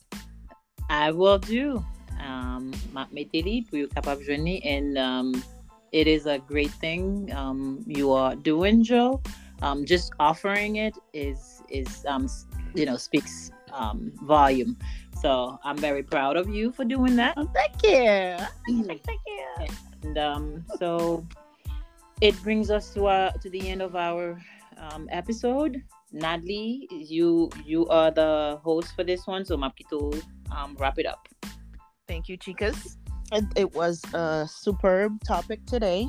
I 0.89 1.11
will 1.11 1.37
do. 1.37 1.83
Um, 2.19 2.71
mak 2.91 3.11
meteli 3.11 3.69
pour 3.69 3.79
you 3.79 3.87
capable 3.87 4.21
journey 4.23 4.59
and 4.65 4.97
um, 4.97 5.43
it 5.91 6.07
is 6.07 6.25
a 6.25 6.39
great 6.39 6.71
thing 6.71 7.31
um, 7.33 7.83
you 7.87 8.11
are 8.11 8.35
doing, 8.35 8.83
Joe. 8.83 9.21
Um, 9.61 9.85
just 9.85 10.11
offering 10.19 10.77
it 10.77 10.95
is 11.13 11.61
is 11.69 12.05
um, 12.07 12.27
you 12.73 12.85
know 12.85 12.97
speaks 12.97 13.51
um, 13.73 14.11
volume. 14.23 14.77
So 15.21 15.59
I'm 15.63 15.77
very 15.77 16.03
proud 16.03 16.37
of 16.37 16.49
you 16.49 16.71
for 16.71 16.85
doing 16.85 17.15
that. 17.17 17.33
Oh, 17.37 17.49
thank 17.53 17.83
you. 17.83 18.87
thank 18.87 19.19
you. 19.27 19.67
And 20.03 20.17
um, 20.17 20.65
so 20.77 21.27
it 22.21 22.41
brings 22.41 22.71
us 22.71 22.93
to 22.93 23.07
our 23.07 23.31
to 23.33 23.49
the 23.49 23.69
end 23.69 23.81
of 23.81 23.95
our 23.95 24.41
um, 24.77 25.07
episode. 25.11 25.83
Nadli, 26.13 26.87
you 26.89 27.49
you 27.65 27.85
are 27.87 28.11
the 28.11 28.59
host 28.63 28.95
for 28.95 29.03
this 29.03 29.27
one, 29.27 29.45
so 29.45 29.57
Mapito, 29.57 30.21
um, 30.55 30.75
wrap 30.79 30.97
it 30.97 31.05
up. 31.05 31.27
Thank 32.07 32.27
you, 32.29 32.37
chicas. 32.37 32.97
It, 33.31 33.45
it 33.55 33.73
was 33.75 34.01
a 34.13 34.47
superb 34.49 35.23
topic 35.23 35.63
today, 35.67 36.07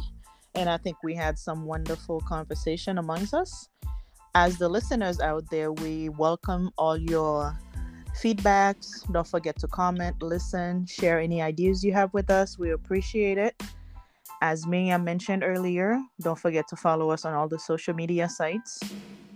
and 0.54 0.70
I 0.70 0.78
think 0.78 0.96
we 1.02 1.14
had 1.14 1.38
some 1.38 1.66
wonderful 1.66 2.20
conversation 2.20 2.96
amongst 2.96 3.34
us. 3.34 3.68
As 4.34 4.58
the 4.58 4.68
listeners 4.68 5.18
out 5.18 5.44
there, 5.50 5.72
we 5.72 6.08
welcome 6.08 6.70
all 6.78 6.96
your 6.96 7.58
feedbacks. 8.22 9.10
Don't 9.12 9.26
forget 9.26 9.58
to 9.58 9.66
comment, 9.66 10.22
listen, 10.22 10.86
share 10.86 11.18
any 11.18 11.42
ideas 11.42 11.82
you 11.82 11.92
have 11.92 12.14
with 12.14 12.30
us. 12.30 12.56
We 12.56 12.70
appreciate 12.70 13.38
it. 13.38 13.60
As 14.40 14.66
Miriam 14.66 15.02
mentioned 15.02 15.42
earlier, 15.44 16.00
don't 16.20 16.38
forget 16.38 16.68
to 16.68 16.76
follow 16.76 17.10
us 17.10 17.24
on 17.24 17.34
all 17.34 17.48
the 17.48 17.58
social 17.58 17.92
media 17.92 18.28
sites. 18.28 18.78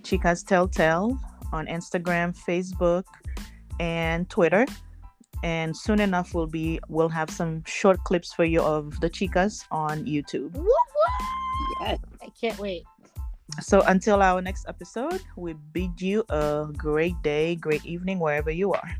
Chicas 0.02 0.46
Telltale 0.46 1.18
on 1.52 1.66
Instagram, 1.66 2.36
Facebook, 2.36 3.04
and 3.80 4.30
Twitter. 4.30 4.64
And 5.42 5.76
soon 5.76 6.00
enough 6.00 6.34
we'll 6.34 6.46
be 6.46 6.78
we'll 6.88 7.08
have 7.08 7.30
some 7.30 7.64
short 7.66 8.02
clips 8.04 8.32
for 8.32 8.44
you 8.44 8.62
of 8.62 9.00
the 9.00 9.10
chicas 9.10 9.64
on 9.72 10.04
YouTube. 10.06 10.54
Yes, 11.80 11.98
I 12.22 12.28
can't 12.40 12.58
wait. 12.58 12.84
So 13.60 13.82
until 13.86 14.22
our 14.22 14.40
next 14.40 14.66
episode, 14.68 15.20
we 15.36 15.52
bid 15.72 16.00
you 16.00 16.24
a 16.28 16.66
great 16.76 17.14
day, 17.22 17.56
great 17.56 17.84
evening, 17.84 18.18
wherever 18.18 18.50
you 18.50 18.72
are. 18.72 18.90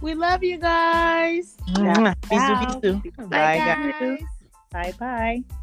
We 0.00 0.14
love 0.14 0.44
you 0.44 0.58
guys. 0.58 1.56
Mwah. 1.80 2.14
Bisous, 2.28 3.00
bisous. 3.00 3.28
Bye, 3.28 3.58
Bye, 3.58 3.58
guys. 3.58 3.94
guys. 4.00 4.28
Bye 4.70 4.94
bye. 4.98 5.56